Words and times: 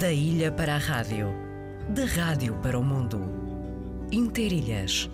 Da 0.00 0.10
ilha 0.10 0.50
para 0.50 0.76
a 0.76 0.78
rádio, 0.78 1.28
da 1.90 2.06
rádio 2.06 2.54
para 2.62 2.78
o 2.78 2.82
mundo. 2.82 3.20
Interilhas, 4.10 5.10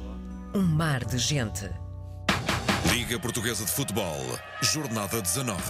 um 0.55 0.63
mar 0.63 1.05
de 1.05 1.19
gente. 1.19 1.69
Liga 2.93 3.19
Portuguesa 3.19 3.65
de 3.65 3.71
Futebol, 3.73 4.39
Jornada 4.63 5.21
19. 5.21 5.61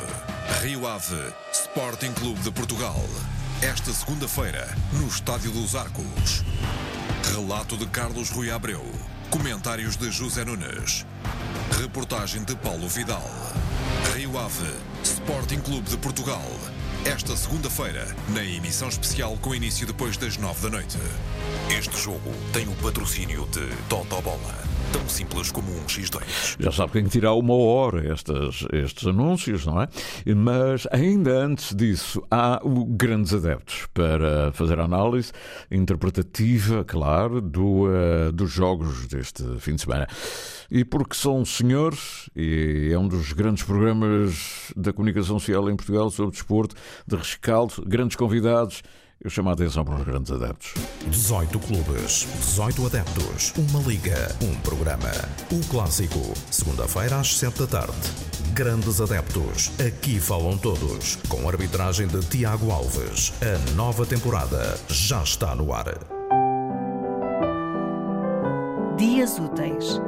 Rio 0.60 0.87
Ave, 0.87 1.32
Sporting 1.50 2.12
Clube 2.12 2.40
de 2.42 2.50
Portugal. 2.50 3.00
Esta 3.62 3.90
segunda-feira, 3.90 4.68
no 4.92 5.08
Estádio 5.08 5.51
dos 5.51 5.74
Arcos. 5.74 6.44
Relato 7.35 7.78
de 7.78 7.87
Carlos 7.87 8.28
Rui 8.28 8.51
Abreu. 8.51 8.85
Comentários 9.30 9.96
de 9.96 10.12
José 10.12 10.44
Nunes. 10.44 11.06
Reportagem 11.80 12.44
de 12.44 12.54
Paulo 12.56 12.87
Vidal. 12.87 13.24
Rio 14.14 14.38
Ave, 14.38 14.74
Sporting 15.03 15.60
Clube 15.60 15.88
de 15.88 15.96
Portugal. 15.96 16.45
Esta 17.07 17.37
segunda-feira, 17.37 18.05
na 18.30 18.45
emissão 18.45 18.88
especial 18.88 19.38
com 19.41 19.55
início 19.55 19.87
depois 19.87 20.16
das 20.16 20.37
nove 20.37 20.61
da 20.61 20.70
noite. 20.70 20.98
Este 21.70 21.97
jogo 21.97 22.34
tem 22.52 22.66
o 22.66 22.74
patrocínio 22.74 23.47
de 23.47 23.64
Toto 23.88 24.20
Bola. 24.20 24.75
Tão 24.92 25.08
simples 25.08 25.50
como 25.50 25.70
um 25.70 25.84
X2. 25.84 26.56
Já 26.58 26.72
sabe 26.72 26.92
quem 26.92 27.04
tirar 27.04 27.34
uma 27.34 27.54
hora 27.54 28.12
estas, 28.12 28.66
estes 28.72 29.06
anúncios, 29.06 29.66
não 29.66 29.82
é? 29.82 29.88
Mas 30.34 30.86
ainda 30.90 31.30
antes 31.32 31.74
disso, 31.74 32.22
há 32.30 32.60
grandes 32.88 33.34
adeptos 33.34 33.86
para 33.92 34.52
fazer 34.52 34.78
a 34.78 34.84
análise 34.84 35.32
interpretativa, 35.70 36.84
claro, 36.84 37.41
do, 37.41 37.86
uh, 37.86 38.32
dos 38.32 38.50
jogos 38.50 39.06
deste 39.06 39.42
fim 39.58 39.74
de 39.74 39.82
semana. 39.82 40.06
E 40.70 40.84
porque 40.84 41.14
são 41.14 41.44
senhores, 41.44 42.30
e 42.34 42.91
é 42.92 42.98
um 42.98 43.08
dos 43.08 43.32
grandes 43.32 43.62
programas 43.64 44.72
da 44.77 44.92
comunicação 44.92 45.38
social 45.38 45.68
em 45.70 45.77
Portugal 45.77 46.10
sobre 46.10 46.32
desporto, 46.32 46.74
de 47.06 47.16
rescaldo, 47.16 47.82
grandes 47.86 48.16
convidados. 48.16 48.82
Eu 49.23 49.30
chamo 49.30 49.48
a 49.48 49.52
atenção 49.55 49.84
para 49.84 49.97
os 49.97 50.05
grandes 50.05 50.30
adeptos. 50.30 50.75
18 51.09 51.59
clubes, 51.61 52.27
18 52.38 52.87
adeptos, 52.87 53.55
uma 53.56 53.83
liga, 53.83 54.14
um 54.42 54.55
programa. 54.61 55.11
O 55.50 55.67
clássico, 55.70 56.20
segunda-feira 56.50 57.19
às 57.19 57.39
7 57.39 57.61
da 57.61 57.67
tarde. 57.67 57.97
Grandes 58.53 59.00
adeptos, 59.00 59.73
aqui 59.81 60.20
falam 60.20 60.58
todos. 60.58 61.17
Com 61.28 61.48
arbitragem 61.48 62.06
de 62.06 62.20
Tiago 62.27 62.70
Alves. 62.70 63.33
A 63.41 63.75
nova 63.75 64.05
temporada 64.05 64.78
já 64.89 65.23
está 65.23 65.55
no 65.55 65.73
ar. 65.73 65.86
Dias 68.98 69.39
Úteis. 69.39 69.98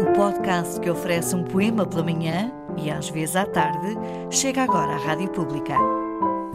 O 0.00 0.12
podcast 0.14 0.78
que 0.80 0.88
oferece 0.88 1.34
um 1.34 1.42
poema 1.42 1.84
pela 1.84 2.04
manhã 2.04 2.52
e 2.76 2.88
às 2.88 3.08
vezes 3.08 3.34
à 3.34 3.44
tarde 3.44 3.96
chega 4.30 4.62
agora 4.62 4.94
à 4.94 4.98
Rádio 4.98 5.28
Pública. 5.30 5.97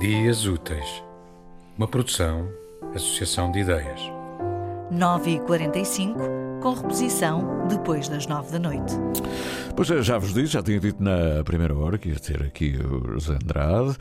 Dias 0.03 0.45
Úteis. 0.45 1.01
Uma 1.77 1.87
produção, 1.87 2.49
associação 2.93 3.49
de 3.49 3.59
ideias. 3.59 4.01
9h45, 4.91 6.59
com 6.61 6.73
reposição 6.73 7.65
depois 7.69 8.09
das 8.09 8.27
9 8.27 8.51
da 8.51 8.59
noite. 8.59 8.93
Pois 9.77 9.89
é, 9.89 10.01
já 10.01 10.17
vos 10.17 10.33
disse, 10.33 10.47
já 10.47 10.61
tinha 10.61 10.77
dito 10.77 11.01
na 11.01 11.41
primeira 11.45 11.73
hora 11.73 11.97
que 11.97 12.09
ia 12.09 12.19
ter 12.19 12.43
aqui 12.43 12.77
o 12.77 13.13
José 13.13 13.35
Andrade. 13.41 13.95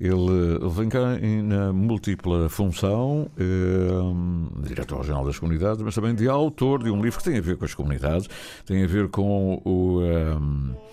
Ele, 0.00 0.60
vem 0.70 0.88
cá 0.88 1.18
em, 1.20 1.42
na 1.42 1.72
múltipla 1.72 2.48
função, 2.48 3.28
eh, 3.36 4.62
diretor-geral 4.64 5.24
das 5.24 5.40
comunidades, 5.40 5.82
mas 5.82 5.92
também 5.92 6.14
de 6.14 6.28
autor 6.28 6.84
de 6.84 6.90
um 6.92 7.02
livro 7.02 7.18
que 7.18 7.24
tem 7.24 7.36
a 7.36 7.42
ver 7.42 7.56
com 7.56 7.64
as 7.64 7.74
comunidades, 7.74 8.28
tem 8.64 8.84
a 8.84 8.86
ver 8.86 9.08
com 9.08 9.60
o. 9.64 10.02
Eh, 10.04 10.88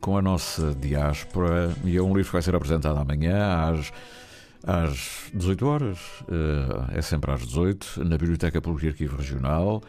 com 0.00 0.16
a 0.16 0.22
nossa 0.22 0.74
diáspora 0.74 1.74
e 1.84 1.96
é 1.96 2.02
um 2.02 2.14
livro 2.14 2.24
que 2.24 2.32
vai 2.32 2.42
ser 2.42 2.54
apresentado 2.54 2.98
amanhã 2.98 3.70
às, 3.70 3.92
às 4.64 5.30
18 5.34 5.66
horas, 5.66 5.98
eh, 6.28 6.98
é 6.98 7.02
sempre 7.02 7.30
às 7.30 7.46
18, 7.46 8.04
na 8.04 8.16
Biblioteca 8.16 8.60
Pública 8.60 8.86
e 8.86 8.90
Arquivo 8.90 9.16
Regional 9.16 9.82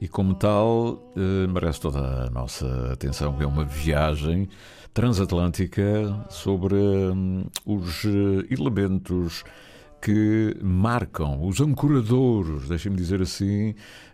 e 0.00 0.08
como 0.08 0.34
tal 0.34 1.12
eh, 1.16 1.46
merece 1.46 1.80
toda 1.80 2.26
a 2.26 2.30
nossa 2.30 2.92
atenção, 2.92 3.36
que 3.36 3.44
é 3.44 3.46
uma 3.46 3.64
viagem 3.64 4.48
transatlântica 4.94 5.82
sobre 6.30 6.74
hum, 6.74 7.44
os 7.66 8.04
eh, 8.04 8.46
elementos 8.50 9.44
que 10.06 10.56
marcam, 10.62 11.44
os 11.44 11.60
ancoradores, 11.60 12.68
deixem-me 12.68 12.96
dizer 12.96 13.20
assim, 13.20 13.70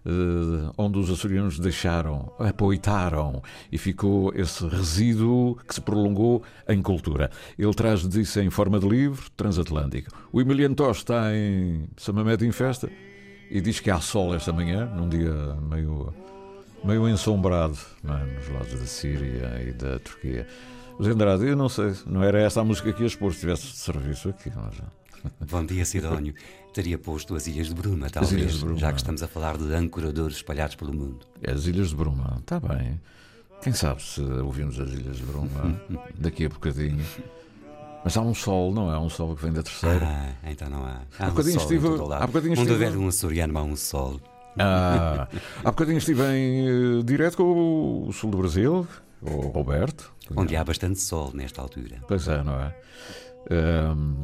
uh, 0.06 0.72
onde 0.78 0.98
os 0.98 1.10
açorianos 1.10 1.58
deixaram, 1.58 2.32
apoitaram 2.38 3.42
e 3.70 3.76
ficou 3.76 4.32
esse 4.34 4.66
resíduo 4.66 5.54
que 5.56 5.74
se 5.74 5.82
prolongou 5.82 6.42
em 6.66 6.80
cultura. 6.80 7.30
Ele 7.58 7.74
traz 7.74 8.08
disso 8.08 8.40
em 8.40 8.48
forma 8.48 8.80
de 8.80 8.88
livro 8.88 9.28
transatlântico. 9.36 10.10
O 10.32 10.40
Emiliano 10.40 10.74
Tosh 10.74 10.96
está 10.96 11.30
em 11.36 11.86
Samamete 11.98 12.46
em 12.46 12.52
festa 12.52 12.88
e 13.50 13.60
diz 13.60 13.78
que 13.78 13.90
há 13.90 14.00
sol 14.00 14.34
esta 14.34 14.50
manhã, 14.50 14.86
num 14.86 15.10
dia 15.10 15.34
meio, 15.60 16.10
meio 16.82 17.06
ensombrado 17.06 17.76
é? 18.02 18.34
nos 18.34 18.48
lados 18.48 18.80
da 18.80 18.86
Síria 18.86 19.62
e 19.62 19.72
da 19.74 19.98
Turquia. 19.98 20.46
José 20.98 21.10
Andrade, 21.10 21.48
eu 21.48 21.56
não 21.56 21.68
sei, 21.68 21.92
não 22.06 22.22
era 22.22 22.40
esta 22.40 22.62
a 22.62 22.64
música 22.64 22.94
que 22.94 23.02
ias 23.02 23.14
pôr 23.14 23.34
se 23.34 23.40
tivesse 23.40 23.66
serviço 23.66 24.30
aqui, 24.30 24.50
mas... 24.56 25.01
Bom 25.50 25.64
dia, 25.64 25.84
Sidónio. 25.84 26.34
Teria 26.72 26.98
posto 26.98 27.34
as 27.34 27.46
Ilhas 27.46 27.68
de 27.68 27.74
Bruma, 27.74 28.08
talvez, 28.08 28.54
de 28.54 28.58
Bruma. 28.60 28.78
já 28.78 28.90
que 28.92 28.98
estamos 28.98 29.22
a 29.22 29.28
falar 29.28 29.56
de 29.58 29.72
ancoradores 29.74 30.36
espalhados 30.36 30.74
pelo 30.74 30.92
mundo. 30.94 31.26
As 31.46 31.66
Ilhas 31.66 31.90
de 31.90 31.96
Bruma, 31.96 32.38
está 32.40 32.58
bem. 32.58 33.00
Quem 33.62 33.72
sabe 33.72 34.02
se 34.02 34.20
ouvimos 34.22 34.80
as 34.80 34.90
Ilhas 34.90 35.16
de 35.18 35.22
Bruma 35.24 35.80
daqui 36.18 36.46
a 36.46 36.48
bocadinho. 36.48 37.04
Mas 38.04 38.16
há 38.16 38.22
um 38.22 38.34
sol, 38.34 38.72
não 38.72 38.90
é? 38.90 38.94
Há 38.96 39.00
um 39.00 39.08
sol 39.10 39.36
que 39.36 39.42
vem 39.42 39.52
da 39.52 39.62
terceira. 39.62 40.04
Ah, 40.04 40.50
então 40.50 40.68
não 40.68 40.84
há. 40.84 41.02
Há 41.18 41.24
Há 41.24 41.26
um 41.26 41.30
bocadinho 41.30 41.60
sol 41.60 41.62
estive- 41.72 41.86
há 42.14 42.26
bocadinho 42.26 42.52
Onde 42.52 42.60
estive- 42.62 42.72
houver 42.86 42.96
um 42.96 43.06
açoriano, 43.08 43.58
há 43.58 43.62
um 43.62 43.76
sol. 43.76 44.20
Ah, 44.58 45.28
há 45.62 45.70
bocadinho 45.70 45.98
estive 45.98 46.22
em 46.24 46.98
eh, 46.98 47.02
direto 47.04 47.36
com 47.36 48.06
o 48.08 48.12
sul 48.12 48.30
do 48.30 48.38
Brasil, 48.38 48.86
o 49.20 49.28
Roberto. 49.48 50.12
Onde 50.34 50.56
há 50.56 50.64
bastante 50.64 50.98
sol 51.00 51.30
nesta 51.34 51.60
altura. 51.62 51.98
Pois 52.08 52.26
é, 52.26 52.42
não 52.42 52.54
é? 52.58 52.74
Ahm, 53.50 54.14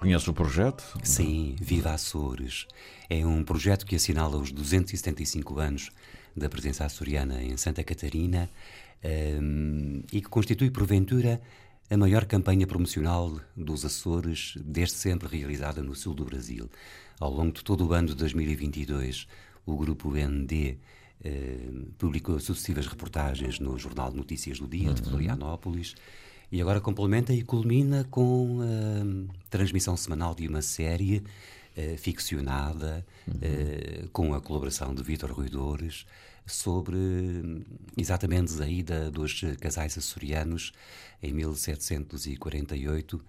conhece 0.00 0.30
o 0.30 0.32
projeto? 0.32 0.82
Sim, 1.04 1.54
Viva 1.60 1.92
Açores. 1.92 2.66
É 3.08 3.24
um 3.26 3.44
projeto 3.44 3.84
que 3.84 3.94
assinala 3.94 4.38
os 4.38 4.50
275 4.50 5.58
anos 5.58 5.90
da 6.34 6.48
presença 6.48 6.86
açoriana 6.86 7.42
em 7.42 7.54
Santa 7.58 7.84
Catarina 7.84 8.48
hum, 9.42 10.02
e 10.10 10.22
que 10.22 10.28
constitui, 10.28 10.70
porventura, 10.70 11.38
a 11.90 11.96
maior 11.98 12.24
campanha 12.24 12.66
promocional 12.66 13.40
dos 13.54 13.84
Açores 13.84 14.54
desde 14.64 14.94
sempre 14.94 15.28
realizada 15.28 15.82
no 15.82 15.94
sul 15.94 16.14
do 16.14 16.24
Brasil. 16.24 16.70
Ao 17.20 17.30
longo 17.30 17.52
de 17.52 17.62
todo 17.62 17.86
o 17.86 17.92
ano 17.92 18.08
de 18.08 18.14
2022, 18.14 19.28
o 19.66 19.76
grupo 19.76 20.14
ND 20.14 20.78
eh, 21.22 21.58
publicou 21.98 22.40
sucessivas 22.40 22.86
reportagens 22.86 23.58
no 23.58 23.78
Jornal 23.78 24.10
de 24.10 24.16
Notícias 24.16 24.58
do 24.58 24.66
Dia 24.66 24.94
de 24.94 25.02
Florianópolis 25.02 25.94
e 26.50 26.60
agora 26.60 26.80
complementa 26.80 27.32
e 27.32 27.42
culmina 27.42 28.04
com 28.10 28.58
a 28.62 29.48
transmissão 29.48 29.96
semanal 29.96 30.34
de 30.34 30.48
uma 30.48 30.62
série 30.62 31.22
eh, 31.76 31.96
ficcionada 31.96 33.06
eh, 33.40 34.04
com 34.12 34.34
a 34.34 34.40
colaboração 34.40 34.94
de 34.94 35.02
Vítor 35.02 35.30
Ruidores 35.32 36.04
sobre 36.44 36.96
hum, 36.96 37.62
exatamente 37.96 38.60
a 38.60 38.66
ida 38.66 39.10
dos 39.10 39.42
casais 39.60 39.96
açorianos 39.96 40.72
em 41.22 41.32
1748 41.32 43.20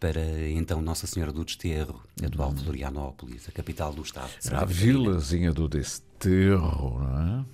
para 0.00 0.50
então 0.50 0.82
Nossa 0.82 1.06
Senhora 1.06 1.32
do 1.32 1.44
Desterro, 1.44 2.02
atual 2.22 2.52
Florianópolis, 2.52 3.48
a 3.48 3.52
capital 3.52 3.92
do 3.92 4.02
estado. 4.02 4.30
Era 4.44 4.60
a 4.60 4.64
vilazinha 4.64 5.52
do 5.52 5.68
Desterro, 5.68 6.98
não 6.98 7.44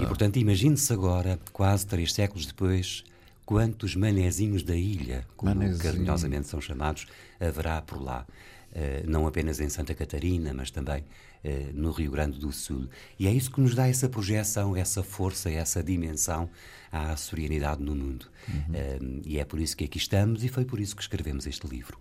é? 0.00 0.02
E 0.02 0.06
portanto, 0.06 0.36
imagine-se 0.38 0.90
agora, 0.92 1.38
quase 1.52 1.86
três 1.86 2.12
séculos 2.12 2.46
depois, 2.46 3.04
quantos 3.48 3.96
manezinhos 3.96 4.62
da 4.62 4.76
ilha, 4.76 5.26
como 5.34 5.54
Manezinho. 5.54 5.82
carinhosamente 5.82 6.48
são 6.48 6.60
chamados, 6.60 7.06
haverá 7.40 7.80
por 7.80 7.98
lá. 7.98 8.26
Eh, 8.74 9.02
não 9.06 9.26
apenas 9.26 9.58
em 9.58 9.70
Santa 9.70 9.94
Catarina, 9.94 10.52
mas 10.52 10.70
também 10.70 11.02
eh, 11.42 11.70
no 11.72 11.90
Rio 11.90 12.10
Grande 12.10 12.38
do 12.38 12.52
Sul. 12.52 12.90
E 13.18 13.26
é 13.26 13.32
isso 13.32 13.50
que 13.50 13.58
nos 13.58 13.74
dá 13.74 13.88
essa 13.88 14.06
projeção, 14.06 14.76
essa 14.76 15.02
força, 15.02 15.50
essa 15.50 15.82
dimensão 15.82 16.50
à 16.92 17.12
açorianidade 17.12 17.82
no 17.82 17.94
mundo. 17.96 18.26
Eh, 18.74 18.98
e 19.24 19.38
é 19.38 19.46
por 19.46 19.58
isso 19.58 19.74
que 19.74 19.84
aqui 19.84 19.96
estamos 19.96 20.44
e 20.44 20.48
foi 20.48 20.66
por 20.66 20.78
isso 20.78 20.94
que 20.94 21.00
escrevemos 21.00 21.46
este 21.46 21.66
livro. 21.66 21.96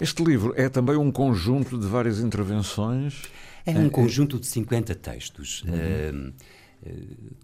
Este 0.00 0.24
livro 0.24 0.54
é 0.56 0.70
também 0.70 0.96
um 0.96 1.12
conjunto 1.12 1.78
de 1.78 1.86
várias 1.86 2.20
intervenções. 2.20 3.24
É 3.66 3.72
um 3.78 3.90
conjunto 3.90 4.40
de 4.40 4.46
50 4.46 4.94
textos, 4.94 5.62
Uhum. 5.64 6.32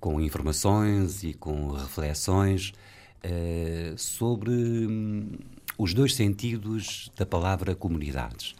com 0.00 0.18
informações 0.22 1.22
e 1.22 1.34
com 1.34 1.68
reflexões 1.72 2.72
eh, 3.22 3.94
sobre 3.96 4.50
hum, 4.50 5.30
os 5.78 5.92
dois 5.94 6.14
sentidos 6.14 7.10
da 7.16 7.26
palavra 7.26 7.74
comunidades. 7.74 8.54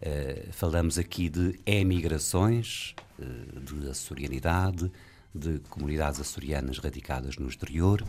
Eh, 0.00 0.46
falamos 0.52 0.98
aqui 0.98 1.28
de 1.28 1.58
emigrações, 1.66 2.94
eh, 3.20 3.24
de 3.60 3.88
açorianidade, 3.88 4.90
de 5.34 5.58
comunidades 5.70 6.20
açorianas 6.20 6.78
radicadas 6.78 7.36
no 7.36 7.48
exterior, 7.48 8.04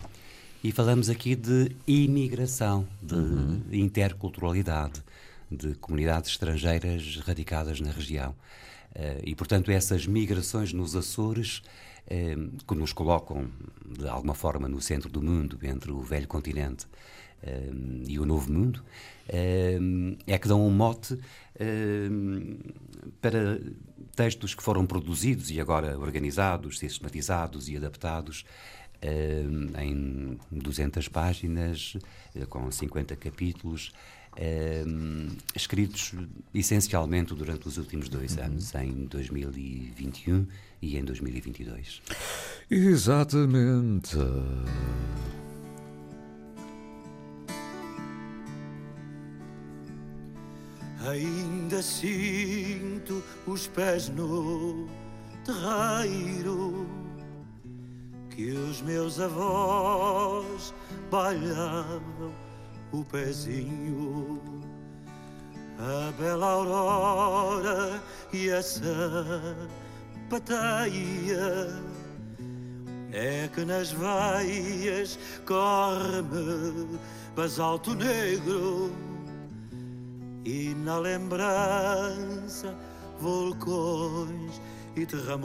e 0.64 0.72
falamos 0.72 1.10
aqui 1.10 1.36
de 1.36 1.76
imigração, 1.88 2.88
de 3.02 3.78
interculturalidade, 3.78 5.02
de 5.50 5.76
comunidades 5.76 6.32
estrangeiras 6.32 7.18
radicadas 7.26 7.82
na 7.82 7.92
região. 7.92 8.34
E, 9.26 9.36
portanto, 9.36 9.72
essas 9.72 10.08
migrações 10.08 10.72
nos 10.72 10.96
Açores 10.96 11.62
que 12.68 12.76
nos 12.76 12.94
colocam, 12.94 13.48
de 13.86 14.08
alguma 14.08 14.34
forma, 14.34 14.68
no 14.68 14.82
centro 14.82 15.10
do 15.10 15.22
mundo, 15.22 15.58
entre 15.64 15.92
o 15.92 16.02
velho 16.02 16.28
continente 16.28 16.86
e 18.08 18.20
o 18.20 18.26
novo 18.26 18.52
mundo, 18.52 18.84
é 19.28 20.38
que 20.38 20.48
dão 20.48 20.66
um 20.66 20.70
mote 20.70 21.18
para 23.22 23.60
textos 24.16 24.54
que 24.54 24.64
foram 24.64 24.86
produzidos 24.86 25.50
e 25.52 25.60
agora 25.60 25.98
organizados, 25.98 26.80
sistematizados 26.80 27.68
e 27.70 27.78
adaptados 27.78 28.46
em 29.82 30.38
200 30.52 31.08
páginas, 31.10 31.98
eh, 32.36 32.46
com 32.46 32.70
50 32.72 33.16
capítulos, 33.16 33.92
escritos 35.56 36.14
essencialmente 36.54 37.36
durante 37.36 37.68
os 37.68 37.78
últimos 37.78 38.10
dois 38.10 38.36
uhum. 38.36 38.46
anos, 38.46 38.74
em 38.76 39.06
2021 39.06 40.48
e 40.84 40.98
em 40.98 41.06
2022. 41.06 42.02
Exatamente. 42.70 44.18
Ainda 51.08 51.82
sinto 51.82 53.24
os 53.48 53.68
pés 53.68 54.10
no 54.10 54.88
terreiro 55.46 56.86
que 58.30 58.52
os 58.52 58.82
meus 58.82 59.20
avós 59.20 60.74
balhavam 61.10 62.34
o 62.92 63.04
pezinho. 63.06 64.42
A 65.80 66.12
bela 66.12 66.48
aurora 66.48 68.02
e 68.32 68.50
essa 68.50 69.56
pateia 70.34 71.70
é 73.12 73.48
que 73.54 73.64
nas 73.64 73.92
veias 73.92 75.20
corre-me 75.46 76.98
basalto 77.36 77.94
negro 77.94 78.92
e 80.44 80.74
na 80.84 80.98
lembrança 80.98 82.74
vulcões 83.20 84.60
e 84.96 85.06
terremotos. 85.06 85.44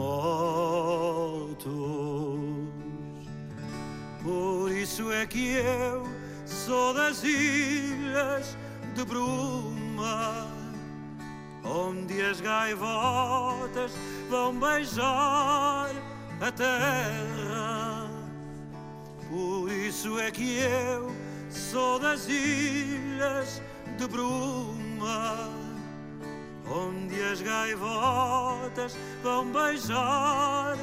Por 4.22 4.72
isso 4.72 5.12
é 5.12 5.26
que 5.26 5.56
eu 5.56 6.02
sou 6.46 6.94
das 6.94 7.22
ilhas 7.22 8.56
de 8.94 9.04
bruma, 9.04 10.48
onde 11.68 12.22
as 12.22 12.40
gaivotas 12.40 13.92
vão 14.30 14.58
beijar 14.58 15.90
a 16.40 16.52
terra. 16.52 18.10
Por 19.28 19.70
isso 19.70 20.18
é 20.18 20.30
que 20.30 20.58
eu 20.58 21.14
sou 21.50 21.98
das 21.98 22.26
ilhas 22.28 23.62
de 23.98 24.06
bruma, 24.06 25.50
onde 26.70 27.20
as 27.22 27.42
gaivotas 27.42 28.96
vão 29.22 29.50
beijar 29.52 30.76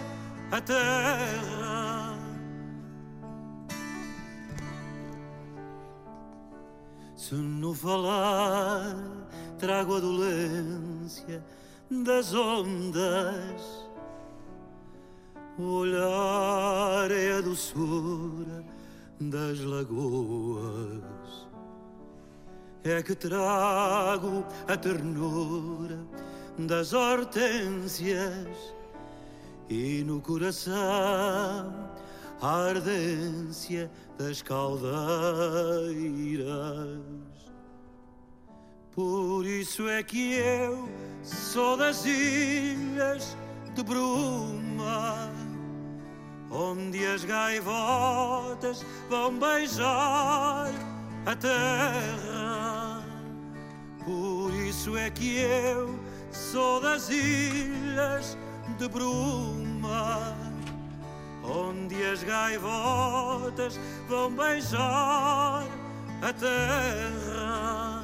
a 0.52 0.62
terra. 0.62 1.85
Se 7.27 7.33
no 7.33 7.74
falar 7.74 8.95
trago 9.57 9.95
a 9.95 10.00
dolência 10.00 11.44
das 11.89 12.36
ondas, 12.36 13.89
o 15.57 15.63
olhar 15.63 17.10
é 17.10 17.38
a 17.39 17.42
doçura 17.42 18.63
das 19.19 19.60
lagoas. 19.62 21.48
É 22.83 23.01
que 23.01 23.16
trago 23.16 24.45
a 24.68 24.78
ternura 24.78 25.98
das 26.60 26.94
hortênsias 26.94 28.56
e 29.68 30.04
no 30.04 30.21
coração 30.21 30.75
a 32.39 32.68
ardência 32.69 33.89
das 34.18 34.42
caldeiras. 34.42 34.96
Por 38.92 39.46
isso 39.46 39.90
é 39.90 40.02
que 40.02 40.34
eu 40.36 40.88
sou 41.22 41.76
das 41.76 42.06
ilhas 42.06 43.36
de 43.74 43.84
bruma, 43.84 45.30
onde 46.50 47.06
as 47.06 47.26
gaivotas 47.26 48.86
vão 49.10 49.38
beijar 49.38 50.72
a 51.26 51.36
terra. 51.36 53.04
Por 54.06 54.54
isso 54.54 54.96
é 54.96 55.10
que 55.10 55.40
eu 55.40 56.00
sou 56.32 56.80
das 56.80 57.10
ilhas 57.10 58.38
de 58.78 58.88
bruma, 58.88 60.36
onde 61.45 61.95
as 62.03 62.24
gaivotas 62.24 63.80
vão 64.07 64.31
beijar 64.31 65.65
a 66.21 66.33
terra. 66.33 68.03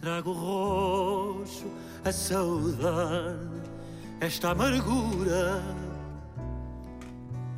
Trago 0.00 0.32
roxo 0.32 1.66
a 2.04 2.12
saudade, 2.12 3.62
esta 4.20 4.50
amargura 4.50 5.62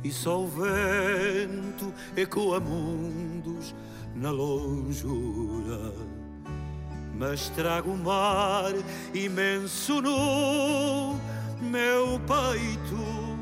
e 0.03 0.11
só 0.11 0.41
o 0.41 0.47
vento 0.47 1.93
ecoa 2.15 2.59
mundos 2.61 3.75
na 4.15 4.31
longura. 4.31 5.93
Mas 7.17 7.49
trago 7.49 7.91
o 7.91 7.97
mar 7.97 8.71
imenso 9.13 10.01
no 10.01 11.15
meu 11.59 12.19
peito 12.19 13.37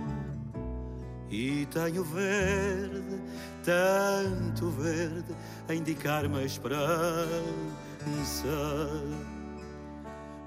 e 1.29 1.65
tenho 1.65 2.03
verde, 2.03 3.21
tanto 3.63 4.69
verde, 4.69 5.35
a 5.67 5.75
indicar-me 5.75 6.39
a 6.39 6.43
esperança. 6.43 6.85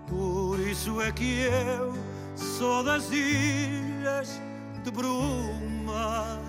Por 0.07 0.59
isso 0.61 0.99
é 1.03 1.13
que 1.13 1.41
eu 1.43 1.95
sou 2.35 2.83
das 2.83 3.11
ilhas 3.13 4.41
de 4.83 4.91
bruma, 4.91 6.41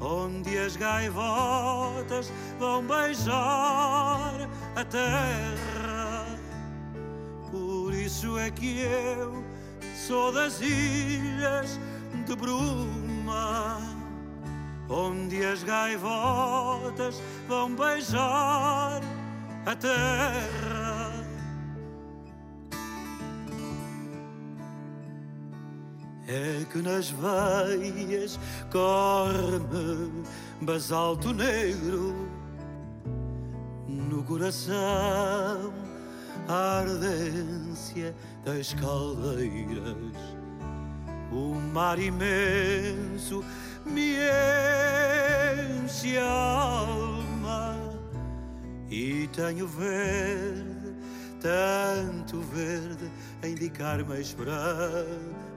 onde 0.00 0.58
as 0.58 0.76
gaivotas 0.76 2.32
vão 2.58 2.84
beijar 2.86 4.48
a 4.76 4.84
terra. 4.84 6.26
Por 7.50 7.94
isso 7.94 8.38
é 8.38 8.50
que 8.50 8.80
eu 8.80 9.44
sou 10.06 10.32
das 10.32 10.60
ilhas 10.60 11.78
de 12.26 12.36
bruma, 12.36 13.78
onde 14.88 15.44
as 15.44 15.62
gaivotas 15.62 17.22
vão 17.48 17.74
beijar 17.74 19.00
a 19.66 19.74
terra. 19.76 20.73
É 26.26 26.64
que 26.72 26.78
nas 26.78 27.10
veias 27.10 28.40
corre-me 28.70 30.24
basalto 30.62 31.34
negro, 31.34 32.14
no 33.86 34.22
coração 34.24 35.74
a 36.48 36.80
ardência 36.80 38.14
das 38.42 38.72
caldeiras. 38.72 40.16
O 41.30 41.54
mar 41.74 41.98
imenso 41.98 43.44
me 43.84 44.14
enche 45.84 46.16
a 46.16 46.30
alma 46.30 47.76
e 48.88 49.28
tenho 49.28 49.66
verde, 49.66 50.94
tanto 51.38 52.40
verde, 52.40 53.10
a 53.42 53.48
indicar-me 53.48 54.14
a 54.14 54.20
esperança 54.20 55.53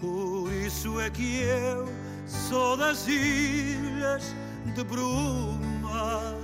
por 0.00 0.52
isso 0.52 1.00
é 1.00 1.10
que 1.10 1.42
eu 1.42 1.88
sou 2.26 2.76
das 2.76 3.06
ilhas 3.06 4.34
de 4.74 4.84
bruma, 4.84 6.34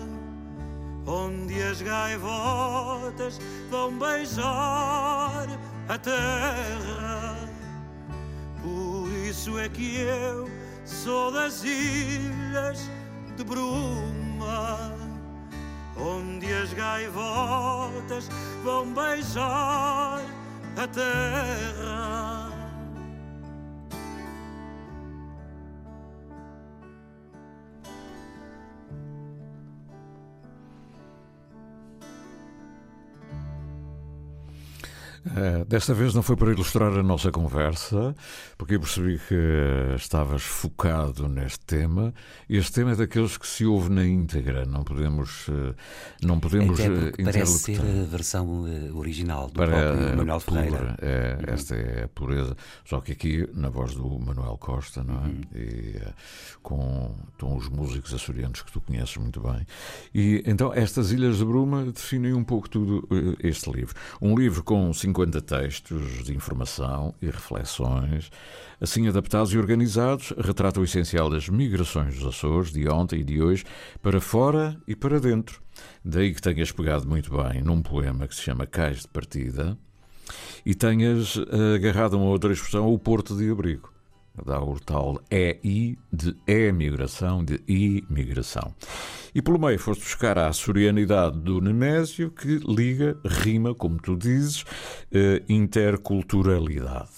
onde 1.06 1.62
as 1.62 1.80
gaivotas 1.82 3.40
vão 3.70 3.98
beijar 3.98 5.46
a 5.88 5.98
terra. 5.98 7.36
Por 8.62 9.08
isso 9.28 9.58
é 9.58 9.68
que 9.68 10.00
eu 10.00 10.50
sou 10.84 11.32
das 11.32 11.64
ilhas 11.64 12.90
de 13.36 13.44
bruma, 13.44 14.94
onde 15.96 16.52
as 16.52 16.72
gaivotas 16.72 18.28
vão 18.62 18.92
beijar 18.92 20.37
eta 20.78 21.02
era 21.02 22.27
Uh, 35.38 35.64
desta 35.64 35.94
vez 35.94 36.14
não 36.14 36.22
foi 36.22 36.36
para 36.36 36.50
ilustrar 36.50 36.92
a 36.92 37.02
nossa 37.02 37.30
conversa, 37.30 38.14
porque 38.56 38.74
eu 38.74 38.80
percebi 38.80 39.18
que 39.18 39.34
estavas 39.96 40.42
focado 40.42 41.28
neste 41.28 41.60
tema. 41.60 42.12
Este 42.48 42.72
tema 42.72 42.92
é 42.92 42.96
daqueles 42.96 43.36
que 43.36 43.46
se 43.46 43.64
ouve 43.64 43.90
na 43.90 44.04
íntegra, 44.04 44.66
não 44.66 44.82
podemos, 44.82 45.48
uh, 45.48 45.74
não 46.22 46.40
podemos 46.40 46.80
Até 46.80 47.22
parece 47.22 47.58
ser 47.58 47.80
a 47.80 48.04
versão 48.04 48.64
original 48.94 49.46
do 49.48 49.54
para, 49.54 49.94
próprio 49.94 50.16
Manuel 50.16 50.40
Ferreira. 50.40 50.96
É, 51.00 51.36
uhum. 51.38 51.54
Esta 51.54 51.74
é 51.74 52.04
a 52.04 52.08
pureza. 52.08 52.56
Só 52.84 53.00
que 53.00 53.12
aqui, 53.12 53.48
na 53.54 53.68
voz 53.68 53.94
do 53.94 54.18
Manuel 54.18 54.56
Costa, 54.58 55.04
não 55.04 55.14
é? 55.14 55.28
Uhum. 55.28 55.40
E 55.54 56.00
com, 56.62 57.14
com 57.38 57.56
os 57.56 57.68
músicos 57.68 58.12
açorianos 58.12 58.62
que 58.62 58.72
tu 58.72 58.80
conheces 58.80 59.16
muito 59.16 59.40
bem. 59.40 59.66
E 60.14 60.42
então, 60.46 60.72
estas 60.72 61.12
Ilhas 61.12 61.38
de 61.38 61.44
Bruma 61.44 61.84
definem 61.84 62.32
um 62.32 62.44
pouco 62.44 62.68
tudo 62.68 63.06
este 63.42 63.70
livro. 63.70 63.94
Um 64.20 64.36
livro 64.36 64.62
com 64.62 64.92
50 64.92 65.27
textos 65.40 66.24
de 66.24 66.34
informação 66.34 67.14
e 67.20 67.26
reflexões, 67.26 68.30
assim 68.80 69.06
adaptados 69.08 69.52
e 69.52 69.58
organizados, 69.58 70.32
retrata 70.38 70.80
o 70.80 70.84
essencial 70.84 71.28
das 71.28 71.48
migrações 71.48 72.14
dos 72.14 72.26
Açores 72.26 72.72
de 72.72 72.88
ontem 72.88 73.20
e 73.20 73.24
de 73.24 73.42
hoje 73.42 73.64
para 74.02 74.20
fora 74.20 74.76
e 74.86 74.96
para 74.96 75.20
dentro. 75.20 75.60
Daí 76.04 76.34
que 76.34 76.42
tenhas 76.42 76.72
pegado 76.72 77.06
muito 77.06 77.30
bem 77.30 77.62
num 77.62 77.82
poema 77.82 78.26
que 78.26 78.34
se 78.34 78.42
chama 78.42 78.66
Cais 78.66 79.02
de 79.02 79.08
Partida 79.08 79.76
e 80.64 80.74
tenhas 80.74 81.36
agarrado 81.74 82.16
a 82.16 82.18
uma 82.18 82.26
outra 82.26 82.52
expressão, 82.52 82.92
o 82.92 82.98
Porto 82.98 83.36
de 83.36 83.50
Abrigo 83.50 83.97
dá 84.44 84.62
o 84.62 84.78
tal 84.78 85.20
EI 85.30 85.98
de 86.12 86.36
emigração, 86.46 87.44
de 87.44 87.60
imigração. 87.66 88.74
E 89.34 89.42
pelo 89.42 89.58
meio 89.58 89.78
foste 89.78 90.02
buscar 90.02 90.38
a 90.38 90.48
açorianidade 90.48 91.38
do 91.38 91.60
Nemésio, 91.60 92.30
que 92.30 92.58
liga, 92.58 93.16
rima, 93.24 93.74
como 93.74 93.98
tu 93.98 94.16
dizes, 94.16 94.62
uh, 94.62 95.44
interculturalidade. 95.48 97.08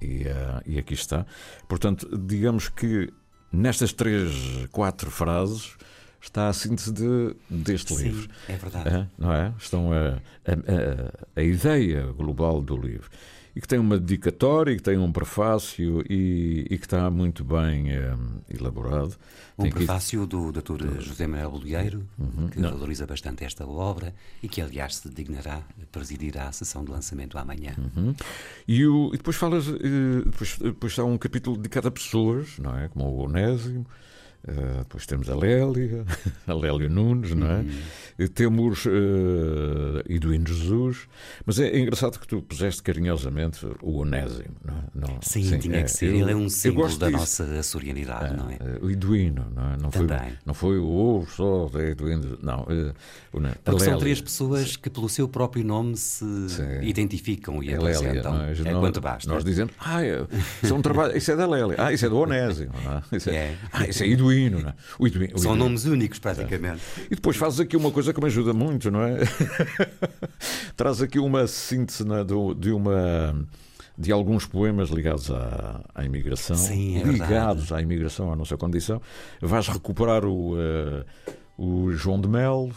E, 0.00 0.24
uh, 0.24 0.62
e 0.66 0.78
aqui 0.78 0.94
está. 0.94 1.24
Portanto, 1.68 2.08
digamos 2.18 2.68
que 2.68 3.12
nestas 3.52 3.92
três, 3.92 4.32
quatro 4.70 5.10
frases 5.10 5.76
está 6.20 6.48
a 6.48 6.52
síntese 6.52 6.92
de, 6.92 7.36
deste 7.48 7.94
Sim, 7.94 8.04
livro. 8.04 8.28
É 8.48 8.56
verdade. 8.56 9.08
não 9.18 9.32
é? 9.32 9.52
Estão 9.58 9.92
a, 9.92 9.96
a, 9.98 10.52
a, 11.36 11.40
a 11.40 11.42
ideia 11.42 12.06
global 12.12 12.60
do 12.60 12.76
livro 12.76 13.10
e 13.54 13.60
que 13.60 13.68
tem 13.68 13.78
uma 13.78 13.98
dedicatória, 13.98 14.72
e 14.72 14.76
que 14.76 14.82
tem 14.82 14.96
um 14.98 15.12
prefácio 15.12 16.02
e, 16.08 16.66
e 16.70 16.78
que 16.78 16.86
está 16.86 17.10
muito 17.10 17.44
bem 17.44 17.90
eh, 17.90 18.16
elaborado. 18.48 19.16
Um 19.58 19.64
tem 19.64 19.72
prefácio 19.72 20.22
que... 20.22 20.26
do 20.26 20.52
Dr. 20.52 21.00
José 21.00 21.26
Manuel 21.26 21.50
Bolieiro, 21.50 22.08
uhum. 22.18 22.48
que 22.48 22.58
Não. 22.58 22.70
valoriza 22.70 23.06
bastante 23.06 23.44
esta 23.44 23.66
obra 23.66 24.14
e 24.42 24.48
que, 24.48 24.60
aliás, 24.60 24.96
se 24.96 25.08
dignará 25.10 25.62
presidirá 25.90 26.48
a 26.48 26.52
sessão 26.52 26.82
de 26.84 26.90
lançamento 26.90 27.36
amanhã. 27.36 27.74
Uhum. 27.78 28.14
E, 28.66 28.86
o, 28.86 29.10
e, 29.12 29.18
depois 29.18 29.36
falas, 29.36 29.68
eh, 29.68 30.22
depois, 30.24 30.58
depois 30.58 30.98
há 30.98 31.04
um 31.04 31.18
capítulo 31.18 31.56
dedicado 31.56 31.88
a 31.88 31.90
pessoas, 31.90 32.58
não 32.58 32.76
é? 32.76 32.88
Como 32.88 33.04
o 33.04 33.24
Onésimo. 33.24 33.86
Uh, 34.42 34.78
depois 34.78 35.06
temos 35.06 35.30
a 35.30 35.36
Lélia, 35.36 36.04
a 36.48 36.52
Lélia 36.52 36.88
Nunes, 36.88 37.32
não 37.32 37.46
é? 37.46 37.60
Uhum. 37.60 38.26
Temos 38.34 38.84
uh, 38.86 38.90
Eduino 40.08 40.48
Jesus, 40.48 41.06
mas 41.46 41.60
é, 41.60 41.68
é, 41.68 41.78
engraçado 41.78 42.18
que 42.18 42.26
tu 42.26 42.42
puseste 42.42 42.82
carinhosamente 42.82 43.64
o 43.80 43.98
Onésimo, 43.98 44.56
não 44.64 44.74
é? 44.74 44.82
Não, 44.94 45.18
sim, 45.22 45.44
sim, 45.44 45.58
tinha 45.58 45.78
é, 45.78 45.82
que 45.84 45.90
ser. 45.92 46.06
Eu, 46.06 46.16
Ele 46.22 46.32
é 46.32 46.34
um 46.34 46.48
símbolo 46.48 46.88
da 46.98 47.06
disso. 47.06 47.18
nossa 47.18 47.44
açorianidade, 47.44 48.36
não 48.36 48.50
é? 48.50 48.54
Eh, 48.54 48.78
o 48.82 48.90
Eduino, 48.90 49.46
não 49.54 49.62
é? 49.62 49.76
Não 49.76 49.90
Também. 49.90 50.18
Foi, 50.18 50.38
não 50.44 50.54
foi 50.54 50.78
o 50.78 50.88
ovo 50.88 51.30
só 51.30 51.68
da 51.68 51.84
Eduino, 51.84 52.36
não. 52.42 52.62
Uh, 52.62 52.92
Porque 53.64 53.84
são 53.84 53.98
três 53.98 54.20
pessoas 54.20 54.76
que, 54.76 54.90
pelo 54.90 55.08
seu 55.08 55.28
próprio 55.28 55.64
nome, 55.64 55.96
se 55.96 56.24
sim. 56.48 56.62
identificam 56.82 57.62
e 57.62 57.72
a 57.72 57.76
apresentam. 57.76 58.38
Lélia, 58.38 58.70
é, 58.70 58.74
quanto 58.74 59.00
basta. 59.00 59.32
Nós 59.32 59.44
dizemos, 59.44 59.72
ah, 59.78 60.00
isso 60.62 60.74
é 60.74 60.76
um 60.76 60.82
trabalho, 60.82 61.16
isso 61.16 61.30
é 61.30 61.36
da 61.36 61.46
Lélia, 61.46 61.76
ah, 61.78 61.92
isso 61.92 62.04
é 62.04 62.08
do 62.08 62.18
Onésimo, 62.18 62.72
é? 63.12 63.16
Isso 63.16 63.30
é, 63.30 63.54
ah, 63.72 63.86
isso 63.86 64.02
é 64.02 64.08
Eduino. 64.08 64.31
Iduíno, 64.32 64.60
não 64.60 64.68
é? 64.70 64.74
O 64.98 65.06
Iduíno, 65.06 65.34
o 65.36 65.38
São 65.38 65.54
nomes 65.54 65.84
únicos, 65.84 66.18
praticamente. 66.18 66.82
É. 66.98 67.06
E 67.06 67.14
depois 67.14 67.36
fazes 67.36 67.60
aqui 67.60 67.76
uma 67.76 67.90
coisa 67.90 68.12
que 68.12 68.20
me 68.20 68.26
ajuda 68.26 68.52
muito, 68.52 68.90
não 68.90 69.02
é? 69.02 69.18
Traz 70.76 71.02
aqui 71.02 71.18
uma 71.18 71.46
síntese 71.46 72.02
é? 72.02 72.24
de 72.58 72.70
uma 72.72 73.34
de 73.96 74.10
alguns 74.10 74.46
poemas 74.46 74.88
ligados 74.88 75.30
à, 75.30 75.84
à 75.94 76.04
imigração, 76.04 76.56
Sim, 76.56 76.98
é 76.98 77.02
ligados 77.04 77.64
verdade. 77.64 77.74
à 77.74 77.82
imigração, 77.82 78.32
à 78.32 78.36
nossa 78.36 78.56
condição. 78.56 79.00
Vais 79.40 79.68
recuperar 79.68 80.24
o, 80.24 80.54
uh, 80.54 81.04
o 81.58 81.92
João 81.92 82.20
de 82.20 82.28
Mel. 82.28 82.70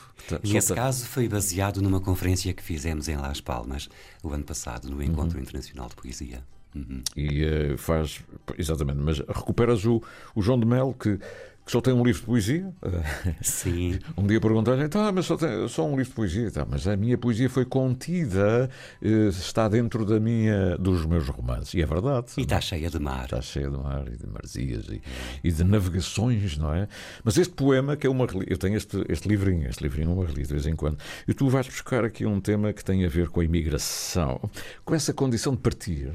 Nesse 0.44 0.70
tá... 0.70 0.76
caso, 0.76 1.06
foi 1.06 1.28
baseado 1.28 1.82
numa 1.82 2.00
conferência 2.00 2.54
que 2.54 2.62
fizemos 2.62 3.08
em 3.08 3.16
Las 3.16 3.40
Palmas 3.40 3.90
o 4.22 4.30
ano 4.30 4.44
passado, 4.44 4.90
no 4.90 5.02
Encontro 5.02 5.38
uhum. 5.38 5.44
Internacional 5.44 5.88
de 5.88 5.96
Poesia. 5.96 6.44
Uhum. 6.75 7.01
E 7.15 7.46
uh, 7.46 7.77
faz, 7.77 8.22
exatamente, 8.58 9.00
mas 9.00 9.20
recuperas 9.20 9.86
o, 9.86 10.01
o 10.36 10.41
João 10.41 10.60
de 10.60 10.65
Mel 10.65 10.94
que 11.00 11.20
que 11.66 11.72
só 11.72 11.82
tem 11.82 11.94
um 11.94 12.04
livro 12.04 12.22
de 12.22 12.26
poesia. 12.28 12.74
Sim. 13.42 14.00
Um 14.16 14.28
dia 14.28 14.40
perguntei-lhe, 14.40 14.88
tá, 14.88 15.12
mas 15.12 15.26
só 15.26 15.36
tem 15.36 15.68
só 15.68 15.86
um 15.86 15.98
livro 15.98 16.10
de 16.10 16.16
poesia. 16.16 16.52
Tá, 16.52 16.66
mas 16.70 16.88
a 16.88 16.96
minha 16.96 17.18
poesia 17.18 17.50
foi 17.50 17.66
contida, 17.66 18.70
eh, 19.02 19.30
está 19.30 19.68
dentro 19.68 20.06
da 20.06 20.20
minha, 20.20 20.78
dos 20.78 21.06
meus 21.06 21.28
romances. 21.28 21.74
E 21.74 21.82
é 21.82 21.86
verdade. 21.86 22.28
E 22.38 22.42
está 22.42 22.62
cheia 22.62 22.90
de 22.90 23.00
mar. 23.00 23.26
Está 23.26 23.42
cheia 23.42 23.70
de 23.70 23.78
mar 23.78 24.06
e 24.08 24.18
de 24.18 24.28
marzias 24.28 24.88
e, 24.90 25.02
e 25.44 25.52
de 25.52 25.64
navegações, 25.64 26.58
não 26.58 26.74
é? 26.74 26.88
Mas 27.24 27.38
este 27.38 27.54
poema, 27.54 27.96
que 27.96 28.06
é 28.06 28.10
uma 28.10 28.26
eu 28.48 28.58
tenho 28.58 28.76
este, 28.76 29.04
este 29.10 29.28
livrinho, 29.28 29.68
este 29.68 29.82
livrinho 29.82 30.12
é 30.12 30.14
uma 30.14 30.26
relíquia 30.26 30.46
de 30.46 30.54
vez 30.54 30.68
em 30.68 30.76
quando, 30.76 30.98
e 31.28 31.34
tu 31.34 31.50
vais 31.50 31.68
buscar 31.68 32.04
aqui 32.04 32.26
um 32.26 32.40
tema 32.40 32.74
que 32.74 32.84
tem 32.84 33.06
a 33.06 33.10
ver 33.10 33.30
com 33.30 33.40
a 33.40 33.44
imigração, 33.44 34.50
com 34.84 34.94
essa 34.94 35.14
condição 35.14 35.54
de 35.54 35.60
partir. 35.60 36.12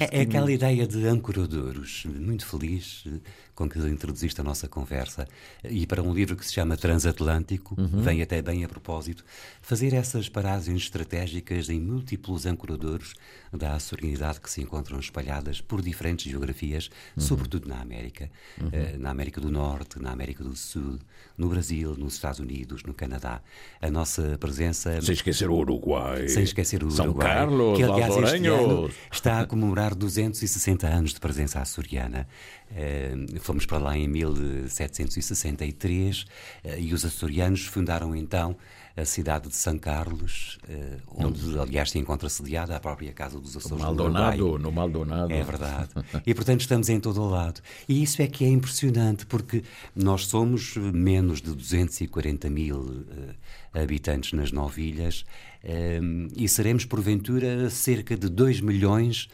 É? 0.00 0.04
é, 0.04 0.18
é 0.18 0.20
aquela 0.22 0.50
ideia 0.50 0.86
de 0.86 1.06
ancoradores, 1.06 2.04
muito 2.06 2.46
feliz 2.46 3.04
com 3.54 3.68
que 3.68 3.78
introduziste 3.78 4.40
a 4.40 4.44
nossa 4.44 4.66
conversa, 4.66 5.28
e 5.64 5.86
para 5.86 6.02
um 6.02 6.12
livro 6.12 6.36
que 6.36 6.46
se 6.46 6.52
chama 6.52 6.76
Transatlântico, 6.76 7.74
uhum. 7.78 8.02
vem 8.02 8.22
até 8.22 8.40
bem 8.40 8.64
a 8.64 8.68
propósito, 8.68 9.24
fazer 9.60 9.94
essas 9.94 10.28
paragens 10.28 10.82
estratégicas 10.82 11.68
em 11.68 11.80
múltiplos 11.80 12.46
ancoradores 12.46 13.14
da 13.52 13.74
açorianidade 13.74 14.40
que 14.40 14.50
se 14.50 14.62
encontram 14.62 14.98
espalhadas 14.98 15.60
por 15.60 15.82
diferentes 15.82 16.30
geografias, 16.30 16.88
uhum. 17.16 17.22
sobretudo 17.22 17.68
na 17.68 17.80
América, 17.80 18.30
uhum. 18.60 18.68
uh, 18.68 18.98
na 18.98 19.10
América 19.10 19.40
do 19.40 19.50
Norte, 19.50 20.00
na 20.00 20.10
América 20.10 20.42
do 20.42 20.56
Sul, 20.56 20.98
no 21.36 21.48
Brasil, 21.48 21.94
nos 21.96 22.14
Estados 22.14 22.40
Unidos, 22.40 22.82
no 22.82 22.94
Canadá. 22.94 23.42
A 23.80 23.88
nossa 23.90 24.36
presença. 24.38 25.00
Sem 25.02 25.14
esquecer 25.14 25.50
o 25.50 25.54
Uruguai. 25.54 26.28
Sem 26.28 26.44
esquecer 26.44 26.82
o 26.82 26.90
São 26.90 27.04
Uruguai. 27.06 27.28
Carlos, 27.28 27.76
que, 27.76 27.84
aliás, 27.84 28.16
este 28.16 28.46
ano 28.46 28.90
está 29.10 29.40
a 29.40 29.46
comemorar 29.46 29.94
260 29.94 30.86
anos 30.86 31.12
de 31.12 31.20
presença 31.20 31.60
açoriana. 31.60 32.26
Uh, 32.70 33.38
fomos 33.40 33.66
para 33.66 33.76
lá 33.78 33.94
em 33.96 34.08
1763 34.08 36.22
uh, 36.22 36.26
eh, 36.64 36.80
e 36.80 36.94
os 36.94 37.04
açorianos 37.04 37.66
fundaram 37.66 38.16
então 38.16 38.56
a 38.96 39.04
cidade 39.04 39.48
de 39.48 39.56
São 39.56 39.78
Carlos, 39.78 40.58
uh, 40.68 41.24
onde, 41.26 41.58
aliás, 41.58 41.90
se 41.90 41.98
encontra 41.98 42.28
sediada 42.28 42.76
a 42.76 42.80
própria 42.80 43.12
Casa 43.12 43.38
dos 43.40 43.56
Açores. 43.56 43.78
No 43.78 43.84
Maldonado, 43.84 44.58
no 44.58 44.72
Maldonado. 44.72 45.32
É 45.32 45.42
verdade. 45.42 45.90
E, 46.26 46.34
portanto, 46.34 46.60
estamos 46.60 46.88
em 46.88 47.00
todo 47.00 47.22
o 47.22 47.28
lado. 47.28 47.60
E 47.88 48.02
isso 48.02 48.20
é 48.20 48.26
que 48.26 48.44
é 48.44 48.48
impressionante, 48.48 49.24
porque 49.26 49.62
nós 49.94 50.26
somos 50.26 50.76
menos 50.76 51.40
de 51.40 51.54
240 51.54 52.50
mil 52.50 52.78
uh, 52.80 53.34
habitantes 53.72 54.32
nas 54.32 54.52
nove 54.52 54.82
ilhas 54.82 55.24
uh, 55.64 56.32
e 56.36 56.48
seremos, 56.48 56.84
porventura, 56.84 57.70
cerca 57.70 58.16
de 58.16 58.28
2 58.28 58.60
milhões 58.60 59.16
de 59.24 59.28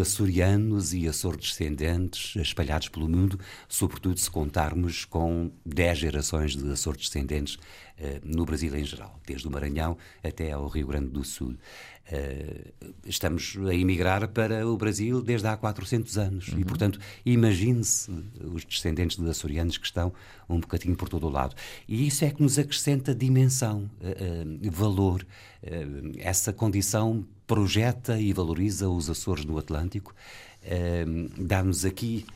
açorianos 0.00 0.92
e 0.92 1.08
açor-descendentes 1.08 2.36
espalhados 2.36 2.88
pelo 2.88 3.08
mundo, 3.08 3.38
sobretudo 3.68 4.18
se 4.18 4.30
contarmos 4.30 5.04
com 5.04 5.50
10 5.64 5.98
gerações 5.98 6.56
de 6.56 6.70
açor-descendentes 6.70 7.58
eh, 7.98 8.20
no 8.22 8.44
Brasil 8.44 8.76
em 8.76 8.84
geral, 8.84 9.18
desde 9.26 9.48
o 9.48 9.50
Maranhão 9.50 9.96
até 10.22 10.52
ao 10.52 10.68
Rio 10.68 10.86
Grande 10.86 11.08
do 11.08 11.24
Sul. 11.24 11.56
Eh, 12.08 12.72
estamos 13.06 13.56
a 13.66 13.74
emigrar 13.74 14.28
para 14.28 14.66
o 14.66 14.76
Brasil 14.76 15.22
desde 15.22 15.48
há 15.48 15.56
400 15.56 16.18
anos 16.18 16.48
uhum. 16.48 16.60
e, 16.60 16.64
portanto, 16.64 17.00
imagine-se 17.24 18.10
os 18.44 18.64
descendentes 18.64 19.16
de 19.16 19.28
açorianos 19.28 19.78
que 19.78 19.86
estão 19.86 20.12
um 20.48 20.60
bocadinho 20.60 20.94
por 20.94 21.08
todo 21.08 21.26
o 21.26 21.30
lado. 21.30 21.54
E 21.88 22.06
isso 22.06 22.24
é 22.24 22.30
que 22.30 22.42
nos 22.42 22.58
acrescenta 22.58 23.14
dimensão, 23.14 23.90
eh, 24.00 24.44
valor. 24.70 25.26
Essa 26.18 26.52
condição 26.52 27.26
projeta 27.46 28.18
e 28.18 28.32
valoriza 28.32 28.88
os 28.88 29.08
Açores 29.08 29.44
no 29.44 29.58
Atlântico, 29.58 30.14
dá-nos 31.38 31.84
aqui 31.84 32.26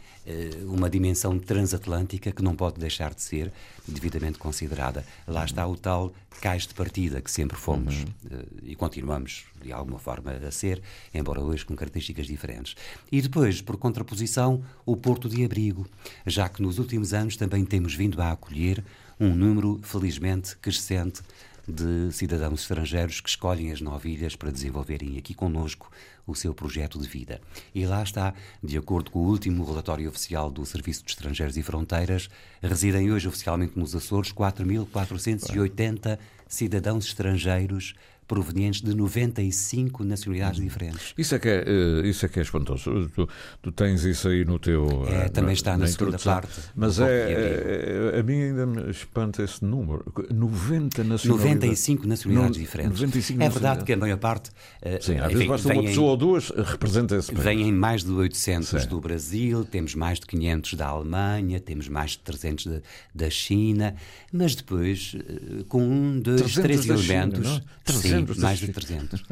uma 0.67 0.89
dimensão 0.89 1.39
transatlântica 1.39 2.31
que 2.31 2.43
não 2.43 2.55
pode 2.55 2.79
deixar 2.79 3.13
de 3.15 3.23
ser 3.23 3.51
devidamente 3.89 4.39
considerada. 4.39 5.05
Lá 5.27 5.45
está 5.45 5.67
o 5.67 5.77
tal 5.77 6.13
cais 6.41 6.67
de 6.67 6.75
partida 6.75 7.21
que 7.21 7.31
sempre 7.31 7.57
fomos 7.57 7.97
uhum. 7.97 8.43
e 8.63 8.75
continuamos 8.77 9.45
de 9.61 9.73
alguma 9.73 9.99
forma 9.99 10.31
a 10.31 10.51
ser, 10.51 10.81
embora 11.13 11.41
hoje 11.41 11.65
com 11.65 11.75
características 11.75 12.27
diferentes. 12.27 12.77
E 13.11 13.21
depois, 13.21 13.61
por 13.61 13.77
contraposição, 13.77 14.63
o 14.87 14.97
porto 14.97 15.29
de 15.29 15.45
abrigo, 15.45 15.87
já 16.25 16.49
que 16.49 16.63
nos 16.63 16.79
últimos 16.79 17.13
anos 17.13 17.37
também 17.37 17.65
temos 17.65 17.95
vindo 17.95 18.21
a 18.23 18.33
acolher 18.33 18.85
um 19.19 19.35
número 19.35 19.81
felizmente 19.83 20.57
crescente 20.57 21.23
de 21.67 22.13
cidadãos 22.13 22.63
estrangeiros 22.63 23.21
que 23.21 23.29
escolhem 23.29 23.73
as 23.73 23.81
novilhas 23.81 24.37
para 24.37 24.51
desenvolverem 24.51 25.19
aqui 25.19 25.35
conosco 25.35 25.91
o 26.27 26.35
seu 26.35 26.55
projeto 26.55 26.99
de 26.99 27.09
vida. 27.09 27.41
E 27.75 27.85
lá 27.85 28.03
está, 28.03 28.35
de 28.63 28.79
acordo 28.79 29.11
com 29.11 29.21
o 29.21 29.29
último 29.29 29.65
relatório 29.65 30.09
oficial 30.09 30.51
do 30.51 30.65
Serviço 30.65 31.05
de 31.05 31.11
Estrangeiros 31.11 31.57
e 31.57 31.63
Fronteiras, 31.63 32.29
residem 32.63 33.11
hoje 33.11 33.29
oficialmente 33.29 33.79
nos 33.79 33.95
Açores 33.95 34.33
4.480 34.33 36.19
cidadãos 36.47 37.07
estrangeiros 37.07 37.95
provenientes 38.31 38.81
de 38.81 38.95
95 38.95 40.05
nacionalidades 40.05 40.61
diferentes. 40.61 41.13
Isso 41.19 41.35
é 41.35 41.39
que 41.41 41.49
é, 41.49 41.65
eh, 41.67 42.07
isso 42.07 42.25
é, 42.25 42.29
que 42.29 42.39
é 42.39 42.43
espantoso. 42.43 43.11
Tu, 43.13 43.29
tu 43.61 43.73
tens 43.73 44.05
isso 44.05 44.29
aí 44.29 44.45
no 44.45 44.57
teu. 44.57 44.87
É, 45.09 45.29
também 45.29 45.49
na, 45.49 45.53
está 45.55 45.73
na, 45.73 45.79
na 45.79 45.87
segunda 45.89 46.17
parte. 46.17 46.61
Mas 46.77 47.01
é, 47.01 48.13
é, 48.15 48.21
a 48.21 48.23
mim 48.23 48.41
ainda 48.41 48.67
me 48.67 48.89
espanta 48.89 49.43
esse 49.43 49.65
número. 49.65 50.05
90 50.33 51.03
nacionalidades. 51.03 51.55
95 51.57 52.07
nacionalidades 52.07 52.57
no, 52.57 52.63
diferentes. 52.63 53.01
95 53.01 53.43
é 53.43 53.49
verdade 53.49 53.85
que 53.85 53.93
a 53.93 53.97
maior 53.97 54.19
parte. 54.19 54.51
Eh, 54.81 55.01
Sim, 55.01 55.19
às 55.19 55.25
enfim, 55.25 55.33
vezes 55.33 55.49
basta 55.49 55.73
uma 55.73 55.83
pessoa 55.83 56.07
em, 56.07 56.11
ou 56.11 56.17
duas 56.17 56.51
representa 56.51 57.17
esse 57.17 57.33
país. 57.33 57.45
Vêm 57.45 57.73
mais 57.73 58.05
de 58.05 58.13
800 58.13 58.69
Sim. 58.69 58.89
do 58.89 59.01
Brasil, 59.01 59.65
temos 59.65 59.97
mais 59.97 60.21
de 60.21 60.27
500 60.27 60.75
da 60.75 60.87
Alemanha, 60.87 61.59
temos 61.59 61.89
mais 61.89 62.13
de 62.13 62.21
300 62.21 62.65
de, 62.65 62.83
da 63.13 63.29
China, 63.29 63.97
mas 64.33 64.55
depois, 64.55 65.17
eh, 65.19 65.65
com 65.69 65.83
um, 65.83 66.21
dois, 66.21 66.55
três 66.55 66.89
elementos. 66.89 67.49
China, 67.49 67.65
300 67.85 68.20
mais 68.39 68.59
de 68.59 68.69
300. 68.69 69.23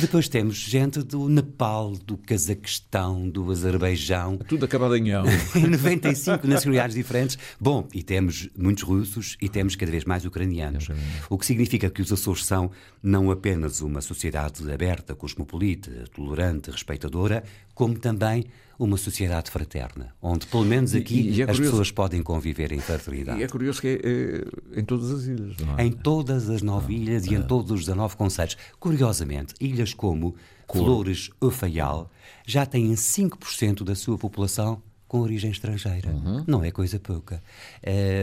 Depois 0.00 0.28
temos 0.28 0.56
gente 0.56 1.02
do 1.02 1.28
Nepal, 1.28 1.92
do 2.06 2.16
Cazaquistão, 2.16 3.28
do 3.28 3.50
Azerbaijão. 3.50 4.38
Tudo 4.38 4.64
acabado 4.64 4.96
em 4.96 5.10
ão. 5.10 5.24
95 5.54 6.46
nacionalidades 6.46 6.96
diferentes. 6.96 7.38
Bom, 7.60 7.88
e 7.94 8.02
temos 8.02 8.48
muitos 8.56 8.82
russos 8.84 9.36
e 9.40 9.48
temos 9.48 9.76
cada 9.76 9.90
vez 9.90 10.04
mais 10.04 10.24
ucranianos. 10.24 10.88
O 11.28 11.38
que 11.38 11.46
significa 11.46 11.90
que 11.90 12.02
os 12.02 12.12
Açores 12.12 12.44
são 12.44 12.70
não 13.02 13.30
apenas 13.30 13.80
uma 13.80 14.00
sociedade 14.00 14.70
aberta, 14.70 15.14
cosmopolita, 15.14 16.04
tolerante, 16.14 16.70
respeitadora, 16.70 17.42
como 17.74 17.98
também 17.98 18.46
uma 18.80 18.96
sociedade 18.96 19.50
fraterna, 19.50 20.14
onde 20.22 20.46
pelo 20.46 20.64
menos 20.64 20.94
aqui 20.94 21.20
e, 21.20 21.36
e 21.36 21.42
é 21.42 21.50
as 21.50 21.58
pessoas 21.58 21.90
podem 21.90 22.22
conviver 22.22 22.72
em 22.72 22.80
fraternidade. 22.80 23.38
E 23.38 23.42
é 23.42 23.46
curioso 23.46 23.78
que 23.78 23.88
é, 23.88 24.76
é 24.76 24.80
em 24.80 24.84
todas 24.84 25.10
as 25.10 25.24
ilhas, 25.24 25.56
não 25.58 25.78
é? 25.78 25.84
Em 25.84 25.92
todas 25.92 26.48
as 26.48 26.62
nove 26.62 26.94
ah, 26.94 26.98
ilhas 26.98 27.26
e 27.26 27.34
em 27.34 27.42
todos 27.42 27.70
os 27.70 27.80
19 27.80 28.16
conselhos. 28.16 28.56
Curiosamente, 28.78 29.54
ilhas 29.60 29.92
como 29.92 30.34
Cor. 30.66 30.82
Flores 30.82 31.30
ou 31.38 31.50
Faial 31.50 32.10
já 32.46 32.64
têm 32.64 32.90
5% 32.94 33.84
da 33.84 33.94
sua 33.94 34.16
população 34.16 34.82
com 35.06 35.20
origem 35.20 35.50
estrangeira. 35.50 36.08
Uhum. 36.08 36.44
Não 36.46 36.64
é 36.64 36.70
coisa 36.70 36.98
pouca. 36.98 37.42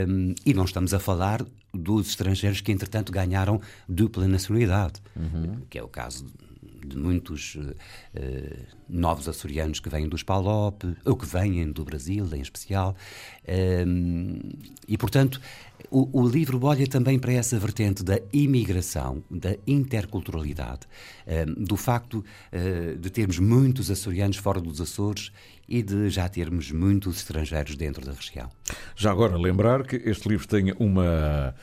Um, 0.07 0.33
e 0.43 0.55
não 0.55 0.65
estamos 0.65 0.91
a 0.91 0.99
falar 0.99 1.45
dos 1.71 2.09
estrangeiros 2.09 2.61
que, 2.61 2.71
entretanto, 2.71 3.11
ganharam 3.11 3.61
dupla 3.87 4.27
nacionalidade, 4.27 5.01
uhum. 5.15 5.57
que 5.69 5.77
é 5.77 5.83
o 5.83 5.87
caso 5.87 6.25
de 6.87 6.97
muitos 6.97 7.55
uh, 7.55 7.75
novos 8.87 9.27
açorianos 9.27 9.79
que 9.79 9.89
vêm 9.89 10.07
dos 10.07 10.23
PALOP, 10.23 10.83
ou 11.05 11.15
que 11.15 11.25
vêm 11.25 11.71
do 11.71 11.83
Brasil, 11.83 12.27
em 12.33 12.41
especial. 12.41 12.95
Um, 13.47 14.39
e, 14.87 14.97
portanto, 14.97 15.39
o, 15.89 16.21
o, 16.21 16.27
livro 16.27 16.59
olha 16.63 16.87
também 16.87 17.19
para 17.19 17.33
essa 17.33 17.57
vertente 17.59 18.03
da 18.03 18.19
imigração, 18.33 19.23
da 19.29 19.55
interculturalidade, 19.65 20.81
um, 21.27 21.63
do 21.63 21.77
facto 21.77 22.23
uh, 22.53 22.97
de 22.97 23.09
termos 23.09 23.39
muitos 23.39 23.91
açorianos 23.91 24.37
fora 24.37 24.59
dos 24.59 24.81
Açores 24.81 25.31
e 25.67 25.83
de 25.83 26.09
já 26.09 26.27
termos 26.29 26.71
muitos 26.71 27.17
estrangeiros 27.17 27.75
dentro 27.75 28.05
da 28.05 28.13
região. 28.13 28.49
Já 28.95 29.11
agora, 29.11 29.37
lembrar 29.37 29.85
que 29.85 29.97
este 29.97 30.29
livro 30.29 30.47
tem 30.47 30.73
uma, 30.79 31.53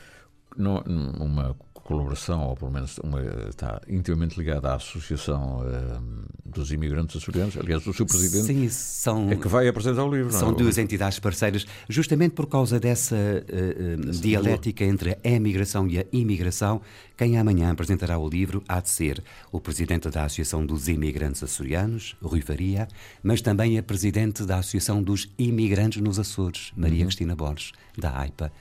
uma 0.57 1.55
colaboração, 1.85 2.47
ou 2.47 2.55
pelo 2.55 2.71
menos 2.71 2.97
uma, 2.97 3.21
está 3.47 3.79
intimamente 3.87 4.35
ligada 4.35 4.71
à 4.71 4.75
Associação 4.75 5.59
uh, 5.59 6.25
dos 6.43 6.71
Imigrantes 6.71 7.15
Açorianos. 7.15 7.55
Aliás, 7.55 7.85
o 7.85 7.93
seu 7.93 8.07
presidente 8.07 8.47
Sim, 8.47 8.69
são, 8.69 9.31
é 9.31 9.35
que 9.35 9.47
vai 9.47 9.67
apresentar 9.67 10.03
o 10.03 10.13
livro. 10.13 10.33
São 10.33 10.49
é? 10.49 10.55
duas 10.55 10.79
entidades 10.79 11.19
parceiras, 11.19 11.63
justamente 11.87 12.31
por 12.31 12.47
causa 12.47 12.79
dessa 12.79 13.15
uh, 13.15 14.09
uh, 14.09 14.11
dialética 14.11 14.83
entre 14.83 15.11
a 15.23 15.29
emigração 15.29 15.87
e 15.87 15.99
a 15.99 16.05
imigração. 16.11 16.81
Quem 17.15 17.37
amanhã 17.37 17.71
apresentará 17.71 18.17
o 18.17 18.27
livro 18.27 18.63
há 18.67 18.81
de 18.81 18.89
ser 18.89 19.23
o 19.51 19.61
presidente 19.61 20.09
da 20.09 20.25
Associação 20.25 20.65
dos 20.65 20.87
Imigrantes 20.87 21.43
Açorianos, 21.43 22.17
Rui 22.19 22.41
Faria, 22.41 22.87
mas 23.21 23.41
também 23.41 23.77
a 23.77 23.83
presidente 23.83 24.43
da 24.43 24.57
Associação 24.57 25.03
dos 25.03 25.31
Imigrantes 25.37 26.01
nos 26.01 26.17
Açores, 26.17 26.73
Maria 26.75 27.01
uhum. 27.01 27.05
Cristina 27.05 27.35
Borges, 27.35 27.71
da 27.97 28.19
AIPA, 28.19 28.51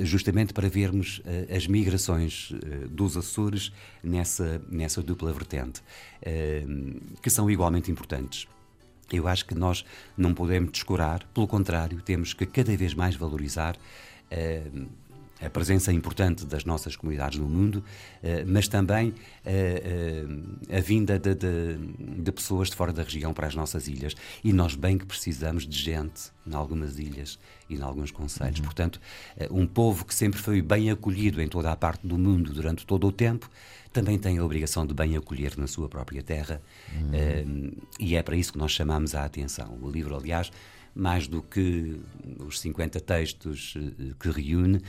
justamente 0.00 0.52
para 0.52 0.68
vermos 0.68 1.20
as 1.50 1.66
migrações 1.66 2.52
dos 2.90 3.16
Açores 3.16 3.72
nessa, 4.02 4.60
nessa 4.68 5.02
dupla 5.02 5.32
vertente, 5.32 5.82
eh, 6.22 6.64
que 7.22 7.30
são 7.30 7.50
igualmente 7.50 7.90
importantes. 7.90 8.46
Eu 9.12 9.28
acho 9.28 9.44
que 9.44 9.54
nós 9.54 9.84
não 10.16 10.34
podemos 10.34 10.72
descurar, 10.72 11.24
pelo 11.34 11.46
contrário, 11.46 12.00
temos 12.00 12.32
que 12.32 12.46
cada 12.46 12.76
vez 12.76 12.94
mais 12.94 13.14
valorizar 13.14 13.76
eh, 14.30 14.62
a 15.40 15.50
presença 15.50 15.92
importante 15.92 16.44
das 16.46 16.64
nossas 16.64 16.96
comunidades 16.96 17.38
no 17.38 17.48
mundo, 17.48 17.84
eh, 18.22 18.44
mas 18.46 18.68
também 18.68 19.14
a 20.74 20.80
vinda 20.80 21.18
de, 21.18 21.34
de, 21.34 21.76
de, 22.22 22.32
pessoas 22.32 22.70
de 22.70 22.76
fora 22.76 22.92
da 22.92 23.02
região 23.02 23.34
para 23.34 23.46
as 23.46 23.54
nossas 23.54 23.88
ilhas. 23.88 24.14
E 24.42 24.52
nós 24.52 24.74
bem 24.74 24.96
que 24.96 25.04
precisamos 25.04 25.66
de 25.66 25.76
gente 25.76 26.32
em 26.46 26.54
algumas 26.54 26.98
ilhas 26.98 27.38
e 27.68 27.76
em 27.76 27.82
alguns 27.82 28.10
conselhos. 28.10 28.58
Uhum. 28.58 28.64
Portanto, 28.64 29.00
eh, 29.36 29.48
um 29.50 29.66
povo 29.66 30.04
que 30.04 30.14
sempre 30.14 30.40
foi 30.40 30.62
bem 30.62 30.90
acolhido 30.90 31.40
em 31.42 31.48
toda 31.48 31.70
a 31.70 31.76
parte 31.76 32.06
do 32.06 32.18
mundo 32.18 32.52
durante 32.52 32.86
todo 32.86 33.06
o 33.06 33.12
tempo, 33.12 33.50
também 33.92 34.18
tem 34.18 34.38
a 34.38 34.44
obrigação 34.44 34.84
de 34.84 34.92
bem 34.92 35.16
acolher 35.16 35.56
na 35.56 35.66
sua 35.66 35.88
própria 35.88 36.22
terra. 36.22 36.60
Uhum. 36.92 37.46
Um, 37.46 37.72
e 38.00 38.16
é 38.16 38.22
para 38.22 38.36
isso 38.36 38.52
que 38.52 38.58
nós 38.58 38.72
chamamos 38.72 39.14
a 39.14 39.24
atenção. 39.24 39.78
O 39.80 39.88
livro, 39.88 40.16
aliás, 40.16 40.50
mais 40.94 41.28
do 41.28 41.42
que 41.42 42.00
os 42.40 42.60
50 42.60 43.00
textos 43.00 43.74
eh, 43.76 44.14
que 44.18 44.30
reúne, 44.30 44.80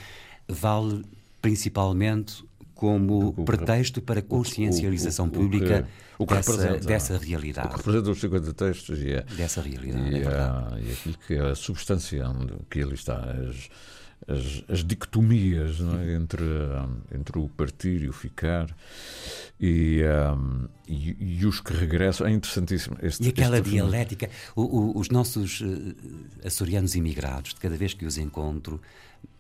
vale 0.48 1.04
principalmente 1.42 2.44
como 2.74 3.30
o, 3.30 3.46
pretexto 3.46 4.02
para 4.02 4.22
consciencialização 4.22 5.26
o, 5.26 5.30
o, 5.30 5.32
pública 5.32 5.88
que, 6.18 6.26
dessa, 6.26 6.78
dessa, 6.78 7.18
realidade. 7.18 7.68
O 7.68 7.72
que 7.72 7.78
representa 7.78 8.12
os 8.12 8.20
50 8.20 8.54
textos 8.54 9.00
e, 9.02 9.16
a, 9.16 9.22
dessa 9.22 9.62
realidade, 9.62 10.18
e, 10.18 10.22
é 10.22 10.28
a, 10.28 10.78
e 10.78 10.92
aquilo 10.92 11.18
que 11.26 11.34
é 11.36 11.52
a 11.52 11.56
substância 11.56 12.26
que 12.70 12.82
ali 12.82 12.96
está, 12.96 13.18
as, 13.18 13.70
as, 14.28 14.64
as 14.68 14.84
dicotomias 14.84 15.78
é? 15.80 16.16
entre, 16.16 16.44
entre 17.14 17.40
o 17.40 17.48
partir 17.48 18.02
e 18.02 18.10
o 18.10 18.14
ficar 18.14 18.76
e, 19.60 20.02
um, 20.36 20.68
e, 20.88 21.38
e, 21.40 21.46
os 21.46 21.62
que 21.62 21.74
regressam. 21.74 22.28
É 22.28 22.32
interessantíssimo. 22.32 22.98
Este, 23.02 23.24
e 23.24 23.30
aquela 23.30 23.62
dialética, 23.62 24.30
o, 24.56 24.64
o, 24.64 25.00
os 25.00 25.10
nossos 25.10 25.62
uh, 25.62 25.96
açorianos 26.44 26.96
imigrados, 26.96 27.54
de 27.54 27.60
cada 27.60 27.78
vez 27.78 27.94
que 27.94 28.06
os 28.06 28.18
encontro, 28.18 28.82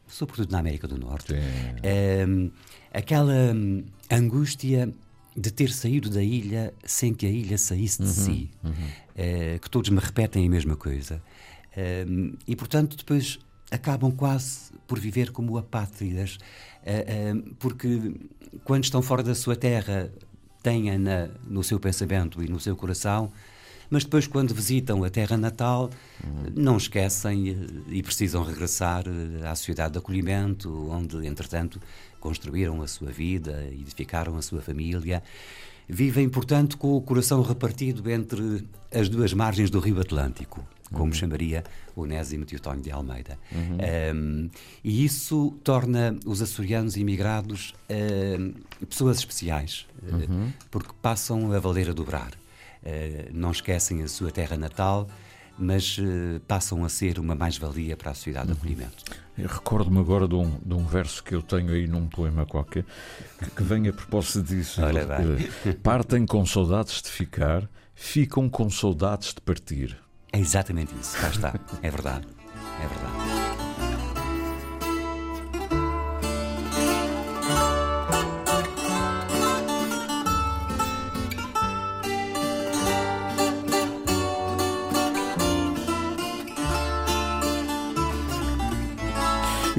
sobretudo 0.07 0.51
na 0.51 0.59
América 0.59 0.87
do 0.87 0.97
Norte, 0.97 1.33
um, 2.27 2.51
aquela 2.93 3.53
hum, 3.53 3.83
angústia 4.09 4.93
de 5.35 5.51
ter 5.51 5.69
saído 5.71 6.09
da 6.09 6.23
ilha 6.23 6.73
sem 6.83 7.13
que 7.13 7.25
a 7.25 7.29
ilha 7.29 7.57
saísse 7.57 8.01
de 8.01 8.07
uhum, 8.07 8.13
si, 8.13 8.51
uhum. 8.63 8.71
Uh, 8.71 9.59
que 9.59 9.69
todos 9.69 9.89
me 9.89 9.99
repetem 9.99 10.45
a 10.45 10.49
mesma 10.49 10.75
coisa. 10.75 11.21
Uh, 11.71 12.37
e, 12.47 12.55
portanto, 12.55 12.95
depois 12.95 13.39
acabam 13.69 14.11
quase 14.11 14.71
por 14.87 14.99
viver 14.99 15.31
como 15.31 15.57
apátridas, 15.57 16.37
uh, 16.83 17.55
porque 17.59 18.15
quando 18.63 18.85
estão 18.85 19.01
fora 19.01 19.23
da 19.23 19.35
sua 19.35 19.55
terra, 19.55 20.09
têm-a 20.63 20.97
no 21.47 21.63
seu 21.63 21.79
pensamento 21.79 22.41
e 22.41 22.47
no 22.47 22.59
seu 22.59 22.75
coração, 22.75 23.31
mas 23.89 24.04
depois, 24.04 24.28
quando 24.28 24.54
visitam 24.54 25.04
a 25.04 25.10
terra 25.10 25.38
natal, 25.38 25.89
uhum. 26.24 26.52
não 26.56 26.78
esquecem 26.78 27.56
e 27.88 28.02
precisam 28.02 28.43
regressar 28.43 29.06
à 29.43 29.56
sociedade 29.56 29.93
de 29.93 30.00
acolhimento, 30.00 30.89
onde, 30.89 31.26
entretanto, 31.28 31.80
construíram 32.19 32.82
a 32.82 32.88
sua 32.88 33.12
vida, 33.12 33.67
edificaram 33.71 34.36
a 34.38 34.41
sua 34.41 34.62
família. 34.62 35.21
Vivem, 35.88 36.28
portanto, 36.28 36.78
com 36.78 36.98
o 36.98 37.02
coração 37.02 37.41
repartido 37.43 38.10
entre 38.10 38.67
as 38.91 39.08
duas 39.08 39.34
margens 39.34 39.69
do 39.69 39.80
Rio 39.80 40.00
Atlântico, 40.00 40.65
como 40.91 41.06
uhum. 41.06 41.13
chamaria 41.13 41.63
Onésimo 41.95 42.45
Teotónio 42.45 42.82
de 42.82 42.91
Almeida. 42.91 43.38
Uhum. 43.52 44.15
Um, 44.15 44.50
e 44.84 45.06
isso 45.06 45.54
torna 45.63 46.17
os 46.26 46.41
açorianos 46.41 46.98
imigrados 46.98 47.76
pessoas 48.89 49.19
especiais, 49.19 49.86
uhum. 50.02 50.48
uh, 50.48 50.54
porque 50.71 50.89
passam 51.02 51.52
a 51.52 51.60
valer 51.60 51.89
a 51.89 51.93
dobrar. 51.93 52.32
Uh, 52.86 53.30
não 53.34 53.52
esquecem 53.52 54.04
a 54.04 54.08
sua 54.08 54.32
terra 54.32 54.56
natal, 54.56 55.08
mas 55.58 55.98
uh, 55.98 56.39
passam 56.48 56.84
a 56.84 56.89
ser 56.89 57.19
uma 57.19 57.34
mais-valia 57.34 57.98
para 57.98 58.12
a 58.12 58.13
sociedade 58.13 58.48
de 58.48 58.52
uhum. 58.54 58.58
acolhimento. 58.58 59.04
Recordo-me 59.38 60.00
agora 60.00 60.28
de 60.28 60.36
um, 60.36 60.60
de 60.63 60.74
um, 60.74 60.86
verso 60.86 61.24
que 61.24 61.36
eu 61.36 61.41
tenho 61.41 61.71
aí 61.71 61.88
num 61.88 62.08
poema 62.08 62.45
qualquer, 62.45 62.86
que, 63.56 63.63
vem 63.63 63.88
a 63.88 63.93
propósito 63.93 64.43
disso. 64.43 64.82
Olha. 64.82 65.08
Partem 65.84 66.26
com 66.26 66.45
saudades 66.45 67.02
de 67.02 67.10
ficar, 67.10 67.67
ficam 67.93 68.50
com 68.50 68.69
saudades 68.69 69.34
de 69.34 69.41
partir. 69.41 69.98
É 70.32 70.39
exatamente 70.39 70.93
isso, 71.00 71.17
cá 71.19 71.30
está. 71.30 71.60
É 71.82 71.89
verdade. 71.89 72.28
É 72.82 72.88
verdade. 72.88 73.94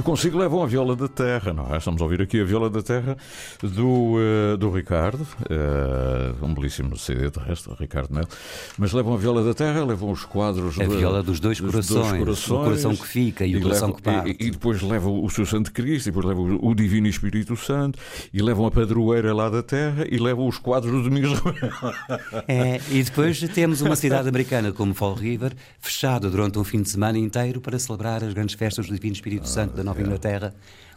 Consigo 0.07 0.39
levam 0.39 0.63
a 0.63 0.67
viola 0.67 0.95
da 0.95 1.09
terra, 1.09 1.53
não 1.53 1.75
é? 1.75 1.79
Estamos 1.79 2.01
a 2.01 2.05
ouvir 2.05 2.23
aqui 2.23 2.41
a 2.41 2.45
viola 2.45 2.71
da 2.71 2.81
terra 2.81 3.17
do, 3.61 4.15
uh, 4.15 4.57
do 4.57 4.71
Ricardo, 4.71 5.23
uh, 5.23 6.47
um 6.47 6.55
belíssimo 6.55 6.97
CD 6.97 7.29
de 7.29 7.41
resto, 7.41 7.75
Ricardo 7.75 8.15
Mel. 8.15 8.29
Mas 8.79 8.93
levam 8.93 9.15
a 9.15 9.17
viola 9.17 9.43
da 9.43 9.53
terra, 9.53 9.85
levam 9.85 10.13
os 10.13 10.25
quadros. 10.25 10.79
A 10.79 10.85
viola 10.85 11.25
dos 11.25 11.41
dois, 11.41 11.61
dos 11.61 11.73
corações, 11.73 11.99
dois 11.99 12.19
corações, 12.21 12.61
o 12.61 12.65
coração 12.65 12.97
que 12.97 13.09
fica 13.09 13.45
e, 13.45 13.51
e 13.51 13.57
o 13.57 13.63
coração 13.63 13.89
levam, 13.89 13.97
que 13.97 14.03
parte. 14.03 14.37
E, 14.41 14.47
e, 14.47 14.51
depois 14.53 14.81
levam 14.81 15.25
o 15.25 15.29
seu 15.29 15.45
Santo 15.45 15.73
Cristo, 15.73 16.07
e 16.07 16.13
depois 16.13 16.25
levam 16.25 16.57
o 16.63 16.73
Divino 16.73 17.09
Espírito 17.09 17.57
Santo, 17.57 17.99
e 18.33 18.41
levam 18.41 18.65
a 18.65 18.71
padroeira 18.71 19.35
lá 19.35 19.51
da 19.51 19.63
terra, 19.63 20.07
e 20.09 20.19
levam 20.19 20.47
os 20.47 20.57
quadros 20.57 20.93
do 20.93 21.03
Domingos 21.03 21.43
é, 22.47 22.81
E 22.93 23.03
depois 23.03 23.41
temos 23.49 23.81
uma 23.81 23.97
cidade 23.97 24.29
americana 24.29 24.71
como 24.71 24.95
Fall 24.95 25.15
River, 25.15 25.53
fechada 25.81 26.31
durante 26.31 26.61
um 26.61 26.65
fim 26.65 26.81
de 26.81 26.91
semana 26.91 27.19
inteiro 27.19 27.61
para 27.61 27.77
celebrar 27.77 28.23
as 28.23 28.33
grandes 28.33 28.55
festas 28.55 28.87
do 28.87 28.95
Divino 28.95 29.15
Espírito 29.15 29.49
Santo 29.49 29.75
da 29.75 29.83
Nova 29.83 29.96
Nova 29.96 29.96
Inglaterra, 30.01 30.53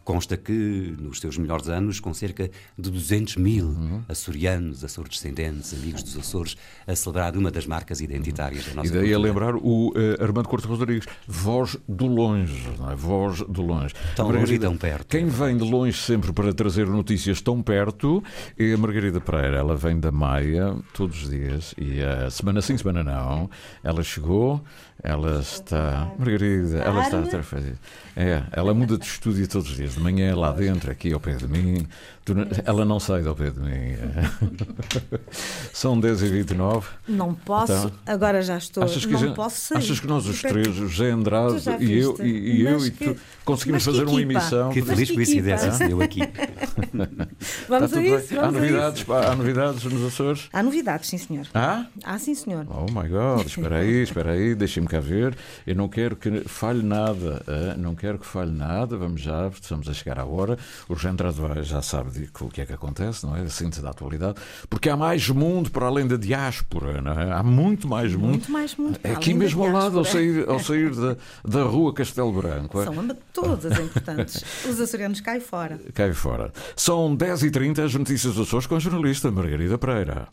consta 0.09 0.35
que, 0.35 0.95
nos 0.99 1.19
seus 1.19 1.37
melhores 1.37 1.69
anos, 1.69 1.99
com 1.99 2.11
cerca 2.15 2.49
de 2.75 2.89
200 2.89 3.35
mil 3.35 3.65
uhum. 3.65 4.01
açorianos, 4.09 4.83
açores 4.83 5.11
descendentes, 5.11 5.71
amigos 5.71 6.01
dos 6.01 6.17
Açores, 6.17 6.57
a 6.87 6.95
celebrar 6.95 7.37
uma 7.37 7.51
das 7.51 7.67
marcas 7.67 8.01
identitárias 8.01 8.65
da 8.65 8.73
nossa 8.73 8.87
E 8.87 8.91
daí 8.91 9.01
cultura. 9.01 9.17
a 9.17 9.21
lembrar 9.21 9.55
o 9.55 9.89
uh, 9.89 9.93
Armando 10.19 10.49
Cortes 10.49 10.67
Rodrigues, 10.67 11.05
voz 11.27 11.77
do 11.87 12.07
longe, 12.07 12.69
não 12.79 12.89
é? 12.89 12.95
Voz 12.95 13.43
do 13.43 13.61
longe. 13.61 13.93
Tão 14.15 14.25
Margarida, 14.25 14.39
longe 14.39 14.55
e 14.55 14.59
tão 14.59 14.75
perto. 14.75 15.07
Quem 15.09 15.27
vem 15.27 15.55
de 15.55 15.63
longe 15.63 15.95
sempre 15.95 16.33
para 16.33 16.51
trazer 16.55 16.87
notícias 16.87 17.39
tão 17.39 17.61
perto 17.61 18.23
é 18.57 18.73
a 18.73 18.77
Margarida 18.79 19.21
Pereira. 19.21 19.57
Ela 19.57 19.75
vem 19.75 19.99
da 19.99 20.11
Maia 20.11 20.75
todos 20.91 21.21
os 21.21 21.29
dias 21.29 21.75
e 21.77 22.01
a 22.01 22.31
semana 22.31 22.63
sim, 22.63 22.75
semana 22.75 23.03
não. 23.03 23.47
Ela 23.83 24.01
chegou 24.01 24.59
ela 25.01 25.39
está. 25.39 26.11
Margarida, 26.17 26.79
ela 26.79 27.01
está 27.01 27.19
a 27.39 27.43
fazer. 27.43 27.75
É, 28.15 28.43
ela 28.51 28.73
muda 28.73 28.97
de 28.97 29.05
estúdio 29.05 29.47
todos 29.47 29.69
os 29.69 29.77
dias. 29.77 29.95
De 29.99 30.03
manhã 30.03 30.33
lá 30.33 30.53
dentro, 30.53 30.89
aqui 30.89 31.11
ao 31.11 31.19
pé 31.19 31.35
de 31.35 31.45
mim. 31.45 31.85
Ela 32.63 32.85
não 32.85 32.99
sai 32.99 33.21
do 33.21 33.35
pé 33.35 33.49
de 33.49 33.59
mim. 33.59 33.97
São 35.73 35.99
10h29. 35.99 36.83
Não 37.07 37.33
posso, 37.33 37.73
então, 37.73 37.91
agora 38.05 38.41
já 38.41 38.57
estou. 38.57 38.83
Achas 38.83 39.05
que, 39.05 39.11
não 39.11 39.19
já, 39.19 39.33
posso 39.33 39.59
sair. 39.59 39.77
Achas 39.79 39.99
que 39.99 40.07
nós 40.07 40.25
os 40.25 40.41
três, 40.41 40.67
o 40.67 40.87
José 40.87 41.11
Andrade 41.11 41.63
e 41.79 41.97
eu, 41.97 42.15
e, 42.21 42.29
e 42.29 42.61
eu 42.61 42.85
e 42.85 42.91
tu, 42.91 43.17
conseguimos 43.43 43.83
fazer 43.83 44.05
uma 44.05 44.21
emissão? 44.21 44.71
Que 44.71 44.81
feliz 44.81 45.11
coincidência 45.11 45.71
deu 45.87 46.01
aqui. 46.01 46.21
vamos 47.67 47.93
a 47.93 48.01
isso. 48.03 48.35
Vamos 48.35 48.43
há, 48.43 48.51
novidades, 48.51 49.01
isso. 49.01 49.13
há 49.13 49.35
novidades 49.35 49.83
nos 49.83 50.05
Açores? 50.05 50.49
Há 50.53 50.63
novidades, 50.63 51.09
sim, 51.09 51.17
senhor. 51.17 51.47
Há? 51.53 51.85
Há, 52.03 52.19
sim, 52.19 52.35
senhor. 52.35 52.65
Oh, 52.69 52.85
my 52.85 53.09
God. 53.09 53.45
Espera 53.45 53.79
aí, 53.79 54.03
espera 54.03 54.31
aí. 54.31 54.55
Deixem-me 54.55 54.87
cá 54.87 54.99
ver. 54.99 55.35
Eu 55.67 55.75
não 55.75 55.89
quero 55.89 56.15
que 56.15 56.47
falhe 56.47 56.83
nada. 56.83 57.43
Não 57.77 57.95
quero 57.95 58.19
que 58.19 58.25
falhe 58.25 58.51
nada. 58.51 58.95
Vamos 58.95 59.21
já, 59.21 59.47
estamos 59.47 59.78
a 59.87 59.93
chegar 59.93 60.19
à 60.19 60.25
hora. 60.25 60.57
O 60.87 60.95
Andrade 61.07 61.37
já 61.63 61.81
sabe 61.81 62.29
o 62.41 62.49
que 62.49 62.61
é 62.61 62.65
que 62.65 62.73
acontece, 62.73 63.25
não 63.25 63.35
é? 63.35 63.41
A 63.41 63.49
síntese 63.49 63.81
da 63.81 63.91
atualidade. 63.91 64.39
Porque 64.69 64.89
há 64.89 64.97
mais 64.97 65.29
mundo 65.29 65.71
para 65.71 65.85
além 65.85 66.07
da 66.07 66.17
diáspora, 66.17 67.01
não 67.01 67.13
é? 67.13 67.31
Há 67.31 67.43
muito 67.43 67.87
mais 67.87 68.13
mundo. 68.13 68.29
Muito 68.29 68.51
mais 68.51 68.75
mundo. 68.75 68.99
É 69.03 69.11
aqui 69.11 69.33
mesmo 69.33 69.63
ao 69.63 69.71
lado, 69.71 69.97
ao 69.97 70.05
sair, 70.05 70.47
ao 70.49 70.59
sair 70.59 70.93
da, 70.93 71.15
da 71.45 71.63
rua 71.63 71.93
Castelo 71.93 72.31
Branco. 72.33 72.81
É? 72.81 72.85
São 72.85 73.17
todas 73.33 73.79
importantes. 73.79 74.43
Os 74.65 74.79
açorianos 74.79 75.21
caem 75.21 75.39
fora. 75.39 75.79
Caem 75.93 76.13
fora. 76.13 76.51
São 76.75 77.15
10h30, 77.15 77.85
as 77.85 77.93
notícias 77.93 78.33
dos 78.33 78.47
Açores 78.47 78.65
com 78.65 78.75
a 78.75 78.79
jornalista 78.79 79.29
Margarida 79.31 79.77
Pereira. 79.77 80.27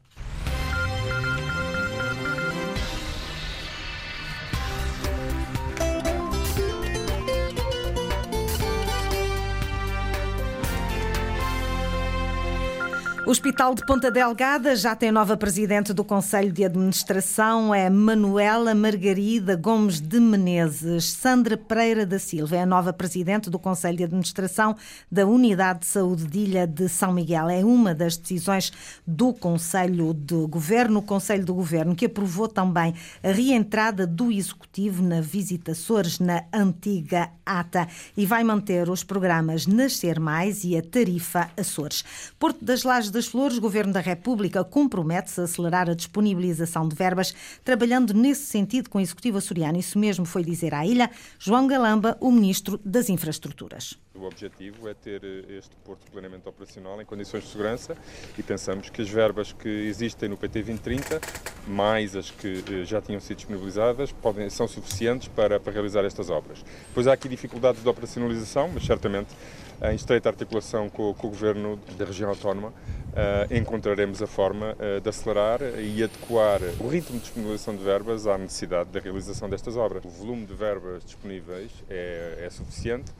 O 13.26 13.30
Hospital 13.30 13.74
de 13.74 13.84
Ponta 13.84 14.08
Delgada 14.08 14.76
já 14.76 14.94
tem 14.94 15.10
nova 15.10 15.36
presidente 15.36 15.92
do 15.92 16.04
Conselho 16.04 16.52
de 16.52 16.64
Administração, 16.64 17.74
é 17.74 17.90
Manuela 17.90 18.72
Margarida 18.72 19.56
Gomes 19.56 20.00
de 20.00 20.20
Menezes. 20.20 21.06
Sandra 21.06 21.56
Pereira 21.56 22.06
da 22.06 22.20
Silva 22.20 22.54
é 22.54 22.62
a 22.62 22.66
nova 22.66 22.92
presidente 22.92 23.50
do 23.50 23.58
Conselho 23.58 23.96
de 23.96 24.04
Administração 24.04 24.76
da 25.10 25.26
Unidade 25.26 25.80
de 25.80 25.86
Saúde 25.86 26.24
de 26.24 26.38
Ilha 26.38 26.68
de 26.68 26.88
São 26.88 27.12
Miguel. 27.12 27.50
É 27.50 27.64
uma 27.64 27.92
das 27.92 28.16
decisões 28.16 28.72
do 29.04 29.34
Conselho 29.34 30.14
de 30.14 30.46
Governo, 30.46 31.00
o 31.00 31.02
Conselho 31.02 31.44
do 31.44 31.54
Governo, 31.54 31.96
que 31.96 32.06
aprovou 32.06 32.46
também 32.46 32.94
a 33.24 33.32
reentrada 33.32 34.06
do 34.06 34.30
Executivo 34.30 35.02
na 35.02 35.20
Visita 35.20 35.72
Açores, 35.72 36.20
na 36.20 36.44
antiga 36.52 37.30
ATA, 37.44 37.88
e 38.16 38.24
vai 38.24 38.44
manter 38.44 38.88
os 38.88 39.02
programas 39.02 39.66
Nascer 39.66 40.20
Mais 40.20 40.62
e 40.62 40.76
a 40.76 40.82
Tarifa 40.82 41.50
Açores. 41.56 42.04
Porto 42.38 42.64
das 42.64 42.84
Lajes 42.84 43.15
das 43.16 43.26
Flores, 43.26 43.56
o 43.56 43.60
Governo 43.62 43.94
da 43.94 44.00
República 44.00 44.62
compromete-se 44.62 45.40
a 45.40 45.44
acelerar 45.44 45.88
a 45.88 45.94
disponibilização 45.94 46.86
de 46.86 46.94
verbas, 46.94 47.34
trabalhando 47.64 48.12
nesse 48.12 48.44
sentido 48.44 48.90
com 48.90 48.98
o 48.98 49.00
Executivo 49.00 49.38
açoriano. 49.38 49.78
Isso 49.78 49.98
mesmo 49.98 50.26
foi 50.26 50.44
dizer 50.44 50.74
à 50.74 50.84
ilha 50.84 51.10
João 51.38 51.66
Galamba, 51.66 52.18
o 52.20 52.30
Ministro 52.30 52.78
das 52.84 53.08
Infraestruturas. 53.08 53.98
O 54.14 54.24
objetivo 54.24 54.86
é 54.86 54.92
ter 54.92 55.22
este 55.48 55.74
porto 55.76 56.10
plenamente 56.10 56.46
operacional 56.46 57.00
em 57.00 57.06
condições 57.06 57.44
de 57.44 57.50
segurança 57.50 57.96
e 58.36 58.42
pensamos 58.42 58.90
que 58.90 59.00
as 59.00 59.08
verbas 59.08 59.52
que 59.52 59.68
existem 59.68 60.28
no 60.28 60.36
PT 60.36 60.62
2030, 60.62 61.20
mais 61.66 62.14
as 62.14 62.30
que 62.30 62.64
eh, 62.70 62.84
já 62.84 63.00
tinham 63.00 63.20
sido 63.20 63.36
disponibilizadas, 63.38 64.12
podem, 64.12 64.48
são 64.50 64.68
suficientes 64.68 65.28
para, 65.28 65.58
para 65.58 65.72
realizar 65.72 66.04
estas 66.04 66.28
obras. 66.28 66.62
Pois 66.94 67.06
há 67.06 67.14
aqui 67.14 67.28
dificuldades 67.28 67.82
de 67.82 67.88
operacionalização, 67.88 68.70
mas 68.72 68.84
certamente 68.84 69.34
em 69.82 69.94
estreita 69.94 70.28
articulação 70.28 70.88
com, 70.88 71.12
com 71.14 71.26
o 71.26 71.30
Governo 71.30 71.78
da 71.98 72.04
região 72.04 72.30
autónoma, 72.30 72.68
uh, 72.68 73.54
encontraremos 73.54 74.22
a 74.22 74.26
forma 74.26 74.74
uh, 74.74 75.00
de 75.00 75.08
acelerar 75.08 75.60
e 75.78 76.02
adequar 76.02 76.60
o 76.80 76.88
ritmo 76.88 77.16
de 77.16 77.22
disponibilização 77.24 77.76
de 77.76 77.84
verbas 77.84 78.26
à 78.26 78.38
necessidade 78.38 78.90
da 78.90 79.00
realização 79.00 79.48
destas 79.48 79.76
obras. 79.76 80.04
O 80.04 80.08
volume 80.08 80.46
de 80.46 80.54
verbas 80.54 81.04
disponíveis 81.04 81.70
é, 81.88 82.44
é 82.46 82.50
suficiente. 82.50 83.12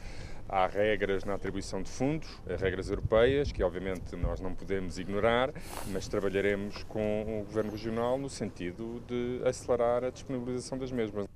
Há 0.48 0.66
regras 0.68 1.24
na 1.24 1.34
atribuição 1.34 1.82
de 1.82 1.90
fundos, 1.90 2.28
regras 2.60 2.88
europeias, 2.88 3.50
que 3.50 3.62
obviamente 3.64 4.14
nós 4.14 4.40
não 4.40 4.54
podemos 4.54 4.96
ignorar, 4.96 5.52
mas 5.88 6.06
trabalharemos 6.06 6.84
com 6.84 7.40
o 7.40 7.44
Governo 7.44 7.72
Regional 7.72 8.16
no 8.16 8.30
sentido 8.30 9.02
de 9.08 9.40
acelerar 9.44 10.04
a 10.04 10.10
disponibilização 10.10 10.78
das 10.78 10.92
mesmas. 10.92 11.26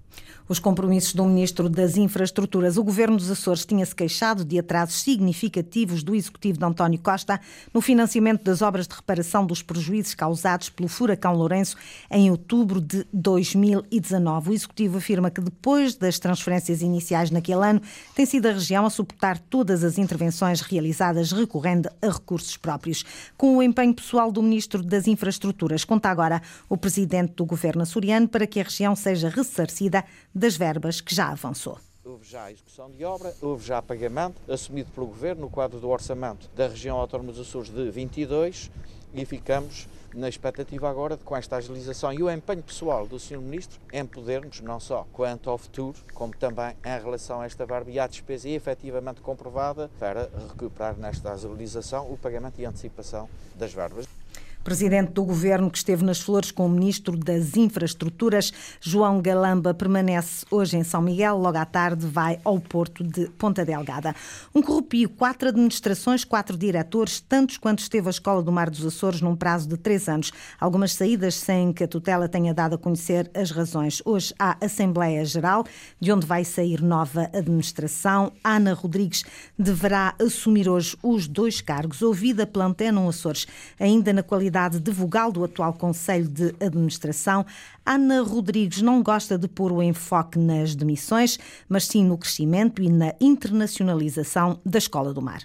Os 0.48 0.58
compromissos 0.58 1.14
do 1.14 1.24
Ministro 1.24 1.68
das 1.68 1.96
Infraestruturas. 1.96 2.76
O 2.76 2.82
Governo 2.82 3.16
dos 3.16 3.30
Açores 3.30 3.64
tinha-se 3.64 3.94
queixado 3.94 4.44
de 4.44 4.58
atrasos 4.58 5.00
significativos 5.00 6.02
do 6.02 6.14
Executivo 6.14 6.58
de 6.58 6.64
António 6.64 6.98
Costa 6.98 7.40
no 7.72 7.80
financiamento 7.80 8.42
das 8.42 8.60
obras 8.60 8.88
de 8.88 8.94
reparação 8.94 9.46
dos 9.46 9.62
prejuízos 9.62 10.14
causados 10.14 10.68
pelo 10.68 10.88
furacão 10.88 11.34
Lourenço 11.34 11.76
em 12.10 12.30
outubro 12.30 12.80
de 12.80 13.06
2019. 13.12 14.50
O 14.50 14.52
Executivo 14.52 14.98
afirma 14.98 15.30
que 15.30 15.40
depois 15.40 15.94
das 15.94 16.18
transferências 16.18 16.82
iniciais 16.82 17.30
naquele 17.30 17.64
ano, 17.64 17.80
tem 18.16 18.26
sido 18.26 18.46
a 18.46 18.52
região 18.52 18.84
a 18.84 18.90
suportar 19.00 19.38
todas 19.38 19.82
as 19.82 19.96
intervenções 19.96 20.60
realizadas 20.60 21.32
recorrendo 21.32 21.88
a 22.02 22.08
recursos 22.08 22.56
próprios. 22.56 23.02
Com 23.36 23.56
o 23.56 23.62
empenho 23.62 23.94
pessoal 23.94 24.30
do 24.30 24.42
Ministro 24.42 24.82
das 24.82 25.06
Infraestruturas, 25.06 25.84
conta 25.84 26.10
agora 26.10 26.42
o 26.68 26.76
Presidente 26.76 27.32
do 27.32 27.46
Governo 27.46 27.82
açoriano 27.82 28.28
para 28.28 28.46
que 28.46 28.60
a 28.60 28.62
região 28.62 28.94
seja 28.94 29.30
ressarcida 29.30 30.04
das 30.34 30.54
verbas 30.56 31.00
que 31.00 31.14
já 31.14 31.30
avançou. 31.30 31.78
Houve 32.04 32.28
já 32.28 32.50
execução 32.50 32.90
de 32.90 33.04
obra, 33.04 33.34
houve 33.40 33.64
já 33.64 33.80
pagamento 33.80 34.36
assumido 34.50 34.90
pelo 34.90 35.06
Governo 35.06 35.42
no 35.42 35.50
quadro 35.50 35.80
do 35.80 35.88
orçamento 35.88 36.50
da 36.54 36.68
região 36.68 36.98
autónoma 36.98 37.32
dos 37.32 37.40
Açores 37.40 37.70
de 37.70 37.90
22 37.90 38.70
e 39.14 39.24
ficamos 39.24 39.86
na 40.14 40.28
expectativa 40.28 40.88
agora 40.88 41.16
de 41.16 41.24
com 41.24 41.36
esta 41.36 41.56
agilização 41.56 42.12
e 42.12 42.22
o 42.22 42.30
empenho 42.30 42.62
pessoal 42.62 43.06
do 43.06 43.18
Sr. 43.18 43.38
Ministro 43.38 43.80
em 43.92 44.04
podermos, 44.04 44.60
não 44.60 44.80
só 44.80 45.06
quanto 45.12 45.50
ao 45.50 45.58
futuro, 45.58 45.98
como 46.14 46.34
também 46.34 46.76
em 46.84 47.02
relação 47.02 47.40
a 47.40 47.46
esta 47.46 47.64
verba 47.64 47.90
e 47.90 47.98
à 47.98 48.06
despesa 48.06 48.48
efetivamente 48.48 49.20
comprovada 49.20 49.90
para 49.98 50.30
recuperar 50.48 50.96
nesta 50.96 51.32
agilização 51.32 52.10
o 52.10 52.16
pagamento 52.16 52.60
e 52.60 52.64
antecipação 52.64 53.28
das 53.54 53.72
verbas. 53.72 54.19
Presidente 54.62 55.12
do 55.12 55.24
governo 55.24 55.70
que 55.70 55.78
esteve 55.78 56.04
nas 56.04 56.20
flores 56.20 56.50
com 56.50 56.66
o 56.66 56.68
ministro 56.68 57.16
das 57.16 57.56
Infraestruturas, 57.56 58.52
João 58.78 59.22
Galamba, 59.22 59.72
permanece 59.72 60.44
hoje 60.50 60.76
em 60.76 60.84
São 60.84 61.00
Miguel. 61.00 61.38
Logo 61.38 61.56
à 61.56 61.64
tarde 61.64 62.06
vai 62.06 62.38
ao 62.44 62.60
Porto 62.60 63.02
de 63.02 63.26
Ponta 63.30 63.64
Delgada. 63.64 64.14
Um 64.54 64.60
corrupio, 64.60 65.08
quatro 65.08 65.48
administrações, 65.48 66.24
quatro 66.24 66.58
diretores, 66.58 67.20
tantos 67.20 67.56
quanto 67.56 67.78
esteve 67.78 68.08
a 68.08 68.10
Escola 68.10 68.42
do 68.42 68.52
Mar 68.52 68.68
dos 68.68 68.84
Açores 68.84 69.22
num 69.22 69.34
prazo 69.34 69.66
de 69.66 69.78
três 69.78 70.10
anos. 70.10 70.30
Algumas 70.60 70.92
saídas 70.92 71.36
sem 71.36 71.72
que 71.72 71.84
a 71.84 71.88
tutela 71.88 72.28
tenha 72.28 72.52
dado 72.52 72.74
a 72.74 72.78
conhecer 72.78 73.30
as 73.34 73.50
razões. 73.50 74.02
Hoje 74.04 74.34
há 74.38 74.58
Assembleia 74.60 75.24
Geral, 75.24 75.64
de 75.98 76.12
onde 76.12 76.26
vai 76.26 76.44
sair 76.44 76.82
nova 76.82 77.30
administração. 77.32 78.30
Ana 78.44 78.74
Rodrigues 78.74 79.24
deverá 79.58 80.14
assumir 80.20 80.68
hoje 80.68 80.98
os 81.02 81.26
dois 81.26 81.62
cargos, 81.62 82.02
ouvida 82.02 82.46
pela 82.46 82.66
Antena 82.66 83.08
Açores, 83.08 83.46
ainda 83.78 84.12
na 84.12 84.22
qualidade 84.22 84.49
qualidade 84.50 84.80
de 84.80 84.90
vogal 84.90 85.30
do 85.30 85.44
atual 85.44 85.72
Conselho 85.72 86.28
de 86.28 86.54
Administração, 86.60 87.46
Ana 87.86 88.20
Rodrigues 88.20 88.82
não 88.82 89.00
gosta 89.00 89.38
de 89.38 89.46
pôr 89.46 89.70
o 89.70 89.80
enfoque 89.80 90.38
nas 90.38 90.74
demissões, 90.74 91.38
mas 91.68 91.86
sim 91.86 92.04
no 92.04 92.18
crescimento 92.18 92.82
e 92.82 92.88
na 92.88 93.14
internacionalização 93.20 94.58
da 94.66 94.78
Escola 94.78 95.14
do 95.14 95.22
Mar. 95.22 95.42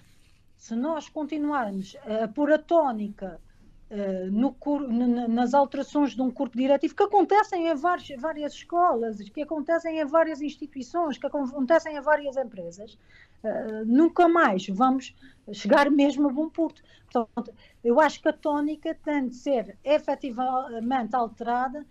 Se 0.57 0.75
nós 0.75 1.07
continuarmos 1.07 1.95
a 2.23 2.27
pôr 2.27 2.51
a 2.51 2.57
tónica 2.57 3.39
Uh, 3.87 4.31
no, 4.31 5.27
nas 5.27 5.53
alterações 5.53 6.15
de 6.15 6.21
um 6.21 6.31
corpo 6.31 6.57
diretivo 6.57 6.95
que 6.95 7.03
acontecem 7.03 7.67
em 7.67 7.75
várias, 7.75 8.19
várias 8.19 8.53
escolas, 8.53 9.17
que 9.29 9.43
acontecem 9.43 9.99
em 9.99 10.05
várias 10.05 10.41
instituições, 10.41 11.19
que 11.19 11.27
acontecem 11.27 11.95
em 11.95 12.01
várias 12.01 12.35
empresas, 12.35 12.97
uh, 13.45 13.85
nunca 13.85 14.27
mais 14.27 14.67
vamos 14.67 15.15
chegar 15.53 15.89
mesmo 15.89 16.29
a 16.29 16.33
bom 16.33 16.49
porto. 16.49 16.81
Portanto, 17.11 17.53
eu 17.83 17.99
acho 17.99 18.21
que 18.21 18.27
a 18.27 18.33
tónica 18.33 18.95
tem 18.95 19.29
de 19.29 19.35
ser 19.35 19.77
efetivamente 19.83 21.15
alterada 21.15 21.85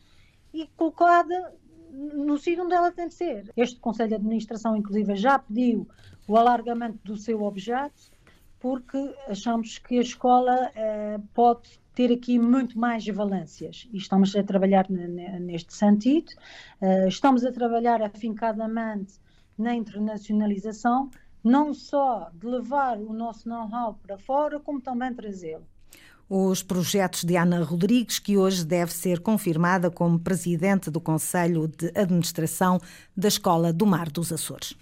e 0.53 0.67
colocada 0.77 1.55
no 1.91 2.37
sítio 2.37 2.65
onde 2.65 2.75
ela 2.75 2.91
tem 2.91 3.09
de 3.09 3.15
ser. 3.15 3.53
Este 3.57 3.79
Conselho 3.79 4.09
de 4.09 4.15
Administração, 4.17 4.77
inclusive, 4.77 5.15
já 5.15 5.39
pediu 5.39 5.89
o 6.27 6.37
alargamento 6.37 6.99
do 7.05 7.17
seu 7.17 7.43
objeto, 7.43 8.11
porque 8.59 9.15
achamos 9.29 9.79
que 9.79 9.99
a 9.99 10.03
escola 10.03 10.73
eh, 10.75 11.21
pode 11.35 11.79
ter 11.95 12.13
aqui 12.13 12.39
muito 12.39 12.79
mais 12.79 13.07
valências 13.07 13.89
e 13.93 13.99
estamos 13.99 14.35
a 14.35 14.43
trabalhar 14.43 14.89
neste 14.91 15.73
sentido. 15.73 16.33
Uh, 16.81 17.07
estamos 17.07 17.45
a 17.45 17.53
trabalhar 17.53 18.03
afincadamente 18.03 19.15
na 19.57 19.75
internacionalização, 19.75 21.09
não 21.45 21.75
só 21.75 22.31
de 22.33 22.47
levar 22.47 22.99
o 22.99 23.13
nosso 23.13 23.47
know-how 23.47 23.99
para 24.03 24.17
fora, 24.17 24.59
como 24.59 24.81
também 24.81 25.13
trazê-lo. 25.13 25.67
Os 26.29 26.63
projetos 26.63 27.23
de 27.23 27.37
Ana 27.37 27.63
Rodrigues, 27.63 28.19
que 28.19 28.39
hoje 28.39 28.65
deve 28.65 28.93
ser 28.93 29.21
confirmada 29.21 29.91
como 29.91 30.19
presidente 30.19 30.91
do 30.91 30.99
Conselho 30.99 31.69
de 31.69 31.93
Administração 31.95 32.81
da 33.15 33.29
Escola 33.29 33.75
do 33.75 33.85
Mar 33.85 34.11
dos 34.11 34.33
Açores. 34.33 34.75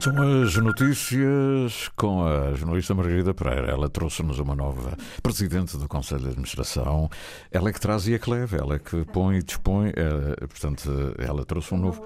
São 0.00 0.14
as 0.42 0.56
notícias 0.56 1.90
com 1.94 2.24
a 2.24 2.54
jornalista 2.54 2.94
Margarida 2.94 3.34
Pereira. 3.34 3.70
Ela 3.70 3.86
trouxe-nos 3.86 4.38
uma 4.38 4.56
nova 4.56 4.96
presidente 5.22 5.76
do 5.76 5.86
Conselho 5.86 6.22
de 6.22 6.28
Administração. 6.28 7.10
Ela 7.52 7.68
é 7.68 7.72
que 7.72 7.78
traz 7.78 8.08
e 8.08 8.14
é 8.14 8.18
que 8.18 8.30
leva, 8.30 8.56
ela 8.56 8.76
é 8.76 8.78
que 8.78 9.04
põe 9.04 9.36
e 9.36 9.42
dispõe. 9.42 9.90
É, 9.90 10.46
portanto, 10.46 10.90
ela 11.18 11.44
trouxe 11.44 11.74
um 11.74 11.78
novo. 11.78 12.02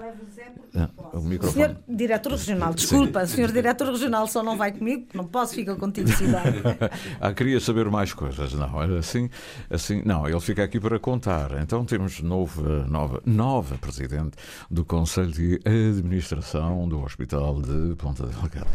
Ah, 0.75 0.89
o 1.13 1.21
microfone. 1.21 1.53
Senhor 1.53 1.77
Diretor 1.87 2.31
Regional, 2.33 2.73
desculpa, 2.73 3.25
Sim. 3.25 3.35
Senhor 3.35 3.51
Diretor 3.51 3.87
Regional 3.87 4.27
só 4.27 4.43
não 4.43 4.57
vai 4.57 4.73
comigo, 4.73 5.07
não 5.13 5.25
posso, 5.25 5.55
ficar 5.55 5.75
contigo, 5.75 6.09
cidade. 6.09 6.61
ah, 7.21 7.33
queria 7.33 7.59
saber 7.59 7.89
mais 7.89 8.13
coisas, 8.13 8.53
não, 8.53 8.81
era 8.81 8.99
assim, 8.99 9.29
assim, 9.69 10.01
não, 10.05 10.27
ele 10.27 10.39
fica 10.41 10.63
aqui 10.63 10.79
para 10.79 10.99
contar. 10.99 11.51
Então 11.61 11.85
temos 11.85 12.21
novo, 12.21 12.61
nova, 12.87 13.21
nova 13.25 13.77
Presidente 13.77 14.35
do 14.69 14.83
Conselho 14.83 15.31
de 15.31 15.59
Administração 15.65 16.87
do 16.89 17.01
Hospital 17.01 17.61
de 17.61 17.95
Ponta 17.95 18.25
Delgada. 18.25 18.67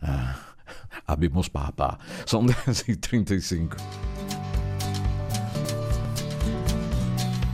Ah, 0.00 0.36
abimos 1.06 1.48
papá. 1.48 1.98
São 2.24 2.44
10h35. 2.46 3.76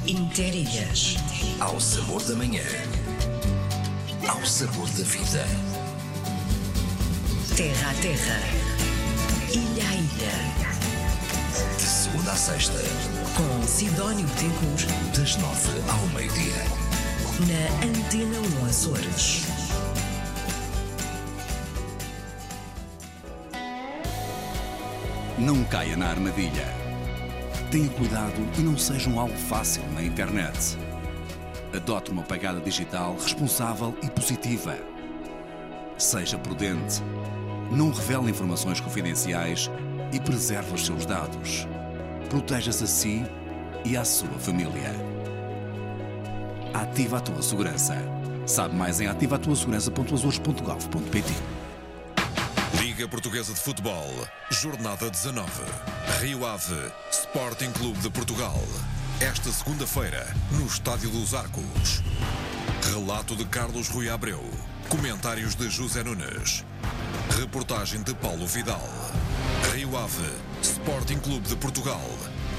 Interilhas, 0.06 1.16
ao 1.60 1.78
sabor 1.78 2.22
da 2.24 2.34
manhã 2.34 2.62
ao 4.30 4.46
sabor 4.46 4.88
da 4.90 5.02
vida. 5.02 5.44
Terra 7.56 7.90
a 7.90 7.94
terra, 7.94 8.40
ilha 9.50 9.88
a 9.88 9.94
ilha. 9.94 11.76
De 11.76 11.82
segunda 11.82 12.30
a 12.30 12.36
sexta, 12.36 12.78
com 13.36 13.66
Sidónio 13.66 14.24
Betancourt, 14.28 14.86
das 15.16 15.34
nove 15.36 15.70
ao 15.90 16.06
meio-dia. 16.14 16.62
Na 17.40 17.88
Antena 17.88 18.38
1 18.62 18.66
Açores. 18.66 19.42
Não 25.38 25.64
caia 25.64 25.96
na 25.96 26.06
armadilha. 26.06 26.68
Tenha 27.72 27.88
cuidado 27.88 28.48
e 28.56 28.60
não 28.60 28.78
seja 28.78 29.10
um 29.10 29.18
algo 29.18 29.36
fácil 29.36 29.82
na 29.92 30.04
internet. 30.04 30.78
Adote 31.74 32.10
uma 32.10 32.22
pegada 32.24 32.60
digital 32.60 33.14
responsável 33.14 33.96
e 34.02 34.10
positiva. 34.10 34.76
Seja 35.96 36.36
prudente. 36.36 37.00
Não 37.70 37.92
revele 37.92 38.30
informações 38.30 38.80
confidenciais 38.80 39.70
e 40.12 40.18
preserve 40.18 40.74
os 40.74 40.84
seus 40.84 41.06
dados. 41.06 41.68
Proteja-se 42.28 42.82
a 42.82 42.88
si 42.88 43.24
e 43.84 43.96
à 43.96 44.04
sua 44.04 44.36
família. 44.38 44.92
Ativa 46.74 47.18
a 47.18 47.20
tua 47.20 47.40
segurança. 47.40 47.96
Sabe 48.46 48.74
mais 48.74 49.00
em 49.00 49.06
ativatuasegurança.azores.gov.pt 49.06 51.32
Liga 52.80 53.06
Portuguesa 53.06 53.54
de 53.54 53.60
Futebol, 53.60 54.10
Jornada 54.50 55.08
19. 55.08 55.48
Rio 56.20 56.44
Ave, 56.44 56.90
Sporting 57.12 57.70
Clube 57.72 58.00
de 58.00 58.10
Portugal 58.10 58.60
esta 59.20 59.52
segunda-feira, 59.52 60.26
no 60.52 60.66
Estádio 60.66 61.10
dos 61.10 61.34
Arcos. 61.34 62.02
Relato 62.90 63.36
de 63.36 63.44
Carlos 63.44 63.88
Rui 63.88 64.08
Abreu. 64.08 64.42
Comentários 64.88 65.54
de 65.54 65.68
José 65.70 66.02
Nunes. 66.02 66.64
Reportagem 67.38 68.02
de 68.02 68.14
Paulo 68.14 68.46
Vidal. 68.46 68.82
Rio 69.74 69.96
Ave, 69.96 70.32
Sporting 70.62 71.18
Clube 71.18 71.46
de 71.46 71.56
Portugal. 71.56 72.00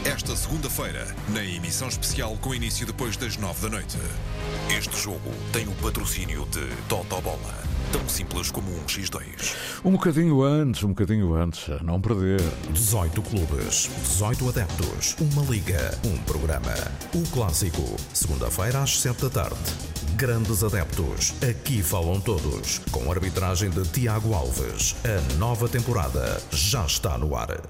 Esta 0.05 0.35
segunda-feira, 0.35 1.07
na 1.29 1.43
emissão 1.43 1.87
especial 1.87 2.37
com 2.37 2.53
início 2.53 2.85
depois 2.85 3.17
das 3.17 3.37
nove 3.37 3.61
da 3.61 3.69
noite. 3.69 3.97
Este 4.69 4.95
jogo 5.01 5.31
tem 5.51 5.67
o 5.67 5.73
patrocínio 5.73 6.45
de 6.45 6.67
Totobola 6.87 7.70
tão 7.91 8.07
simples 8.07 8.49
como 8.49 8.71
um 8.71 8.85
X2. 8.85 9.55
Um 9.83 9.91
bocadinho 9.91 10.41
antes, 10.41 10.83
um 10.83 10.89
bocadinho 10.89 11.33
antes, 11.33 11.69
a 11.69 11.83
não 11.83 11.99
perder. 11.99 12.41
18 12.71 13.21
clubes, 13.21 13.89
18 14.03 14.49
adeptos, 14.49 15.15
uma 15.19 15.43
liga, 15.43 15.97
um 16.05 16.17
programa. 16.23 16.73
O 17.13 17.21
clássico, 17.31 17.95
segunda-feira 18.13 18.81
às 18.81 18.99
7 18.99 19.23
da 19.23 19.29
tarde. 19.29 19.57
Grandes 20.15 20.63
adeptos, 20.63 21.33
aqui 21.47 21.83
falam 21.83 22.19
todos, 22.21 22.79
com 22.91 23.11
arbitragem 23.11 23.69
de 23.69 23.83
Tiago 23.89 24.33
Alves. 24.33 24.95
A 25.03 25.37
nova 25.37 25.67
temporada 25.67 26.41
já 26.51 26.85
está 26.85 27.17
no 27.17 27.35
ar. 27.35 27.61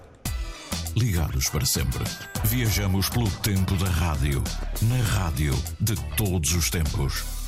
Ligados 0.95 1.49
para 1.49 1.65
sempre. 1.65 2.03
Viajamos 2.43 3.09
pelo 3.09 3.29
tempo 3.37 3.75
da 3.77 3.89
rádio. 3.89 4.43
Na 4.83 5.01
rádio 5.19 5.53
de 5.79 5.95
todos 6.15 6.53
os 6.53 6.69
tempos. 6.69 7.40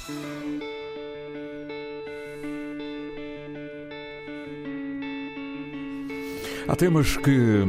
Há 6.66 6.78
temas 6.78 7.18
que 7.18 7.66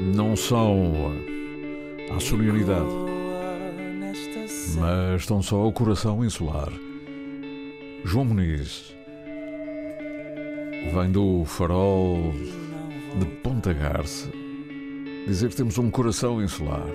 não 0.00 0.34
são 0.34 1.12
a 2.16 2.18
solidariedade, 2.18 2.88
mas 4.78 5.20
estão 5.20 5.42
só 5.42 5.56
ao 5.56 5.70
coração 5.70 6.24
insular. 6.24 6.72
João 8.06 8.24
Muniz 8.24 8.96
vem 10.94 11.10
do 11.12 11.44
farol 11.44 12.32
de 13.18 13.26
Ponta 13.42 13.74
Garça 13.74 14.30
dizer 15.26 15.50
que 15.50 15.56
temos 15.56 15.76
um 15.76 15.90
coração 15.90 16.42
insular. 16.42 16.86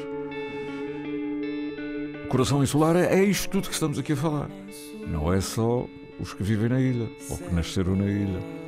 O 2.26 2.28
coração 2.30 2.64
insular 2.64 2.96
é, 2.96 3.20
é 3.20 3.24
isto 3.24 3.48
tudo 3.48 3.68
que 3.68 3.76
estamos 3.76 4.00
aqui 4.00 4.14
a 4.14 4.18
falar. 4.18 4.50
Não 5.08 5.32
é 5.32 5.40
só 5.40 5.86
os 6.20 6.34
que 6.34 6.42
vivem 6.42 6.70
na 6.70 6.80
ilha 6.80 7.08
ou 7.30 7.38
que 7.38 7.54
nasceram 7.54 7.96
na 7.96 8.08
ilha 8.08 8.61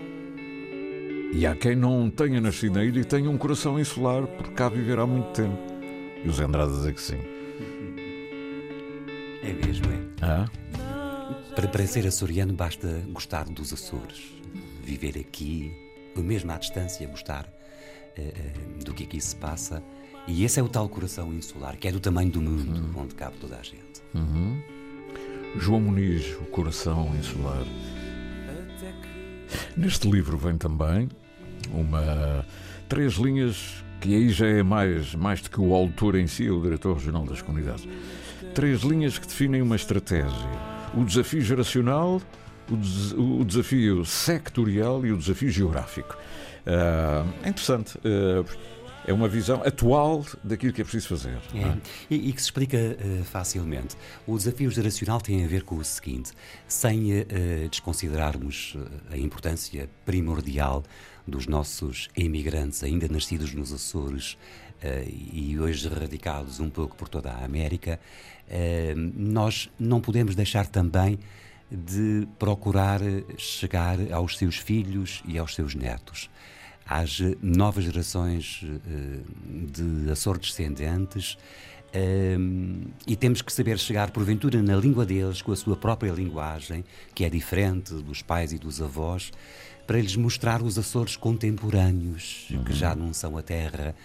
e 1.33 1.47
há 1.47 1.55
quem 1.55 1.75
não 1.75 2.11
tenha 2.11 2.39
nascido 2.39 2.75
na 2.75 2.85
ilha 2.85 2.99
e 2.99 3.03
tenha 3.03 3.27
um 3.27 3.37
coração 3.39 3.79
insular 3.79 4.27
por 4.27 4.51
cá 4.51 4.69
viver 4.69 4.99
há 4.99 5.07
muito 5.07 5.31
tempo. 5.31 5.57
E 6.23 6.29
os 6.29 6.39
Andrade 6.39 6.71
dizer 6.71 6.93
que 6.93 7.01
sim. 7.01 7.17
É 9.41 9.51
mesmo, 9.51 9.85
é. 9.91 9.99
Ah? 10.21 10.47
Para, 11.55 11.67
para 11.67 11.87
ser 11.87 12.05
açoriano 12.05 12.53
basta 12.53 13.03
gostar 13.09 13.45
dos 13.45 13.73
Açores, 13.73 14.31
viver 14.83 15.17
aqui, 15.17 15.73
ou 16.15 16.23
mesmo 16.23 16.51
à 16.51 16.57
distância, 16.57 17.07
gostar 17.07 17.45
uh, 17.45 18.21
uh, 18.21 18.83
do 18.83 18.93
que 18.93 19.03
aqui 19.03 19.19
se 19.19 19.35
passa. 19.35 19.81
E 20.27 20.45
esse 20.45 20.59
é 20.59 20.63
o 20.63 20.69
tal 20.69 20.87
coração 20.87 21.33
insular, 21.33 21.77
que 21.77 21.87
é 21.87 21.91
do 21.91 21.99
tamanho 21.99 22.29
do 22.29 22.41
mundo, 22.41 22.79
uhum. 22.79 23.01
onde 23.03 23.15
cabe 23.15 23.37
toda 23.37 23.57
a 23.57 23.63
gente. 23.63 24.03
Uhum. 24.13 24.61
João 25.57 25.81
Muniz, 25.81 26.35
o 26.35 26.45
coração 26.45 27.11
insular. 27.17 27.65
Neste 29.75 30.09
livro 30.09 30.37
vem 30.37 30.57
também 30.57 31.09
uma 31.71 32.45
três 32.89 33.13
linhas 33.13 33.83
que 34.01 34.13
aí 34.13 34.29
já 34.29 34.47
é 34.47 34.63
mais, 34.63 35.15
mais 35.15 35.41
do 35.41 35.49
que 35.49 35.61
o 35.61 35.73
autor 35.73 36.15
em 36.15 36.27
si, 36.27 36.49
o 36.49 36.61
diretor 36.61 36.95
regional 36.95 37.25
das 37.25 37.41
comunidades. 37.41 37.87
Três 38.53 38.81
linhas 38.81 39.17
que 39.17 39.25
definem 39.25 39.61
uma 39.61 39.75
estratégia 39.75 40.73
o 40.95 41.03
desafio 41.03 41.41
geracional, 41.41 42.21
o, 42.69 42.75
des 42.77 43.11
o 43.13 43.43
desafio 43.43 44.05
sectorial 44.05 45.05
e 45.05 45.11
o 45.11 45.17
desafio 45.17 45.49
geográfico. 45.49 46.15
Uh, 46.65 47.27
é 47.43 47.49
interessante. 47.49 47.97
Uh, 47.97 48.45
é 49.05 49.13
uma 49.13 49.27
visão 49.27 49.61
atual 49.63 50.25
daquilo 50.43 50.73
que 50.73 50.81
é 50.81 50.83
preciso 50.83 51.09
fazer. 51.09 51.37
É, 51.53 51.59
é? 51.59 51.77
E, 52.09 52.29
e, 52.29 52.33
que 52.33 52.41
se 52.41 52.47
explica 52.47 52.77
uh, 52.77 53.23
facilmente. 53.23 53.95
O 54.25 54.37
desafio 54.37 54.69
geracional 54.71 55.19
tem 55.19 55.43
a 55.43 55.47
ver 55.47 55.63
com 55.63 55.75
o 55.75 55.83
seguinte: 55.83 56.31
sem 56.67 57.11
uh, 57.11 57.25
desconsiderarmos 57.69 58.77
a 59.11 59.17
importância 59.17 59.89
primordial 60.05 60.83
dos 61.27 61.47
nossos 61.47 62.09
imigrantes 62.15 62.83
ainda 62.83 63.07
nascidos 63.07 63.53
nos 63.53 63.71
Açores 63.73 64.33
uh, 64.33 65.09
e 65.31 65.57
hoje 65.59 65.87
radicados 65.87 66.59
um 66.59 66.69
pouco 66.69 66.95
por 66.95 67.07
toda 67.07 67.31
a 67.31 67.43
América, 67.43 67.99
nós 69.15 69.69
não 69.79 70.01
podemos 70.01 70.35
deixar 70.35 70.67
também 70.67 71.17
de 71.71 72.27
procurar 72.37 72.99
chegar 73.37 73.97
aos 74.11 74.37
seus 74.37 74.57
filhos 74.57 75.23
e 75.25 75.39
aos 75.39 75.55
seus 75.55 75.73
netos, 75.73 76.29
às 76.85 77.19
novas 77.41 77.85
gerações 77.85 78.63
eh, 78.63 79.19
de 79.71 80.11
Açores 80.11 80.49
descendentes. 80.49 81.37
e 83.05 83.15
temos 83.15 83.43
que 83.43 83.53
saber 83.53 83.77
chegar, 83.77 84.09
porventura, 84.09 84.61
na 84.63 84.75
língua 84.75 85.05
deles, 85.05 85.41
com 85.41 85.51
a 85.51 85.55
sua 85.55 85.75
própria 85.75 86.11
linguagem, 86.11 86.83
que 87.13 87.23
é 87.23 87.29
diferente 87.29 87.93
dos 87.93 88.23
pais 88.23 88.51
e 88.51 88.57
dos 88.57 88.81
avós, 88.81 89.31
para 89.85 89.99
lhes 89.99 90.15
mostrar 90.15 90.61
os 90.61 90.77
Açores 90.79 91.15
contemporâneos, 91.15 92.47
uhum. 92.49 92.63
que 92.63 92.73
já 92.73 92.95
não 92.95 93.13
são 93.13 93.37
a 93.37 93.43
terra 93.43 93.95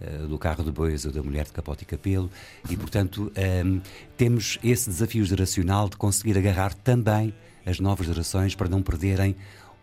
eh, 0.00 0.26
do 0.26 0.38
carro 0.38 0.64
de 0.64 0.72
bois 0.72 1.04
ou 1.04 1.12
da 1.12 1.22
mulher 1.22 1.44
de 1.44 1.52
capote 1.52 1.82
e 1.82 1.86
capelo, 1.86 2.30
e 2.70 2.76
portanto 2.78 3.30
um, 3.36 3.40
ehm, 3.40 3.80
temos 4.16 4.58
esse 4.64 4.88
desafio 4.88 5.22
geracional 5.22 5.86
de 5.86 5.98
conseguir 5.98 6.36
agarrar 6.38 6.72
também 6.72 7.34
as 7.66 7.78
novas 7.78 8.06
gerações 8.06 8.54
para 8.54 8.70
não 8.70 8.82
perderem 8.82 9.36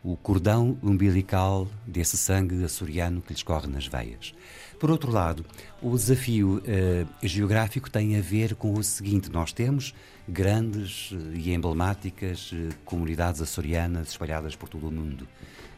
o 0.03 0.15
cordão 0.15 0.77
umbilical 0.81 1.67
desse 1.85 2.17
sangue 2.17 2.63
açoriano 2.63 3.21
que 3.21 3.33
lhes 3.33 3.43
corre 3.43 3.67
nas 3.67 3.87
veias. 3.87 4.33
Por 4.79 4.89
outro 4.89 5.11
lado, 5.11 5.45
o 5.81 5.95
desafio 5.95 6.61
uh, 6.63 7.27
geográfico 7.27 7.89
tem 7.89 8.17
a 8.17 8.21
ver 8.21 8.55
com 8.55 8.73
o 8.73 8.83
seguinte: 8.83 9.29
nós 9.29 9.51
temos 9.51 9.93
grandes 10.27 11.11
e 11.33 11.53
emblemáticas 11.53 12.51
uh, 12.53 12.69
comunidades 12.85 13.41
açorianas 13.41 14.09
espalhadas 14.09 14.55
por 14.55 14.69
todo 14.69 14.87
o 14.87 14.91
mundo. 14.91 15.27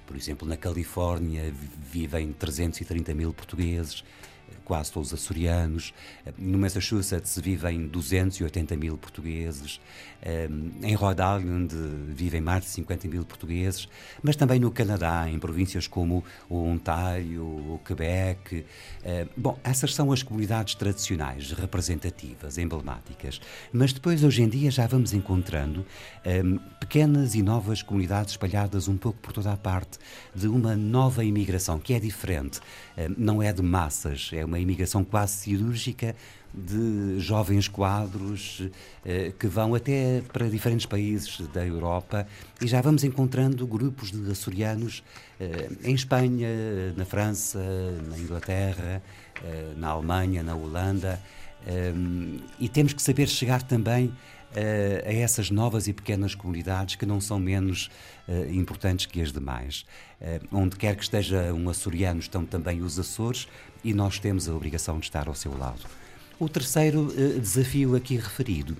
Por 0.05 0.15
exemplo, 0.15 0.47
na 0.47 0.57
Califórnia 0.57 1.51
vivem 1.91 2.31
330 2.33 3.13
mil 3.15 3.33
portugueses, 3.33 4.03
quase 4.71 4.89
todos 4.89 5.13
açorianos. 5.13 5.93
No 6.37 6.57
Massachusetts 6.57 7.37
vivem 7.37 7.87
280 7.87 8.77
mil 8.77 8.97
portugueses. 8.97 9.81
Em 10.81 10.95
Rhode 10.95 11.19
Island 11.21 11.75
vivem 12.07 12.39
mais 12.39 12.63
de 12.63 12.69
50 12.69 13.09
mil 13.09 13.25
portugueses. 13.25 13.89
Mas 14.23 14.37
também 14.37 14.61
no 14.61 14.71
Canadá, 14.71 15.29
em 15.29 15.37
províncias 15.37 15.87
como 15.87 16.23
o 16.47 16.63
Ontário, 16.63 17.43
o 17.43 17.81
Quebec. 17.83 18.65
Bom, 19.35 19.59
essas 19.61 19.93
são 19.93 20.09
as 20.09 20.23
comunidades 20.23 20.75
tradicionais, 20.75 21.51
representativas, 21.51 22.57
emblemáticas. 22.57 23.41
Mas 23.73 23.91
depois, 23.91 24.23
hoje 24.23 24.41
em 24.41 24.47
dia, 24.47 24.71
já 24.71 24.87
vamos 24.87 25.11
encontrando 25.11 25.85
pequenas 26.79 27.35
e 27.35 27.41
novas 27.41 27.81
comunidades 27.81 28.31
espalhadas 28.31 28.87
um 28.87 28.95
pouco 28.95 29.19
por 29.19 29.33
toda 29.33 29.51
a 29.51 29.57
parte, 29.57 29.99
de 30.33 30.47
uma 30.47 30.77
nova 30.77 31.25
imigração 31.25 31.77
que 31.77 31.93
é 31.93 31.99
diferente. 31.99 32.61
Não 33.17 33.43
é 33.43 33.51
de 33.51 33.61
massas, 33.61 34.29
é 34.31 34.45
uma 34.45 34.60
imigração 34.61 35.03
quase 35.03 35.33
cirúrgica 35.37 36.15
de 36.53 37.17
jovens 37.19 37.67
quadros 37.67 38.63
eh, 39.05 39.31
que 39.39 39.47
vão 39.47 39.73
até 39.73 40.21
para 40.33 40.49
diferentes 40.49 40.85
países 40.85 41.39
da 41.53 41.65
Europa 41.65 42.27
e 42.61 42.67
já 42.67 42.81
vamos 42.81 43.05
encontrando 43.05 43.65
grupos 43.65 44.11
de 44.11 44.29
açorianos 44.29 45.01
eh, 45.39 45.69
em 45.83 45.95
Espanha, 45.95 46.49
na 46.97 47.05
França, 47.05 47.59
na 48.07 48.17
Inglaterra, 48.17 49.01
eh, 49.43 49.73
na 49.75 49.89
Alemanha, 49.89 50.43
na 50.43 50.55
Holanda. 50.55 51.19
Eh, 51.65 51.93
e 52.59 52.69
temos 52.69 52.93
que 52.93 53.01
saber 53.01 53.27
chegar 53.27 53.63
também 53.63 54.11
eh, 54.55 55.03
a 55.05 55.13
essas 55.13 55.49
novas 55.49 55.87
e 55.87 55.93
pequenas 55.93 56.35
comunidades 56.35 56.95
que 56.95 57.05
não 57.05 57.21
são 57.21 57.39
menos 57.39 57.89
uh, 58.27 58.53
importantes 58.53 59.05
que 59.05 59.21
as 59.21 59.31
demais. 59.31 59.85
Onde 60.51 60.75
quer 60.75 60.95
que 60.95 61.03
esteja 61.03 61.51
um 61.53 61.67
açoriano, 61.67 62.19
estão 62.19 62.45
também 62.45 62.81
os 62.81 62.99
Açores 62.99 63.47
e 63.83 63.93
nós 63.93 64.19
temos 64.19 64.47
a 64.47 64.53
obrigação 64.53 64.99
de 64.99 65.05
estar 65.05 65.27
ao 65.27 65.35
seu 65.35 65.57
lado. 65.57 65.81
O 66.39 66.49
terceiro 66.49 67.07
uh, 67.07 67.39
desafio 67.39 67.95
aqui 67.95 68.15
referido 68.15 68.75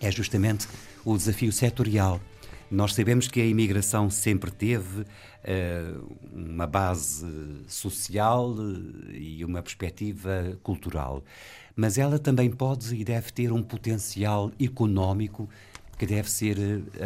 é 0.00 0.10
justamente 0.10 0.66
o 1.04 1.16
desafio 1.16 1.52
setorial. 1.52 2.20
Nós 2.70 2.94
sabemos 2.94 3.26
que 3.26 3.40
a 3.40 3.44
imigração 3.44 4.08
sempre 4.08 4.50
teve 4.50 5.00
uh, 5.00 6.16
uma 6.32 6.66
base 6.66 7.26
social 7.66 8.54
e 9.12 9.44
uma 9.44 9.62
perspectiva 9.62 10.56
cultural, 10.62 11.22
mas 11.74 11.98
ela 11.98 12.18
também 12.18 12.50
pode 12.50 12.94
e 12.94 13.04
deve 13.04 13.32
ter 13.32 13.52
um 13.52 13.62
potencial 13.62 14.52
económico 14.60 15.48
que 15.98 16.06
deve 16.06 16.30
ser 16.30 16.56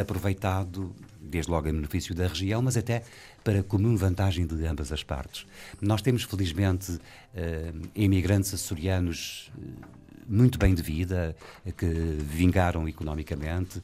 aproveitado, 0.01 0.95
desde 1.21 1.51
logo 1.51 1.69
em 1.69 1.73
benefício 1.73 2.15
da 2.15 2.29
região, 2.29 2.63
mas 2.63 2.77
até 2.77 3.03
para 3.45 3.63
comum 3.63 3.95
vantagem 3.95 4.47
de 4.47 4.67
ambas 4.67 4.91
as 4.91 5.05
partes. 5.05 5.47
Nós 5.81 6.03
temos, 6.03 6.25
felizmente, 6.25 6.93
uh, 6.93 7.89
imigrantes 7.95 8.53
açorianos 8.55 9.53
uh, 9.57 10.05
muito 10.27 10.59
bem 10.59 10.75
de 10.75 10.83
vida, 10.83 11.37
que 11.77 11.87
vingaram 11.87 12.89
economicamente, 12.89 13.83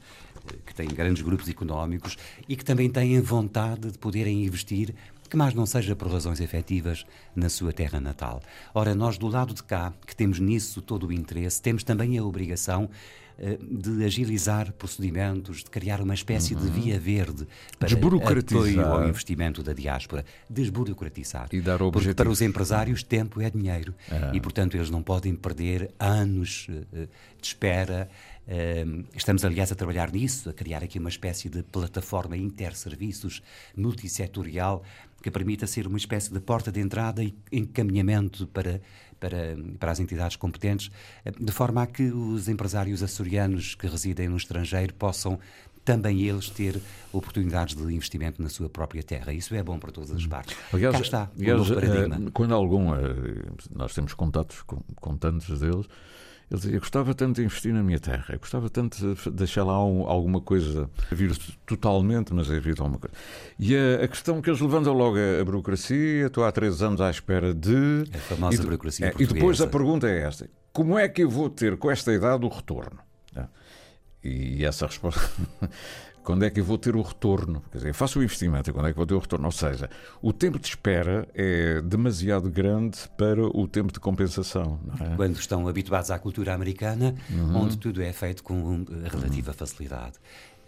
que 0.65 0.73
têm 0.73 0.87
grandes 0.87 1.21
grupos 1.21 1.47
económicos 1.47 2.17
e 2.49 2.55
que 2.55 2.65
também 2.65 2.89
têm 2.89 3.21
vontade 3.21 3.91
de 3.91 3.97
poderem 3.99 4.43
investir 4.43 4.95
que 5.31 5.37
mais 5.37 5.53
não 5.53 5.65
seja 5.65 5.95
por 5.95 6.11
razões 6.11 6.41
efetivas 6.41 7.05
na 7.33 7.47
sua 7.47 7.71
terra 7.71 8.01
natal. 8.01 8.41
Ora, 8.73 8.93
nós 8.93 9.17
do 9.17 9.29
lado 9.29 9.53
de 9.53 9.63
cá, 9.63 9.93
que 10.05 10.13
temos 10.13 10.39
nisso 10.39 10.81
todo 10.81 11.07
o 11.07 11.13
interesse, 11.13 11.61
temos 11.61 11.85
também 11.85 12.17
a 12.17 12.23
obrigação 12.23 12.89
eh, 12.89 13.20
de 13.59 14.05
agilizar 14.05 14.71
procedimentos, 14.73 15.63
de 15.63 15.69
criar 15.69 15.99
uma 15.99 16.13
espécie 16.13 16.53
uhum. 16.53 16.61
de 16.61 16.69
via 16.69 16.99
verde 16.99 17.47
para 17.79 17.91
apoio 17.93 18.81
ao 18.85 19.07
investimento 19.07 19.63
da 19.63 19.73
diáspora, 19.73 20.23
desburocratizar. 20.49 21.47
E 21.51 21.59
dar 21.59 21.79
Porque 21.79 22.13
para 22.13 22.29
os 22.29 22.41
empresários 22.41 23.01
tempo 23.01 23.41
é 23.41 23.49
dinheiro 23.49 23.95
uhum. 24.11 24.35
e, 24.35 24.39
portanto, 24.39 24.75
eles 24.75 24.89
não 24.89 25.01
podem 25.01 25.35
perder 25.35 25.91
anos 25.99 26.67
eh, 26.69 27.07
de 27.41 27.47
espera. 27.47 28.07
Eh, 28.47 28.85
estamos, 29.15 29.43
aliás, 29.43 29.71
a 29.71 29.75
trabalhar 29.75 30.11
nisso, 30.11 30.49
a 30.49 30.53
criar 30.53 30.83
aqui 30.83 30.99
uma 30.99 31.09
espécie 31.09 31.49
de 31.49 31.63
plataforma 31.63 32.37
interserviços 32.37 33.41
multissetorial 33.75 34.83
que 35.21 35.31
permita 35.31 35.67
ser 35.67 35.87
uma 35.87 35.97
espécie 35.97 36.33
de 36.33 36.39
porta 36.39 36.71
de 36.71 36.79
entrada 36.79 37.23
e 37.23 37.35
encaminhamento 37.51 38.47
para 38.47 38.81
para, 39.21 39.55
para 39.79 39.91
as 39.91 39.99
entidades 39.99 40.35
competentes, 40.35 40.91
eh, 41.23 41.31
de 41.39 41.51
forma 41.51 41.83
a 41.83 41.85
que 41.87 42.11
os 42.11 42.49
empresários 42.49 43.03
açorianos 43.03 43.75
que 43.75 43.85
residem 43.85 44.27
no 44.27 44.35
estrangeiro 44.35 44.95
possam 44.95 45.39
também 45.85 46.21
eles 46.21 46.49
ter 46.49 46.79
oportunidades 47.11 47.75
de 47.75 47.83
investimento 47.93 48.41
na 48.41 48.49
sua 48.49 48.69
própria 48.69 49.03
terra. 49.03 49.33
Isso 49.33 49.53
é 49.55 49.63
bom 49.63 49.79
para 49.79 49.91
todas 49.91 50.11
as 50.11 50.25
partes. 50.25 50.55
Aliás, 50.73 50.95
Cá 50.95 51.01
está 51.01 51.31
aliás, 51.39 51.69
o 51.69 51.75
paradigma. 51.75 52.15
Eh, 52.15 52.31
quando 52.33 52.53
algum, 52.53 52.95
eh, 52.95 52.99
nós 53.75 53.93
temos 53.93 54.13
contatos 54.13 54.61
com, 54.63 54.77
com 54.95 55.17
tantos 55.17 55.59
deles, 55.59 55.85
ele 56.51 56.59
dizia: 56.59 56.79
gostava 56.79 57.15
tanto 57.15 57.37
de 57.37 57.45
investir 57.45 57.73
na 57.73 57.81
minha 57.81 57.99
terra, 57.99 58.25
eu 58.29 58.39
gostava 58.39 58.69
tanto 58.69 59.15
de 59.15 59.31
deixar 59.31 59.63
lá 59.63 59.83
um, 59.83 60.05
alguma 60.05 60.41
coisa, 60.41 60.89
vir 61.09 61.33
totalmente, 61.65 62.33
mas 62.33 62.51
é 62.51 62.59
vir 62.59 62.75
alguma 62.79 62.99
coisa. 62.99 63.15
E 63.57 63.73
a, 63.75 64.03
a, 64.03 64.07
questão 64.07 64.41
que 64.41 64.49
eles 64.49 64.59
levantam 64.59 64.93
logo 64.93 65.17
é 65.17 65.39
a 65.39 65.45
burocracia. 65.45 66.27
Estou 66.27 66.43
há 66.43 66.51
três 66.51 66.81
anos 66.81 66.99
à 66.99 67.09
espera 67.09 67.53
de. 67.53 68.03
A 68.13 68.17
famosa 68.17 68.61
e, 68.61 68.65
burocracia. 68.65 69.07
É, 69.07 69.13
e 69.17 69.25
depois 69.25 69.61
a 69.61 69.67
pergunta 69.67 70.09
é 70.09 70.23
esta: 70.23 70.49
como 70.73 70.99
é 70.99 71.07
que 71.07 71.23
eu 71.23 71.29
vou 71.29 71.49
ter 71.49 71.77
com 71.77 71.89
esta 71.89 72.11
idade 72.11 72.45
o 72.45 72.49
retorno? 72.49 72.99
É. 73.33 73.45
E 74.21 74.65
essa 74.65 74.85
resposta 74.85 75.21
quando 76.23 76.43
é 76.43 76.49
que 76.49 76.59
eu 76.59 76.63
vou 76.63 76.77
ter 76.77 76.95
o 76.95 77.01
retorno? 77.01 77.63
Quer 77.71 77.79
dizer, 77.79 77.93
faço 77.93 78.19
o 78.19 78.23
investimento 78.23 78.69
e 78.69 78.73
quando 78.73 78.87
é 78.87 78.91
que 78.91 78.97
vou 78.97 79.05
ter 79.05 79.13
o 79.13 79.19
retorno? 79.19 79.45
Ou 79.45 79.51
seja, 79.51 79.89
o 80.21 80.31
tempo 80.31 80.59
de 80.59 80.67
espera 80.67 81.27
é 81.33 81.81
demasiado 81.81 82.49
grande 82.49 82.97
para 83.17 83.43
o 83.45 83.67
tempo 83.67 83.91
de 83.91 83.99
compensação. 83.99 84.79
É? 84.99 85.15
Quando 85.15 85.37
estão 85.37 85.67
habituados 85.67 86.11
à 86.11 86.19
cultura 86.19 86.53
americana, 86.53 87.15
uhum. 87.29 87.63
onde 87.63 87.77
tudo 87.77 88.01
é 88.01 88.13
feito 88.13 88.43
com 88.43 88.85
relativa 89.11 89.51
uhum. 89.51 89.57
facilidade. 89.57 90.17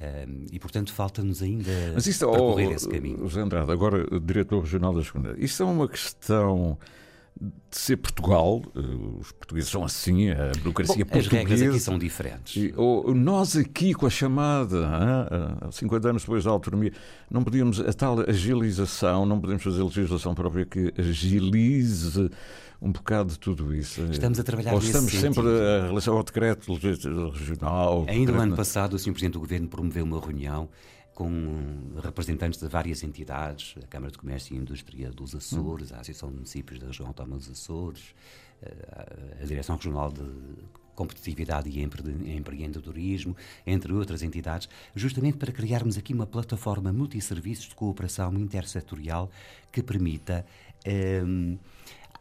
Um, 0.02 0.48
e, 0.52 0.60
portanto, 0.60 0.92
falta-nos 0.92 1.42
ainda 1.42 1.72
Mas 1.94 2.08
isto, 2.08 2.28
percorrer 2.28 2.68
oh, 2.68 2.74
esse 2.74 2.90
caminho. 2.90 3.20
José 3.20 3.42
Andrade, 3.42 3.72
agora 3.72 4.06
diretor 4.20 4.60
regional 4.60 4.94
da 4.94 5.04
segunda. 5.04 5.36
Isto 5.38 5.64
é 5.64 5.66
uma 5.66 5.88
questão 5.88 6.78
de 7.44 7.78
ser 7.78 7.98
Portugal, 7.98 8.62
eh, 8.76 8.80
os 9.20 9.32
portugueses 9.32 9.70
são 9.70 9.84
assim, 9.84 10.30
a 10.30 10.52
burocracia 10.60 11.04
Bom, 11.04 11.12
portuguesa. 11.12 11.28
As 11.28 11.50
regras 11.50 11.62
aqui 11.62 11.80
são 11.80 11.98
diferentes. 11.98 12.56
E, 12.56 12.74
ou, 12.78 13.14
nós 13.14 13.58
aqui, 13.58 13.94
com 13.94 14.06
a 14.06 14.10
chamada, 14.10 14.88
ah, 14.88 15.72
50 15.72 16.10
anos 16.10 16.22
depois 16.24 16.44
da 16.44 16.52
autonomia, 16.52 16.94
não 17.30 17.44
podíamos, 17.44 17.80
a 17.80 17.92
tal 17.94 18.20
agilização, 18.22 19.26
não 19.26 19.40
podemos 19.40 19.64
fazer 19.64 19.84
legislação 19.84 20.34
própria 20.34 20.66
que 20.66 20.94
agilize 20.98 22.30
um 22.82 22.92
bocado 22.92 23.32
de 23.32 23.40
tudo 23.40 23.74
isso. 23.74 24.02
Estamos 24.12 24.40
a 24.40 24.44
trabalhar 24.44 24.74
Ou 24.74 24.80
estamos 24.80 25.12
sentido. 25.12 25.34
sempre 25.34 25.50
a 25.50 25.88
relação 25.88 26.18
ao 26.18 26.24
decreto 26.24 26.74
regional. 26.74 28.06
Ainda 28.08 28.32
no 28.34 28.42
ano 28.42 28.56
passado, 28.56 28.96
o 28.96 29.00
Sr. 29.00 29.12
Presidente 29.12 29.34
do 29.34 29.40
Governo 29.40 29.68
promoveu 29.70 30.04
uma 30.04 30.20
reunião 30.20 30.70
com 31.14 32.00
representantes 32.02 32.60
de 32.60 32.68
várias 32.68 33.04
entidades, 33.04 33.76
a 33.84 33.88
Câmara 33.88 34.12
de 34.12 34.18
Comércio 34.18 34.56
e 34.56 34.58
Indústria 34.58 35.12
dos 35.12 35.36
Açores, 35.36 35.92
a 35.92 35.96
Associação 35.96 36.30
de 36.30 36.36
Municípios 36.36 36.80
da 36.80 36.88
Região 36.88 37.08
Autónoma 37.08 37.38
dos 37.38 37.50
Açores, 37.50 38.16
eh, 38.62 39.40
a 39.42 39.46
Direção 39.46 39.76
Regional 39.76 40.12
de 40.12 40.24
Competitividade 40.96 41.70
e 41.70 41.82
Empreendedorismo, 41.82 43.36
entre 43.66 43.94
outras 43.94 44.22
entidades, 44.22 44.70
justamente 44.96 45.38
para 45.38 45.52
criarmos 45.52 45.98
aqui 45.98 46.14
uma 46.14 46.28
plataforma 46.28 46.92
multisserviços 46.94 47.70
de 47.70 47.76
cooperação 47.76 48.34
intersetorial 48.36 49.30
que 49.72 49.82
permita. 49.82 50.46
Um, 50.86 51.54
eh, 51.54 51.58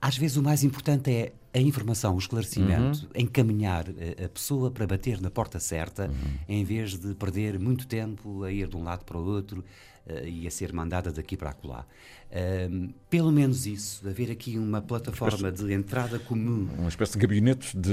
às 0.03 0.17
vezes 0.17 0.37
o 0.37 0.43
mais 0.43 0.65
importante 0.65 1.13
é 1.13 1.33
a 1.55 1.61
informação, 1.61 2.17
o 2.17 2.19
esclarecimento, 2.19 3.05
uhum. 3.05 3.11
encaminhar 3.15 3.85
a, 3.89 4.25
a, 4.25 4.29
pessoa 4.29 4.69
para 4.69 4.85
bater 4.85 5.21
na 5.21 5.31
porta 5.31 5.61
certa, 5.61 6.07
uhum. 6.07 6.39
em 6.49 6.65
vez 6.65 6.99
de 6.99 7.15
perder 7.15 7.57
muito 7.57 7.87
tempo 7.87 8.43
a 8.43 8.51
ir 8.51 8.67
de 8.67 8.77
um 8.77 8.83
lado 8.83 9.05
para 9.05 9.17
o 9.17 9.25
outro 9.25 9.61
uh, 9.61 10.27
e 10.27 10.45
a 10.45 10.51
ser 10.51 10.73
mandada 10.73 11.13
daqui 11.13 11.37
para 11.37 11.51
acolá. 11.51 11.87
Uh, 12.33 12.89
pelo 13.11 13.31
menos 13.31 13.67
isso, 13.67 14.09
haver 14.09 14.31
aqui 14.31 14.57
uma 14.59 14.81
plataforma 14.81 15.49
espécie, 15.49 15.67
de 15.67 15.75
entrada 15.75 16.19
comum. 16.19 16.67
Uma 16.79 16.89
espécie 16.89 17.13
de 17.13 17.19
gabinetes 17.19 17.75
de. 17.75 17.93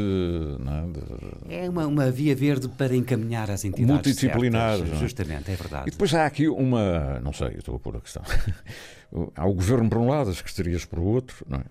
É, 1.49 1.49
de... 1.49 1.55
é 1.55 1.69
uma, 1.69 1.85
uma, 1.87 2.09
via 2.09 2.33
verde 2.33 2.69
para 2.69 2.95
encaminhar 2.95 3.51
as 3.51 3.65
entidades. 3.65 3.93
Multidisciplinares. 3.93 4.79
Certas, 4.79 4.97
é? 4.97 5.01
justamente, 5.01 5.51
é 5.51 5.55
verdade. 5.57 5.89
E 5.89 5.91
depois 5.91 6.13
há 6.13 6.25
aqui 6.25 6.47
uma. 6.47 7.19
Não 7.19 7.33
sei, 7.33 7.49
estou 7.57 7.75
a 7.75 7.79
pôr 7.79 7.97
a 7.97 7.99
questão. 7.99 8.23
há 9.35 9.45
o 9.45 9.53
governo 9.53 9.89
por 9.89 9.97
um 9.97 10.07
lado, 10.07 10.29
as 10.29 10.37
secretarias 10.37 10.85
por 10.85 10.99
outro. 10.99 11.45
Não 11.47 11.57
é? 11.57 11.63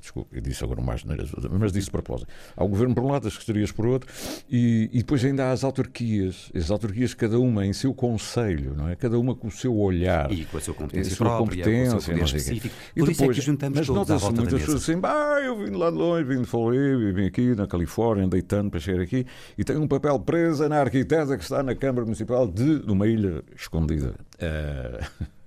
Desculpa, 0.00 0.34
eu 0.34 0.40
disse 0.40 0.64
agora 0.64 0.80
mais, 0.80 1.04
mas 1.04 1.72
disse 1.72 1.86
de 1.86 1.92
propósito. 1.92 2.28
Há 2.56 2.64
o 2.64 2.68
governo 2.68 2.94
por 2.94 3.04
um 3.04 3.12
lado, 3.12 3.28
as 3.28 3.34
secretarias 3.34 3.70
por 3.70 3.86
outro, 3.86 4.12
e, 4.50 4.90
e 4.92 4.98
depois 4.98 5.24
ainda 5.24 5.44
há 5.46 5.52
as 5.52 5.62
autarquias. 5.62 6.50
As 6.54 6.70
autarquias, 6.70 7.14
cada 7.14 7.38
uma 7.38 7.64
em 7.64 7.72
seu 7.72 7.94
conselho, 7.94 8.74
não 8.74 8.88
é? 8.88 8.96
Cada 8.96 9.18
uma 9.18 9.34
com 9.34 9.48
o 9.48 9.50
seu 9.52 9.76
olhar. 9.76 10.32
E 10.32 10.44
com 10.46 10.56
a 10.56 10.60
sua 10.60 10.74
competência, 10.74 11.12
a 11.12 11.16
sua 11.16 11.26
própria, 11.26 11.64
competência 11.64 12.07
poder 12.08 12.24
específico. 12.24 12.74
E 12.94 13.00
Por 13.00 13.08
depois, 13.08 13.16
isso 13.16 13.24
é 13.24 13.34
que 13.34 13.40
juntamos 13.40 13.78
mas 13.78 13.88
nota-se 13.88 14.32
muitas 14.32 14.60
pessoas 14.60 14.82
assim, 14.82 15.00
ah, 15.02 15.40
eu 15.42 15.58
vim 15.58 15.70
de 15.70 15.76
lá 15.76 15.90
de 15.90 15.96
longe, 15.96 16.24
vim 16.24 16.40
de 16.40 16.46
Florida, 16.46 17.12
vim 17.12 17.26
aqui 17.26 17.54
na 17.54 17.66
Califórnia, 17.66 18.24
andei 18.24 18.42
tanto 18.42 18.70
para 18.70 18.80
chegar 18.80 19.02
aqui, 19.02 19.26
e 19.56 19.64
tenho 19.64 19.82
um 19.82 19.88
papel 19.88 20.18
preso 20.20 20.68
na 20.68 20.80
arquiteta 20.80 21.36
que 21.36 21.42
está 21.42 21.62
na 21.62 21.74
Câmara 21.74 22.04
Municipal 22.04 22.46
de, 22.46 22.80
de 22.80 22.90
uma 22.90 23.06
ilha 23.06 23.42
escondida. 23.56 24.14
Uh... 24.34 25.28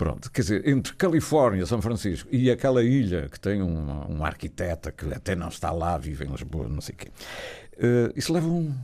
Pronto, 0.00 0.32
quer 0.32 0.40
dizer, 0.40 0.66
entre 0.66 0.94
Califórnia, 0.94 1.66
São 1.66 1.82
Francisco 1.82 2.26
e 2.32 2.50
aquela 2.50 2.82
ilha 2.82 3.28
que 3.28 3.38
tem 3.38 3.60
um, 3.60 4.16
um 4.16 4.24
arquiteta 4.24 4.90
que 4.90 5.04
até 5.12 5.36
não 5.36 5.48
está 5.48 5.70
lá, 5.72 5.98
vive 5.98 6.24
em 6.24 6.30
Lisboa, 6.30 6.66
não 6.66 6.80
sei 6.80 6.94
o 6.94 6.96
quê, 6.96 7.08
uh, 7.76 8.10
isso 8.16 8.32
leva 8.32 8.48
um, 8.48 8.74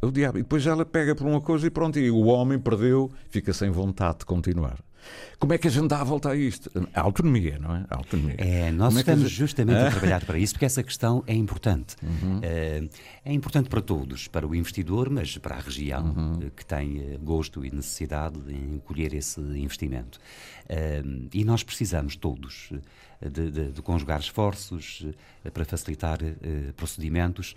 o 0.00 0.10
diabo. 0.10 0.38
E 0.38 0.42
depois 0.42 0.66
ela 0.66 0.84
pega 0.84 1.14
por 1.14 1.26
uma 1.26 1.40
coisa 1.40 1.66
e 1.66 1.70
pronto, 1.70 1.98
e 1.98 2.10
o 2.10 2.24
homem 2.24 2.58
perdeu, 2.58 3.10
fica 3.28 3.52
sem 3.52 3.70
vontade 3.70 4.20
de 4.20 4.24
continuar. 4.24 4.78
Como 5.38 5.52
é 5.52 5.58
que 5.58 5.68
a 5.68 5.70
gente 5.70 5.88
dá 5.88 6.00
a 6.00 6.04
volta 6.04 6.30
a 6.30 6.36
isto? 6.36 6.70
A 6.94 7.00
autonomia, 7.00 7.58
não 7.58 7.76
é? 7.76 7.84
A 7.90 7.96
autonomia. 7.96 8.36
É, 8.38 8.70
nós 8.70 8.96
é 8.96 9.00
estamos 9.00 9.24
gente... 9.24 9.34
justamente 9.34 9.78
a 9.78 9.90
trabalhar 9.90 10.24
para 10.24 10.38
isso, 10.38 10.54
porque 10.54 10.64
essa 10.64 10.82
questão 10.82 11.22
é 11.26 11.34
importante. 11.34 11.96
Uhum. 12.02 12.40
É, 12.42 12.82
é 13.24 13.32
importante 13.32 13.68
para 13.68 13.80
todos, 13.80 14.28
para 14.28 14.46
o 14.46 14.54
investidor, 14.54 15.10
mas 15.10 15.36
para 15.38 15.56
a 15.56 15.60
região, 15.60 16.14
uhum. 16.16 16.38
Eh, 16.42 16.50
que 16.56 16.64
tem 16.64 16.98
eh, 16.98 17.18
gosto 17.22 17.64
e 17.64 17.70
necessidade 17.70 18.38
em 18.48 18.78
colher 18.84 19.14
esse 19.14 19.40
investimento. 19.40 20.18
e 21.32 21.44
nós 21.44 21.62
precisamos 21.62 22.16
todos 22.16 22.70
de, 23.20 23.50
de, 23.50 23.72
de 23.72 23.82
conjugar 23.82 24.20
esforços 24.20 25.06
para 25.52 25.64
facilitar 25.64 26.18
procedimentos 26.76 27.54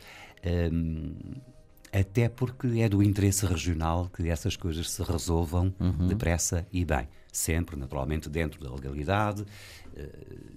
até 1.92 2.30
porque 2.30 2.80
é 2.80 2.90
do 2.90 3.02
interesse 3.02 3.46
regional 3.46 4.10
que 4.10 4.28
essas 4.30 4.56
coisas 4.56 4.90
se 4.90 5.04
resolvam 5.04 5.74
uhum. 5.80 6.08
depressa 6.08 6.68
e 6.72 6.84
bem. 6.84 7.08
Sempre, 7.32 7.76
naturalmente, 7.76 8.30
dentro 8.30 8.64
da 8.64 8.74
legalidade, 8.74 9.42
uh, 9.42 9.48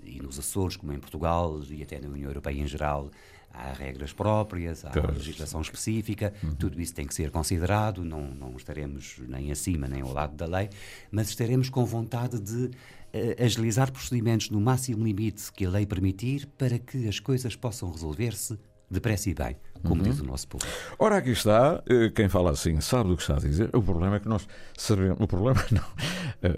e 0.04 0.20
nos 0.20 0.38
Açores, 0.38 0.76
como 0.76 0.92
em 0.92 0.98
Portugal, 0.98 1.60
e 1.68 1.82
até 1.82 2.00
na 2.00 2.08
União 2.08 2.28
Europeia 2.28 2.60
em 2.60 2.66
geral, 2.66 3.10
há 3.52 3.72
regras 3.72 4.12
próprias, 4.12 4.84
há 4.84 4.90
claro. 4.90 5.12
legislação 5.12 5.60
específica, 5.60 6.32
uhum. 6.42 6.54
tudo 6.54 6.80
isso 6.80 6.94
tem 6.94 7.06
que 7.06 7.14
ser 7.14 7.30
considerado, 7.30 8.04
não, 8.04 8.22
não 8.22 8.56
estaremos 8.56 9.20
nem 9.28 9.50
acima 9.50 9.88
nem 9.88 10.02
ao 10.02 10.12
lado 10.12 10.34
da 10.36 10.46
lei, 10.46 10.70
mas 11.10 11.28
estaremos 11.28 11.68
com 11.68 11.84
vontade 11.84 12.40
de 12.40 12.66
uh, 12.66 13.44
agilizar 13.44 13.92
procedimentos 13.92 14.50
no 14.50 14.60
máximo 14.60 15.04
limite 15.04 15.52
que 15.52 15.66
a 15.66 15.70
lei 15.70 15.86
permitir 15.86 16.46
para 16.56 16.78
que 16.78 17.08
as 17.08 17.18
coisas 17.18 17.56
possam 17.56 17.90
resolver-se 17.90 18.58
depressa 18.90 19.30
e 19.30 19.34
bem, 19.34 19.56
como 19.82 20.02
uhum. 20.02 20.10
diz 20.10 20.20
o 20.20 20.24
nosso 20.24 20.48
povo. 20.48 20.64
Ora, 20.98 21.16
aqui 21.16 21.30
está, 21.30 21.82
eh, 21.88 22.10
quem 22.14 22.28
fala 22.28 22.50
assim 22.50 22.80
sabe 22.80 23.10
do 23.10 23.16
que 23.16 23.22
está 23.22 23.36
a 23.36 23.38
dizer. 23.38 23.70
O 23.74 23.82
problema 23.82 24.16
é 24.16 24.20
que 24.20 24.28
nós 24.28 24.46
sabemos. 24.76 25.18
O 25.20 25.26
problema 25.26 25.62
não. 25.70 25.84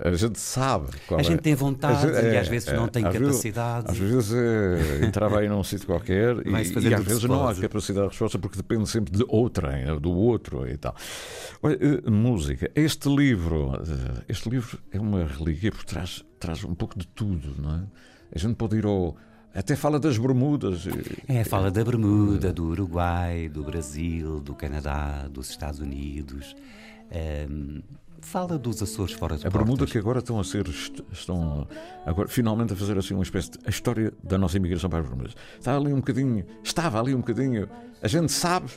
A 0.05 0.15
gente 0.15 0.39
sabe. 0.39 0.89
a 1.11 1.21
é. 1.21 1.23
gente 1.23 1.41
tem 1.41 1.55
vontade 1.55 2.07
é, 2.07 2.35
e 2.35 2.37
às 2.37 2.49
vezes 2.49 2.69
é, 2.69 2.77
não 2.77 2.89
tem 2.89 3.05
às 3.05 3.13
capacidade. 3.13 3.91
Às 3.91 3.99
vezes 3.99 4.33
é, 4.33 5.05
entrava 5.07 5.41
aí 5.41 5.49
num 5.49 5.63
sítio 5.63 5.87
qualquer 5.87 6.37
e, 6.47 6.51
e, 6.51 6.95
às 6.95 7.05
vezes 7.05 7.25
não 7.25 7.49
há 7.49 7.55
capacidade 7.55 8.07
de 8.07 8.11
resposta 8.11 8.39
porque 8.39 8.57
depende 8.57 8.89
sempre 8.89 9.13
de 9.13 9.25
outrem, 9.29 9.99
do 10.01 10.13
outro 10.13 10.69
e 10.69 10.77
tal. 10.77 10.95
Olha, 11.63 11.79
eh, 11.81 12.11
música. 12.11 12.71
Este 12.75 13.09
livro, 13.09 13.73
eh, 13.75 14.25
este 14.29 14.49
livro 14.49 14.79
é 14.91 15.01
uma 15.01 15.25
relíquia 15.25 15.71
porque 15.71 15.87
traz, 15.87 16.25
traz 16.39 16.65
um 16.65 16.75
pouco 16.75 16.99
de 16.99 17.07
tudo, 17.07 17.55
não 17.61 17.77
é? 17.77 17.83
A 18.35 18.39
gente 18.39 18.55
pode 18.55 18.77
ir 18.77 18.87
ao 18.87 19.17
até 19.55 19.77
fala 19.77 19.99
das 19.99 20.17
Bermudas. 20.19 20.87
É, 21.29 21.45
fala 21.45 21.71
da 21.71 21.85
Bermuda, 21.85 22.53
do 22.53 22.69
Uruguai, 22.69 23.49
do 23.49 23.63
Brasil, 23.63 24.41
do 24.41 24.55
Canadá, 24.55 25.29
dos 25.31 25.51
Estados 25.51 25.81
Unidos. 25.81 26.57
Um, 27.51 27.83
fala 28.23 28.57
dos 28.57 28.83
Açores 28.83 29.13
fora 29.13 29.37
de 29.37 29.47
A 29.47 29.51
Bermuda 29.51 29.85
que 29.85 29.99
agora 29.99 30.21
estão 30.21 30.39
a 30.41 30.45
ser 30.45 30.67
estão 31.13 31.67
agora 32.07 32.29
finalmente 32.29 32.73
a 32.73 32.77
fazer 32.77 32.97
assim 32.97 33.15
uma 33.15 33.23
espécie 33.23 33.51
de 33.51 33.59
a 33.67 33.69
história 33.71 34.13
da 34.23 34.39
nossa 34.39 34.57
imigração 34.57 34.89
para 34.89 35.01
as 35.01 35.07
Bermudas. 35.07 35.35
Está 35.59 35.77
ali 35.77 35.93
um 35.93 35.97
bocadinho, 35.97 36.47
estava 36.63 37.01
ali 37.01 37.15
um 37.15 37.19
bocadinho. 37.19 37.69
A 38.01 38.09
gente 38.09 38.33
sabe 38.33 38.71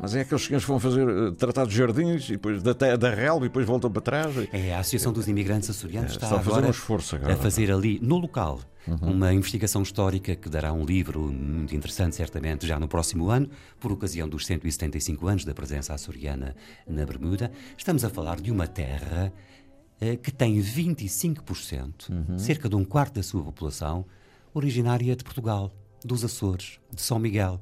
mas 0.00 0.14
é 0.14 0.20
aqueles 0.22 0.44
senhores 0.44 0.64
que 0.64 0.70
vão 0.70 0.80
fazer 0.80 1.06
uh, 1.06 1.32
tratados 1.32 1.72
de 1.72 1.78
jardins 1.78 2.28
e 2.28 2.32
depois 2.32 2.62
da, 2.62 2.72
da 2.72 3.10
relva 3.10 3.44
e 3.44 3.48
depois 3.48 3.66
voltam 3.66 3.90
para 3.90 4.00
trás. 4.00 4.34
É, 4.52 4.74
a 4.74 4.80
Associação 4.80 5.12
dos 5.12 5.28
Imigrantes 5.28 5.68
Açorianos 5.68 6.12
é, 6.12 6.14
está, 6.14 6.26
está 6.26 6.40
a 6.40 6.42
fazer 6.42 6.66
um 6.66 6.70
esforço 6.70 7.16
agora. 7.16 7.34
a 7.34 7.36
fazer 7.36 7.70
ali, 7.70 7.98
no 8.02 8.16
local, 8.16 8.60
uhum. 8.86 9.12
uma 9.12 9.32
investigação 9.32 9.82
histórica 9.82 10.34
que 10.34 10.48
dará 10.48 10.72
um 10.72 10.84
livro 10.84 11.20
muito 11.20 11.74
interessante, 11.74 12.16
certamente, 12.16 12.66
já 12.66 12.78
no 12.78 12.88
próximo 12.88 13.28
ano, 13.28 13.48
por 13.78 13.92
ocasião 13.92 14.28
dos 14.28 14.46
175 14.46 15.26
anos 15.26 15.44
da 15.44 15.54
presença 15.54 15.92
açoriana 15.92 16.56
na 16.86 17.04
Bermuda. 17.04 17.50
Estamos 17.76 18.04
a 18.04 18.10
falar 18.10 18.40
de 18.40 18.50
uma 18.50 18.66
terra 18.66 19.32
uh, 20.00 20.16
que 20.18 20.32
tem 20.32 20.58
25%, 20.60 22.10
uhum. 22.10 22.38
cerca 22.38 22.68
de 22.68 22.76
um 22.76 22.84
quarto 22.84 23.14
da 23.14 23.22
sua 23.22 23.42
população, 23.42 24.06
originária 24.54 25.14
de 25.14 25.22
Portugal, 25.22 25.70
dos 26.02 26.24
Açores, 26.24 26.80
de 26.90 27.02
São 27.02 27.18
Miguel 27.18 27.60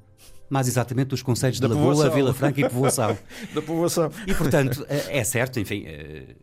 mais 0.49 0.69
exatamente 0.69 1.09
dos 1.09 1.23
conselhos 1.23 1.61
da 1.61 1.69
de 1.69 1.75
Lagoa, 1.75 2.11
Vila 2.11 2.35
Franca 2.35 2.61
e 2.61 2.69
Povoação. 2.69 3.17
da 3.55 3.63
Povoação. 3.63 4.11
E, 4.27 4.35
portanto, 4.35 4.85
é, 4.89 5.19
é 5.19 5.25
certo, 5.25 5.59
enfim, 5.61 5.85
é, 5.87 6.37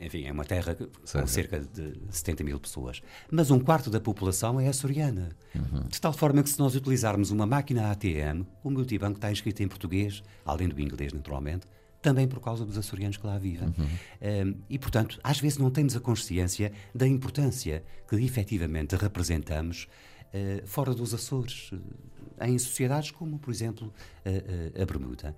enfim, 0.00 0.24
é 0.24 0.32
uma 0.32 0.44
terra 0.44 0.74
com 0.74 1.26
cerca 1.26 1.60
de 1.60 1.94
70 2.10 2.44
mil 2.44 2.58
pessoas. 2.58 3.02
Mas 3.30 3.50
um 3.50 3.58
quarto 3.58 3.90
da 3.90 4.00
população 4.00 4.60
é 4.60 4.68
açoriana. 4.68 5.30
Uhum. 5.54 5.82
De 5.88 6.00
tal 6.00 6.12
forma 6.12 6.42
que, 6.42 6.50
se 6.50 6.58
nós 6.58 6.74
utilizarmos 6.74 7.30
uma 7.30 7.46
máquina 7.46 7.90
ATM, 7.90 8.44
o 8.62 8.70
multibanco 8.70 9.16
está 9.16 9.30
escrito 9.30 9.62
em 9.62 9.68
português, 9.68 10.22
além 10.44 10.68
do 10.68 10.80
inglês, 10.80 11.12
naturalmente, 11.12 11.66
também 12.02 12.26
por 12.26 12.40
causa 12.40 12.66
dos 12.66 12.76
açorianos 12.76 13.16
que 13.16 13.26
lá 13.26 13.38
vivem. 13.38 13.68
Uhum. 13.78 14.48
Um, 14.50 14.54
e, 14.68 14.78
portanto, 14.78 15.18
às 15.22 15.38
vezes 15.38 15.56
não 15.56 15.70
temos 15.70 15.96
a 15.96 16.00
consciência 16.00 16.72
da 16.92 17.06
importância 17.06 17.84
que 18.08 18.16
efetivamente 18.16 18.96
representamos 18.96 19.86
uh, 20.34 20.66
fora 20.66 20.92
dos 20.92 21.14
Açores, 21.14 21.70
uh, 21.72 21.80
em 22.48 22.58
sociedades 22.58 23.10
como, 23.10 23.38
por 23.38 23.50
exemplo, 23.50 23.92
a 24.80 24.84
Bermuda. 24.84 25.34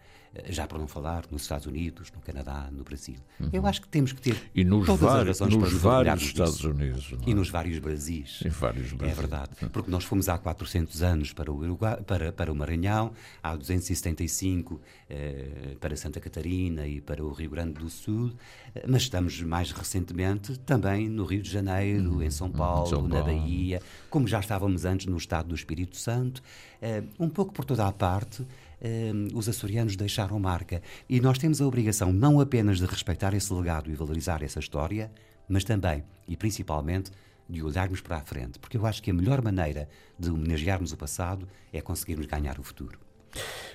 Já 0.49 0.67
para 0.67 0.79
não 0.79 0.89
falar 0.89 1.25
nos 1.31 1.43
Estados 1.43 1.67
Unidos, 1.67 2.11
no 2.15 2.21
Canadá, 2.21 2.69
no 2.73 2.83
Brasil. 2.83 3.17
Uhum. 3.39 3.51
Eu 3.53 3.67
acho 3.67 3.81
que 3.83 3.89
temos 3.89 4.13
que 4.13 4.21
ter 4.21 4.37
e 4.55 4.65
nos 4.65 4.87
todas 4.87 5.01
vários, 5.01 5.41
as 5.41 5.41
razões 5.41 5.55
nos 5.55 5.71
para 5.71 5.79
vários 5.79 6.23
Estados. 6.23 6.65
Unidos. 6.65 7.13
É? 7.13 7.31
E 7.31 7.35
nos 7.35 7.49
vários 7.51 7.79
Brasis. 7.79 8.41
Em 8.45 8.49
vários 8.49 8.93
É 8.93 8.97
Brasil. 8.97 9.17
verdade. 9.17 9.51
Porque 9.73 9.91
nós 9.91 10.05
fomos 10.05 10.29
há 10.29 10.37
400 10.39 11.03
anos 11.03 11.33
para 11.33 11.53
o, 11.53 11.57
Uruguai, 11.57 12.03
para, 12.03 12.33
para 12.33 12.53
o 12.53 12.55
Maranhão, 12.55 13.13
há 13.43 13.55
275 13.55 14.81
eh, 15.09 15.77
para 15.81 15.97
Santa 15.97 16.19
Catarina 16.21 16.87
e 16.87 17.01
para 17.01 17.25
o 17.25 17.33
Rio 17.33 17.51
Grande 17.51 17.75
do 17.75 17.89
Sul, 17.89 18.33
eh, 18.75 18.85
mas 18.89 19.03
estamos 19.03 19.41
mais 19.43 19.71
recentemente 19.73 20.59
também 20.61 21.09
no 21.09 21.25
Rio 21.25 21.43
de 21.43 21.51
Janeiro, 21.51 22.23
em 22.23 22.31
São 22.31 22.51
Paulo, 22.51 22.87
São 22.89 23.03
na 23.07 23.21
Paulo. 23.21 23.39
Bahia, 23.41 23.81
como 24.11 24.27
já 24.27 24.41
estávamos 24.41 24.85
antes 24.85 25.07
no 25.07 25.17
estado 25.17 25.49
do 25.49 25.55
Espírito 25.55 25.97
Santo, 25.97 26.43
eh, 26.81 27.03
um 27.19 27.29
pouco 27.29 27.53
por 27.53 27.65
toda 27.65 27.87
a 27.87 27.93
parte. 27.93 28.45
Eh, 28.85 29.13
os 29.33 29.49
açorianos 29.49 29.97
deixaram 29.97 30.39
marca. 30.39 30.83
E 31.09 31.19
nós 31.19 31.39
temos 31.39 31.61
a 31.63 31.67
obrigação 31.67 32.13
não 32.13 32.39
apenas 32.39 32.79
de 32.79 32.85
respeitar 32.85 33.33
esse 33.33 33.53
legado 33.53 33.91
e 33.91 33.95
valorizar 33.95 34.43
essa 34.43 34.61
história, 34.61 35.11
mas 35.49 35.65
também 35.65 36.05
e 36.29 36.37
principalmente 36.37 37.11
de 37.49 37.63
olharmos 37.63 38.01
para 38.01 38.19
a 38.19 38.21
frente, 38.21 38.59
porque 38.59 38.77
eu 38.77 38.87
acho 38.87 39.03
que 39.03 39.11
a 39.11 39.15
melhor 39.15 39.43
maneira 39.43 39.89
de 40.19 40.31
homenagearmos 40.31 40.93
o 40.93 40.97
passado 40.97 41.49
é 41.73 41.81
conseguirmos 41.81 42.27
ganhar 42.27 42.59
o 42.59 42.63
futuro. 42.63 42.99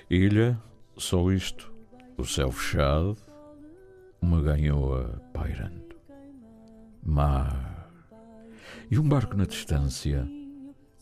Ilha, 0.08 0.60
só 0.96 1.30
isto, 1.30 1.72
o 2.16 2.24
céu 2.24 2.50
fechado, 2.50 3.16
uma 4.20 4.40
ganhoa 4.42 5.22
pairando, 5.32 5.94
mar. 7.02 7.88
E 8.90 8.98
um 8.98 9.08
barco 9.08 9.36
na 9.36 9.44
distância, 9.44 10.28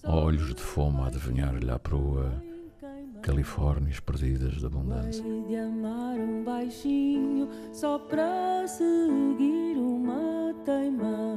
olhos 0.04 0.54
de 0.54 0.60
fome 0.60 1.00
a 1.00 1.06
adivinhar-lhe 1.06 1.70
à 1.70 1.78
proa, 1.78 2.42
Califórnias 3.28 4.00
perdidas 4.00 4.54
de 4.54 4.64
abundância. 4.64 5.22
de 5.22 5.54
amar 5.54 6.16
um 6.18 6.42
baixinho 6.42 7.46
só 7.74 7.98
para 7.98 8.66
seguir 8.66 9.76
uma 9.76 10.54
teima. 10.64 11.36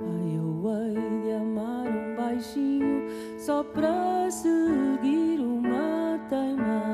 Ai, 0.00 0.36
eu 0.36 0.62
hei 0.70 1.22
de 1.24 1.32
amar 1.32 1.88
um 1.88 2.14
baixinho 2.14 3.08
só 3.36 3.64
para 3.64 4.30
seguir 4.30 5.40
uma 5.40 6.20
teima. 6.30 6.93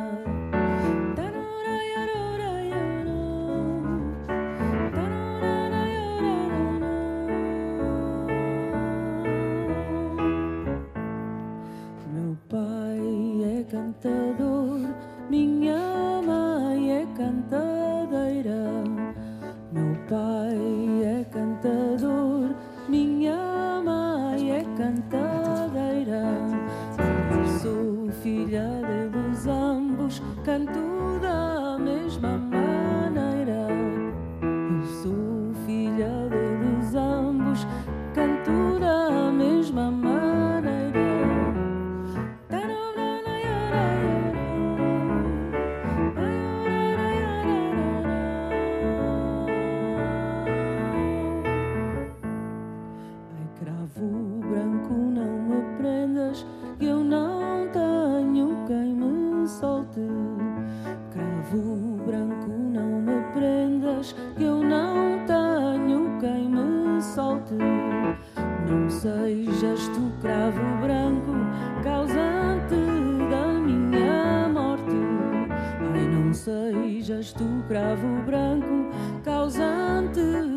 Canto 30.45 31.00
não 64.71 65.27
tenho 65.27 66.19
quem 66.21 66.49
me 66.49 67.03
solte. 67.03 67.55
Não 68.69 68.89
sejas 68.89 69.89
tu, 69.89 70.13
cravo 70.23 70.61
branco, 70.81 71.33
causante 71.83 72.77
da 73.29 73.47
minha 73.49 74.49
morte. 74.49 74.97
Ai, 75.93 76.07
não 76.07 76.33
sejas 76.33 77.33
tu, 77.33 77.45
cravo 77.69 78.23
branco, 78.25 78.89
causante 79.25 80.50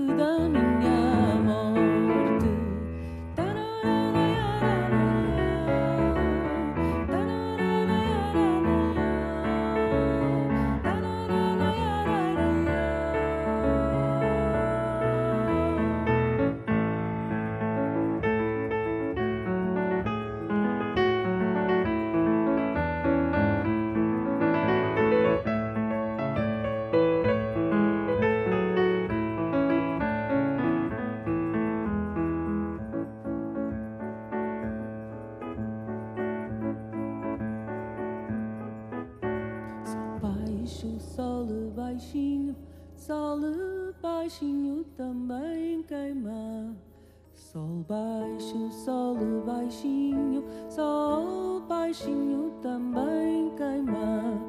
Sol 47.54 47.86
baixo, 47.88 48.72
sol 48.72 49.16
baixinho, 49.46 50.44
sol 50.68 51.62
baixinho 51.70 52.52
também 52.64 53.52
queima. 53.56 54.42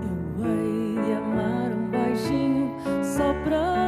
Eu 0.00 0.46
hei 0.46 0.94
de 1.04 1.12
amar 1.14 1.72
um 1.72 1.90
baixinho 1.90 2.70
só 3.02 3.34
para 3.42 3.85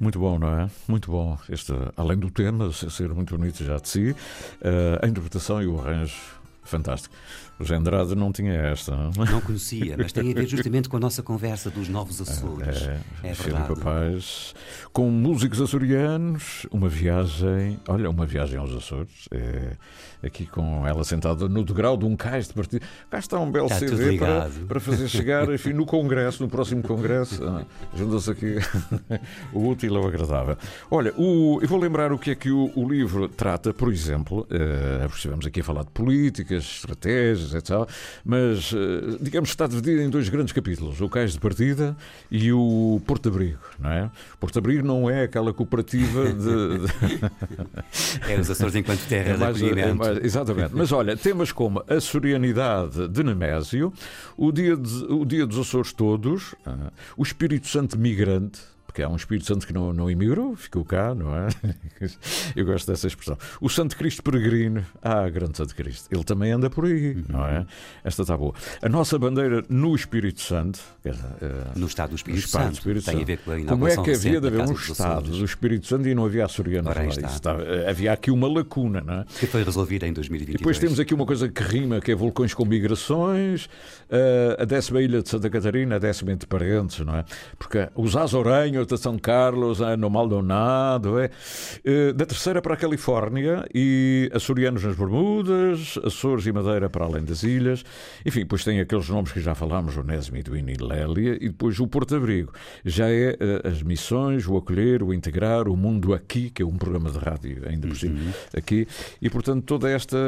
Muito 0.00 0.18
bom, 0.18 0.38
não 0.38 0.60
é? 0.60 0.70
Muito 0.88 1.10
bom. 1.10 1.38
Este, 1.48 1.72
além 1.96 2.18
do 2.18 2.30
tema 2.30 2.72
ser 2.72 3.08
muito 3.12 3.36
bonito 3.36 3.64
já 3.64 3.78
de 3.78 3.88
si, 3.88 4.16
eh, 4.60 4.98
a 5.02 5.06
interpretação 5.06 5.62
e 5.62 5.66
o 5.66 5.78
arranjo, 5.80 6.14
fantástico. 6.64 7.14
O 7.58 7.72
Andrade 7.74 8.14
não 8.16 8.32
tinha 8.32 8.52
esta. 8.54 8.90
Não, 9.16 9.24
Não 9.24 9.40
conhecia, 9.40 9.94
mas 9.96 10.10
tem 10.12 10.30
a 10.32 10.34
ver 10.34 10.46
justamente 10.48 10.88
com 10.88 10.96
a 10.96 11.00
nossa 11.00 11.22
conversa 11.22 11.70
dos 11.70 11.88
Novos 11.88 12.20
Açores. 12.20 12.82
É, 12.82 13.00
É 13.22 13.34
Filipe 13.34 13.58
verdade. 13.68 13.80
Paz, 13.80 14.54
com 14.92 15.08
músicos 15.10 15.60
açorianos, 15.60 16.66
uma 16.72 16.88
viagem, 16.88 17.78
olha, 17.88 18.10
uma 18.10 18.26
viagem 18.26 18.58
aos 18.58 18.74
Açores, 18.74 19.28
é, 19.30 19.76
aqui 20.26 20.44
com 20.46 20.84
ela 20.86 21.04
sentada 21.04 21.48
no 21.48 21.62
degrau 21.64 21.96
de 21.96 22.04
um 22.04 22.16
cais 22.16 22.48
de 22.48 22.54
partido. 22.54 22.84
Cá 23.10 23.18
está 23.18 23.38
um 23.38 23.50
belo 23.50 23.66
Está 23.66 23.78
CD 23.78 24.18
para, 24.18 24.50
para 24.66 24.80
fazer 24.80 25.08
chegar, 25.08 25.48
enfim, 25.52 25.72
no 25.72 25.86
Congresso, 25.86 26.42
no 26.42 26.48
próximo 26.48 26.82
Congresso, 26.82 27.44
ah, 27.46 27.64
junta-se 27.94 28.30
aqui 28.30 28.56
o 29.52 29.68
útil 29.68 29.96
ao 29.96 30.06
agradável. 30.08 30.56
Olha, 30.90 31.12
o- 31.16 31.60
eu 31.62 31.68
vou 31.68 31.78
lembrar 31.78 32.12
o 32.12 32.18
que 32.18 32.30
é 32.32 32.34
que 32.34 32.50
o, 32.50 32.72
o 32.74 32.88
livro 32.88 33.28
trata, 33.28 33.72
por 33.72 33.92
exemplo, 33.92 34.46
eh, 34.50 35.06
estivemos 35.14 35.46
aqui 35.46 35.60
a 35.60 35.64
falar 35.64 35.84
de 35.84 35.90
estratégias, 36.58 37.54
etc. 37.54 37.70
Mas, 38.24 38.72
eh, 38.74 39.16
digamos 39.20 39.50
que 39.50 39.54
está 39.54 39.66
dividido 39.66 40.00
em 40.02 40.10
dois 40.10 40.28
grandes 40.28 40.52
capítulos: 40.52 41.00
o 41.00 41.08
Cais 41.08 41.32
de 41.32 41.40
Partida 41.40 41.96
e 42.30 42.52
o 42.52 43.00
Porto 43.06 43.22
de 43.24 43.28
Abrigo, 43.36 43.58
não 43.78 43.90
é? 43.90 44.10
Porto 44.40 44.52
de 44.54 44.58
Abrigo 44.58 44.86
não 44.86 45.08
é 45.08 45.22
aquela 45.24 45.52
cooperativa 45.52 46.24
de. 46.32 46.78
de- 46.78 47.22
É 48.32 48.38
os 48.38 48.50
Açores 48.50 48.74
enquanto 48.74 49.00
terra 49.08 49.30
É 49.30 49.32
de 49.34 49.38
mais- 49.40 49.60
é 49.62 49.66
acolhimento. 49.66 49.96
mais- 49.96 50.18
exatamente. 50.24 50.70
Mas 50.74 50.92
olha, 50.92 51.16
temas 51.16 51.52
como 51.52 51.82
a 51.88 52.00
sorianidade 52.00 53.08
de 53.08 53.22
Nemésio, 53.22 53.92
o 54.36 54.50
dia, 54.52 54.76
de- 54.76 55.04
o 55.04 55.24
dia 55.24 55.46
dos 55.46 55.58
Açores 55.58 55.92
todos, 55.92 56.54
ah, 56.66 56.90
o 57.16 57.22
Espírito 57.22 57.68
Santo 57.68 57.98
migrante, 57.98 58.60
porque 58.92 59.02
há 59.02 59.08
um 59.08 59.16
Espírito 59.16 59.46
Santo 59.46 59.66
que 59.66 59.72
não, 59.72 59.90
não 59.90 60.10
emigrou, 60.10 60.54
ficou 60.54 60.84
cá, 60.84 61.14
não 61.14 61.34
é? 61.34 61.48
Eu 62.54 62.66
gosto 62.66 62.86
dessa 62.86 63.06
expressão. 63.06 63.38
O 63.58 63.70
Santo 63.70 63.96
Cristo 63.96 64.22
Peregrino, 64.22 64.84
ah, 65.00 65.26
grande 65.30 65.56
Santo 65.56 65.74
Cristo, 65.74 66.14
ele 66.14 66.22
também 66.22 66.52
anda 66.52 66.68
por 66.68 66.84
aí, 66.84 67.14
uhum. 67.14 67.24
não 67.26 67.46
é? 67.46 67.66
Esta 68.04 68.20
está 68.20 68.36
boa. 68.36 68.52
A 68.82 68.88
nossa 68.90 69.18
bandeira 69.18 69.64
no 69.66 69.94
Espírito 69.94 70.42
Santo, 70.42 70.78
dizer, 71.02 71.18
no 71.74 71.86
Estado 71.86 72.10
do 72.10 72.16
Espírito, 72.16 72.46
Santo, 72.46 72.66
do 72.66 72.72
Espírito 72.74 73.04
Santo, 73.04 73.14
tem 73.14 73.22
a 73.22 73.26
ver 73.26 73.38
com 73.38 73.50
a 73.50 73.64
Como 73.64 73.88
é 73.88 73.96
que 73.96 74.10
havia 74.10 74.40
de 74.42 74.46
haver 74.46 74.60
um 74.60 74.72
Estado 74.72 75.30
do 75.30 75.44
Espírito 75.44 75.86
Santo 75.86 76.06
e 76.06 76.14
não 76.14 76.26
havia 76.26 76.44
açorianos 76.44 76.94
lá? 76.94 77.06
Está, 77.06 77.56
havia 77.88 78.12
aqui 78.12 78.30
uma 78.30 78.46
lacuna, 78.46 79.00
não 79.00 79.14
é? 79.20 79.24
Que 79.40 79.46
foi 79.46 79.62
resolvida 79.62 80.06
em 80.06 80.12
2022. 80.12 80.54
E 80.54 80.58
depois 80.58 80.78
temos 80.78 81.00
aqui 81.00 81.14
uma 81.14 81.24
coisa 81.24 81.48
que 81.48 81.62
rima, 81.62 81.98
que 81.98 82.12
é 82.12 82.14
vulcões 82.14 82.52
com 82.52 82.66
migrações, 82.66 83.64
uh, 84.10 84.60
a 84.60 84.66
décima 84.66 85.00
ilha 85.00 85.22
de 85.22 85.30
Santa 85.30 85.48
Catarina, 85.48 85.96
a 85.96 85.98
décima 85.98 86.30
entre 86.30 86.46
parentes, 86.46 87.00
não 87.00 87.16
é? 87.16 87.24
Porque 87.58 87.88
os 87.94 88.16
Azorenhos 88.82 88.86
de 88.86 88.98
São 88.98 89.18
Carlos, 89.18 89.80
é, 89.80 89.96
no 89.96 90.10
Maldonado, 90.10 91.18
é? 91.18 91.30
Da 92.14 92.26
terceira 92.26 92.60
para 92.60 92.74
a 92.74 92.76
Califórnia 92.76 93.64
e 93.74 94.30
açorianos 94.32 94.84
nas 94.84 94.96
Bermudas, 94.96 95.98
Açores 96.04 96.46
e 96.46 96.52
Madeira 96.52 96.88
para 96.90 97.04
além 97.04 97.24
das 97.24 97.42
ilhas. 97.42 97.84
Enfim, 98.24 98.40
depois 98.40 98.64
tem 98.64 98.80
aqueles 98.80 99.08
nomes 99.08 99.32
que 99.32 99.40
já 99.40 99.54
falámos, 99.54 99.96
Onésimo, 99.96 100.36
Edwin 100.36 100.66
e 100.68 100.82
Lélia, 100.82 101.36
e 101.40 101.48
depois 101.48 101.78
o 101.80 101.86
Porto 101.86 102.14
Abrigo. 102.16 102.52
Já 102.84 103.08
é 103.08 103.36
as 103.64 103.82
missões, 103.82 104.46
o 104.46 104.56
acolher, 104.56 105.02
o 105.02 105.12
integrar, 105.12 105.68
o 105.68 105.76
mundo 105.76 106.14
aqui, 106.14 106.50
que 106.50 106.62
é 106.62 106.66
um 106.66 106.76
programa 106.76 107.10
de 107.10 107.18
rádio 107.18 107.62
ainda 107.68 107.86
por 107.86 107.96
cima, 107.96 108.18
uhum. 108.18 108.32
aqui, 108.56 108.86
e 109.20 109.30
portanto 109.30 109.64
toda 109.64 109.88
esta 109.90 110.18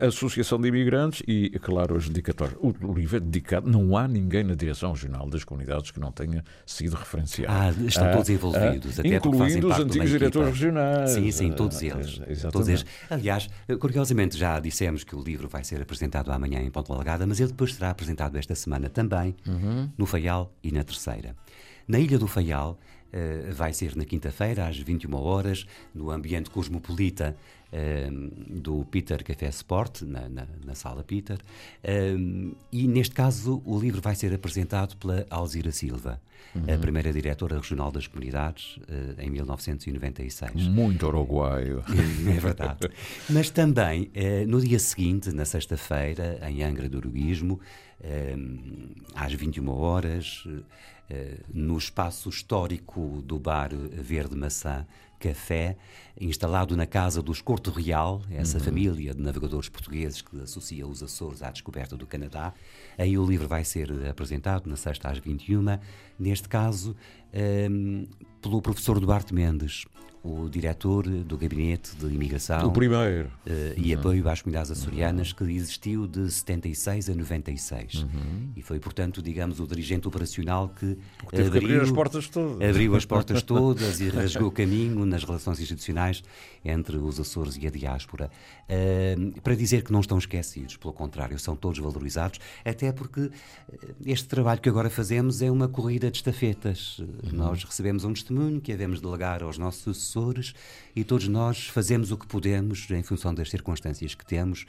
associação 0.00 0.60
de 0.60 0.68
imigrantes 0.68 1.22
e, 1.26 1.50
claro, 1.60 1.96
as 1.96 2.08
dedicatórias. 2.08 2.58
O 2.60 2.92
livro 2.92 3.16
é 3.16 3.20
dedicado, 3.20 3.70
não 3.70 3.96
há 3.96 4.06
ninguém 4.06 4.44
na 4.44 4.54
direção 4.54 4.92
regional 4.92 5.28
das 5.28 5.44
comunidades 5.44 5.90
que 5.90 6.00
não 6.00 6.12
tenha 6.12 6.44
sido 6.66 6.94
referenciado. 6.94 7.52
Ah, 7.52 7.72
estão 7.88 8.08
ah, 8.08 8.12
todos 8.12 8.28
envolvidos, 8.28 8.98
ah, 8.98 9.02
até 9.02 9.16
incluindo 9.16 9.68
os 9.68 9.78
antigos 9.78 10.10
diretores 10.10 10.50
regionais. 10.50 11.10
Sim, 11.10 11.30
sim, 11.30 11.52
todos 11.52 11.82
eles. 11.82 12.20
Ah, 12.44 12.50
todos 12.50 12.68
eles. 12.68 12.84
Aliás, 13.08 13.48
curiosamente 13.78 14.36
já 14.36 14.58
dissemos 14.60 15.04
que 15.04 15.14
o 15.14 15.22
livro 15.22 15.48
vai 15.48 15.64
ser 15.64 15.80
apresentado 15.82 16.30
amanhã 16.30 16.60
em 16.60 16.70
Ponte 16.70 16.90
Alagada, 16.92 17.26
mas 17.26 17.40
ele 17.40 17.50
depois 17.50 17.74
será 17.74 17.90
apresentado 17.90 18.36
esta 18.36 18.54
semana 18.54 18.88
também 18.88 19.34
uhum. 19.46 19.88
no 19.96 20.06
Faial 20.06 20.52
e 20.62 20.70
na 20.72 20.84
Terceira. 20.84 21.34
Na 21.86 21.98
Ilha 21.98 22.18
do 22.18 22.26
Faial, 22.26 22.78
Uh, 23.10 23.52
vai 23.52 23.72
ser 23.72 23.96
na 23.96 24.04
quinta-feira, 24.04 24.68
às 24.68 24.78
21 24.78 25.12
horas, 25.16 25.66
no 25.92 26.12
ambiente 26.12 26.48
cosmopolita 26.48 27.36
do 28.48 28.84
Peter 28.86 29.22
Café 29.22 29.48
Sport, 29.48 30.02
na, 30.02 30.28
na, 30.28 30.46
na 30.64 30.74
sala 30.74 31.04
Peter, 31.04 31.38
um, 32.16 32.52
e 32.72 32.88
neste 32.88 33.14
caso 33.14 33.62
o 33.64 33.78
livro 33.78 34.00
vai 34.00 34.14
ser 34.14 34.34
apresentado 34.34 34.96
pela 34.96 35.24
Alzira 35.30 35.70
Silva, 35.70 36.20
uhum. 36.54 36.74
a 36.74 36.78
primeira 36.78 37.12
diretora 37.12 37.56
regional 37.56 37.92
das 37.92 38.06
comunidades, 38.06 38.76
uh, 38.78 39.20
em 39.20 39.30
1996. 39.30 40.66
Muito 40.66 41.06
uruguaio. 41.06 41.84
é 42.28 42.40
verdade. 42.40 42.90
Mas 43.28 43.50
também, 43.50 44.10
uh, 44.16 44.46
no 44.48 44.60
dia 44.60 44.78
seguinte, 44.78 45.30
na 45.30 45.44
sexta-feira, 45.44 46.40
em 46.48 46.62
Angra 46.64 46.88
do 46.88 46.98
Uruguismo, 46.98 47.60
um, 48.36 48.94
às 49.14 49.32
21 49.32 49.68
horas, 49.68 50.44
uh, 50.46 50.64
no 51.52 51.76
espaço 51.76 52.28
histórico 52.28 53.22
do 53.24 53.38
bar 53.38 53.70
Verde 53.74 54.36
Maçã, 54.36 54.86
café 55.20 55.76
instalado 56.18 56.76
na 56.76 56.86
casa 56.86 57.22
dos 57.22 57.40
Corto 57.40 57.70
Real, 57.70 58.22
essa 58.30 58.58
uhum. 58.58 58.64
família 58.64 59.14
de 59.14 59.20
navegadores 59.20 59.68
portugueses 59.68 60.22
que 60.22 60.40
associa 60.40 60.86
os 60.86 61.02
Açores 61.02 61.42
à 61.42 61.50
descoberta 61.50 61.96
do 61.96 62.06
Canadá. 62.06 62.52
Aí 62.98 63.16
o 63.16 63.24
livro 63.24 63.46
vai 63.46 63.64
ser 63.64 63.90
apresentado 64.08 64.68
na 64.68 64.76
sexta 64.76 65.08
às 65.08 65.18
21, 65.18 65.78
neste 66.18 66.48
caso 66.48 66.96
um, 67.70 68.06
pelo 68.40 68.60
professor 68.60 68.98
Duarte 68.98 69.34
Mendes, 69.34 69.84
o 70.22 70.48
diretor 70.48 71.08
do 71.08 71.38
Gabinete 71.38 71.96
de 71.96 72.06
Imigração 72.06 72.66
o 72.66 72.72
primeiro. 72.72 73.28
Uh, 73.46 73.74
e 73.76 73.92
uhum. 73.94 74.00
apoio 74.00 74.28
às 74.28 74.42
comunidades 74.42 74.70
açorianas, 74.70 75.32
que 75.32 75.44
existiu 75.44 76.06
de 76.06 76.30
76 76.30 77.08
a 77.08 77.14
96. 77.14 77.94
Uhum. 77.94 78.50
E 78.54 78.62
foi, 78.62 78.78
portanto, 78.78 79.22
digamos, 79.22 79.60
o 79.60 79.66
dirigente 79.66 80.06
operacional 80.06 80.68
que 80.68 80.98
abriu, 81.32 81.82
as 81.82 81.90
portas 81.90 82.28
todas. 82.28 82.68
abriu 82.68 82.94
as 82.96 83.04
portas 83.04 83.42
todas 83.44 84.00
e 84.00 84.08
rasgou 84.08 84.50
caminho 84.50 85.06
nas 85.06 85.24
relações 85.24 85.58
institucionais 85.60 86.22
entre 86.64 86.96
os 86.96 87.18
Açores 87.18 87.56
e 87.56 87.66
a 87.66 87.70
diáspora. 87.70 88.30
Uh, 88.68 89.40
para 89.40 89.54
dizer 89.54 89.82
que 89.82 89.92
não 89.92 90.00
estão 90.00 90.18
esquecidos, 90.18 90.76
pelo 90.76 90.92
contrário, 90.92 91.38
são 91.38 91.56
todos 91.56 91.78
valorizados, 91.78 92.38
até 92.64 92.92
porque 92.92 93.30
eh, 93.72 93.76
este 94.06 94.28
trabalho 94.28 94.60
que 94.60 94.68
agora 94.68 94.90
fazemos 94.90 95.42
é 95.42 95.50
uma 95.50 95.68
corrida 95.68 96.10
de 96.10 96.18
estafetas. 96.18 96.98
Uhum. 96.98 97.06
Nós 97.32 97.64
recebemos 97.64 98.04
um 98.04 98.12
testemunho 98.12 98.60
que 98.60 98.70
devemos 98.72 99.00
delegar 99.00 99.42
aos 99.42 99.58
nossos 99.58 100.09
sucessores 100.10 100.52
e 100.94 101.04
todos 101.04 101.28
nós 101.28 101.68
fazemos 101.68 102.10
o 102.10 102.16
que 102.16 102.26
podemos 102.26 102.90
em 102.90 103.02
função 103.02 103.32
das 103.32 103.48
circunstâncias 103.48 104.14
que 104.14 104.26
temos 104.26 104.66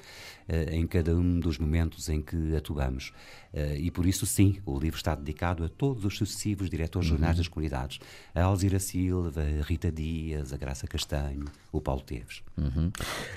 uh, 0.48 0.72
em 0.72 0.86
cada 0.86 1.16
um 1.16 1.40
dos 1.40 1.58
momentos 1.58 2.08
em 2.10 2.22
que 2.22 2.56
atuamos. 2.56 3.12
Uh, 3.54 3.76
e 3.78 3.92
por 3.92 4.06
isso, 4.06 4.26
sim, 4.26 4.58
o 4.66 4.80
livro 4.80 4.98
está 4.98 5.16
dedicado 5.16 5.64
a 5.64 5.70
todos 5.70 6.06
os 6.06 6.18
sucessivos 6.18 6.70
diretores 6.70 7.10
uhum. 7.10 7.18
jornais 7.18 7.38
das 7.38 7.48
comunidades: 7.48 8.00
a 8.34 8.44
Alzira 8.44 8.80
Silva, 8.80 9.42
a 9.42 9.64
Rita 9.64 9.92
Dias, 9.92 10.54
a 10.54 10.58
Graça 10.58 10.88
Castanho, 10.88 11.46
o 11.72 11.82
Paulo 11.82 12.02
Teves. 12.02 12.42
Uhum. 12.58 12.92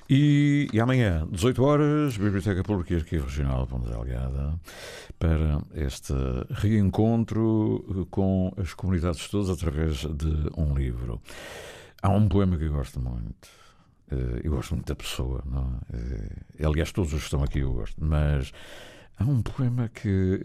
E, 0.08 0.68
e, 0.72 0.80
amanhã, 0.80 1.26
18 1.30 1.62
horas, 1.62 2.16
Biblioteca 2.16 2.62
Pública 2.62 2.94
e 2.94 2.96
Arquivo 2.96 3.26
Regional 3.26 3.66
Ponte 3.66 3.88
Delgada, 3.88 4.60
para 5.18 5.60
este 5.74 6.12
reencontro 6.50 8.06
com 8.10 8.52
as 8.56 8.72
comunidades 8.74 9.28
todas 9.28 9.50
através 9.50 9.98
de 9.98 10.50
um 10.56 10.74
livro. 10.76 11.20
Há 12.04 12.10
um 12.10 12.28
poema 12.28 12.58
que 12.58 12.64
eu 12.64 12.72
gosto 12.74 13.00
muito. 13.00 13.48
Eh, 14.10 14.42
eu 14.44 14.50
gosto 14.50 14.74
muito 14.74 14.86
da 14.88 14.94
pessoa, 14.94 15.42
não 15.46 15.80
é? 15.90 16.62
Eh, 16.62 16.66
aliás, 16.66 16.92
todos 16.92 17.14
os 17.14 17.20
que 17.20 17.24
estão 17.24 17.42
aqui 17.42 17.60
eu 17.60 17.72
gosto, 17.72 17.96
mas 18.04 18.52
há 19.16 19.24
um 19.24 19.40
poema 19.40 19.88
que 19.88 20.38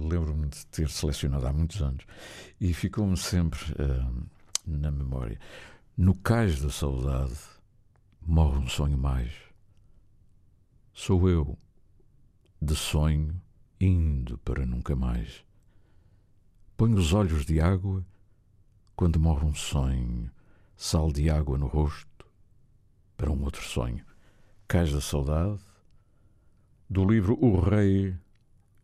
lembro-me 0.00 0.46
de 0.46 0.64
ter 0.66 0.88
selecionado 0.88 1.44
há 1.44 1.52
muitos 1.52 1.82
anos 1.82 2.06
e 2.60 2.72
ficou-me 2.72 3.16
sempre 3.16 3.58
na 4.64 4.92
memória. 4.92 5.40
No 5.96 6.14
cais 6.14 6.60
da 6.62 6.70
saudade 6.70 7.34
morre 8.22 8.58
um 8.58 8.68
sonho 8.68 8.96
mais. 8.96 9.32
Sou 10.92 11.28
eu, 11.28 11.58
de 12.62 12.76
sonho, 12.76 13.42
indo 13.80 14.38
para 14.38 14.64
nunca 14.64 14.94
mais. 14.94 15.44
Ponho 16.76 16.96
os 16.96 17.12
olhos 17.12 17.44
de 17.44 17.60
água 17.60 18.06
quando 18.94 19.18
morre 19.18 19.44
um 19.44 19.54
sonho 19.54 20.30
sal 20.80 21.12
de 21.12 21.28
água 21.28 21.58
no 21.58 21.66
rosto, 21.66 22.24
para 23.14 23.30
um 23.30 23.44
outro 23.44 23.62
sonho. 23.62 24.02
Cais 24.66 24.90
da 24.90 25.00
Saudade, 25.00 25.60
do 26.88 27.04
livro 27.04 27.36
O 27.38 27.60
Rei, 27.60 28.16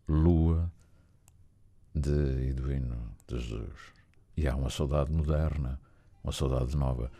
Lua, 0.06 0.70
de 1.94 2.50
Eduino 2.50 3.16
de 3.26 3.38
Jesus. 3.38 3.94
E 4.36 4.46
há 4.46 4.54
uma 4.54 4.68
saudade 4.68 5.10
moderna, 5.10 5.80
uma 6.22 6.34
saudade 6.34 6.76
nova. 6.76 7.10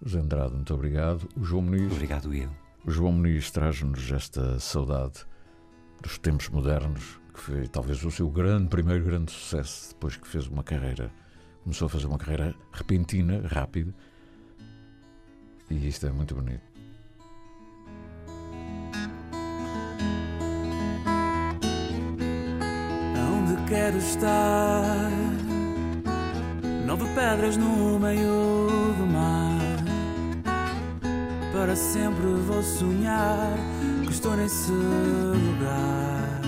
José 0.00 0.20
Andrade, 0.20 0.54
muito 0.54 0.72
obrigado. 0.72 1.28
O 1.36 1.42
João 1.42 1.62
Muniz. 1.62 1.90
Obrigado, 1.92 2.32
eu. 2.32 2.50
O 2.86 2.90
João 2.92 3.10
Muniz 3.10 3.50
traz-nos 3.50 4.12
esta 4.12 4.60
saudade 4.60 5.26
dos 6.00 6.18
tempos 6.18 6.48
modernos, 6.50 7.20
que 7.34 7.40
foi 7.40 7.66
talvez 7.66 8.04
o 8.04 8.12
seu 8.12 8.30
grande, 8.30 8.68
primeiro 8.68 9.04
grande 9.04 9.32
sucesso, 9.32 9.88
depois 9.88 10.16
que 10.16 10.28
fez 10.28 10.46
uma 10.46 10.62
carreira, 10.62 11.12
começou 11.64 11.86
a 11.86 11.88
fazer 11.88 12.06
uma 12.06 12.16
carreira 12.16 12.54
repentina, 12.72 13.42
rápida, 13.48 13.92
e 15.70 15.88
isto 15.88 16.06
é 16.06 16.10
muito 16.10 16.34
bonito. 16.34 16.60
Onde 23.32 23.68
quero 23.68 23.98
estar? 23.98 25.10
Nove 26.84 27.04
pedras 27.14 27.56
no 27.56 27.98
meio 27.98 28.66
do 28.98 29.06
mar. 29.06 29.60
Para 31.52 31.76
sempre 31.76 32.26
vou 32.46 32.62
sonhar 32.62 33.56
que 34.04 34.10
estou 34.10 34.36
nesse 34.36 34.72
lugar. 34.72 36.40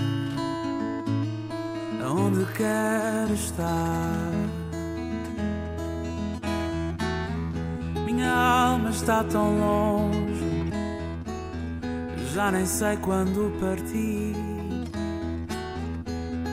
Onde 2.05 2.45
quero 2.53 3.33
estar? 3.33 4.42
Minha 8.23 8.35
alma 8.35 8.89
está 8.89 9.21
tão 9.25 9.59
longe, 9.59 10.71
já 12.33 12.49
nem 12.51 12.65
sei 12.65 12.95
quando 12.95 13.51
partir. 13.59 14.33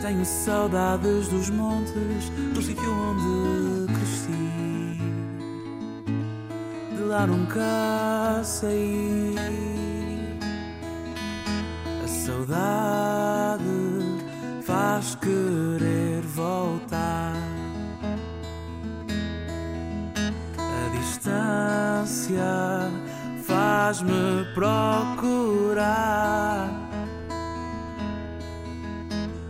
Tenho 0.02 0.24
saudades 0.24 1.28
dos 1.28 1.48
montes, 1.50 2.28
do 2.52 2.60
sítio 2.60 2.92
onde 2.92 3.92
cresci. 3.92 4.98
De 6.96 7.02
lá 7.04 7.24
nunca 7.24 8.42
saí. 8.42 9.36
A 12.02 12.08
saudade 12.08 13.62
faz 14.64 15.14
querer 15.14 16.20
voltar 16.34 17.39
faz-me 23.90 24.44
procurar 24.54 25.10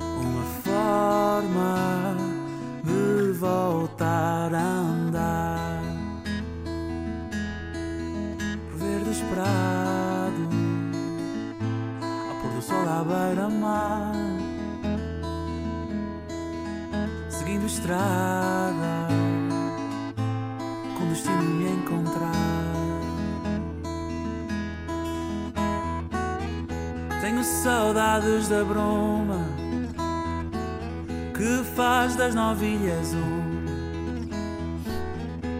uma 0.01 0.45
forma 0.63 2.17
de 2.83 3.33
voltar 3.33 4.55
a 4.55 4.63
andar 4.63 5.83
por 8.71 8.79
verde 8.79 9.11
esperado 9.11 10.49
ao 12.03 12.41
pôr 12.41 12.51
do 12.55 12.63
sol 12.63 12.89
à 12.89 13.05
beira-mar 13.05 14.15
seguindo 17.29 17.67
estrada 17.67 19.09
com 20.99 21.09
destino 21.09 21.43
me 21.43 21.73
encontrar 21.73 22.50
Tenho 27.31 27.45
saudades 27.45 28.49
da 28.49 28.65
bruma 28.65 29.39
que 31.33 31.63
faz 31.77 32.17
das 32.17 32.35
novilhas 32.35 33.15
um. 33.15 33.65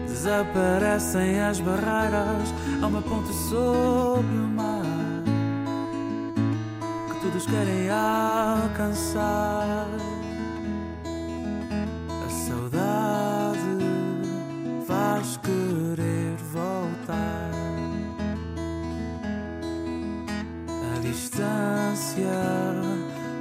Desaparecem 0.05 1.39
as 1.39 1.61
barreiras 1.61 2.53
a 2.83 2.87
uma 2.87 3.01
ponte 3.01 3.31
sob 3.33 4.19
o 4.19 4.47
mar 4.53 4.83
que 7.07 7.21
todos 7.21 7.45
querem 7.45 7.89
alcançar. 7.89 9.87
A 12.25 12.29
saudade 12.29 13.77
faz 14.85 15.37
querer 15.37 15.60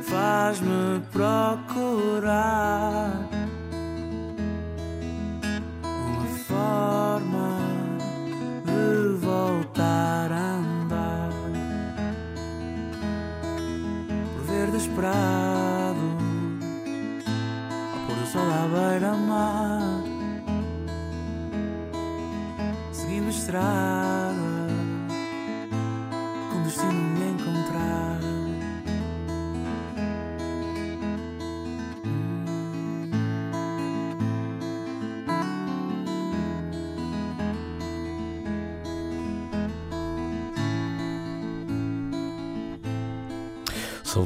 faz-me 0.02 1.00
procurar 1.10 1.68
uma 5.82 6.24
forma 6.46 7.58
de 8.64 9.16
voltar 9.18 10.32
a 10.32 10.56
andar. 10.56 11.30
Por 14.34 14.44
verde 14.44 14.76
esperado 14.76 16.00
ao 17.92 18.06
pôr 18.06 18.16
do 18.16 18.26
sol 18.26 18.42
à 18.42 18.68
beira-mar. 18.68 20.04
Seguindo 22.92 23.30
estrada 23.30 23.89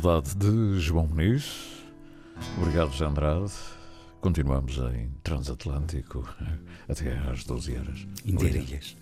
Saudade 0.05 0.35
de 0.35 0.81
João 0.81 1.07
Muniz. 1.07 1.83
Obrigado, 2.59 2.93
José 2.93 3.07
Andrade. 3.07 3.51
Continuamos 4.21 4.77
em 4.77 5.09
Transatlântico 5.23 6.29
até 6.87 7.17
às 7.31 7.43
12 7.45 7.79
horas. 7.79 8.07
Interilhas. 8.27 8.93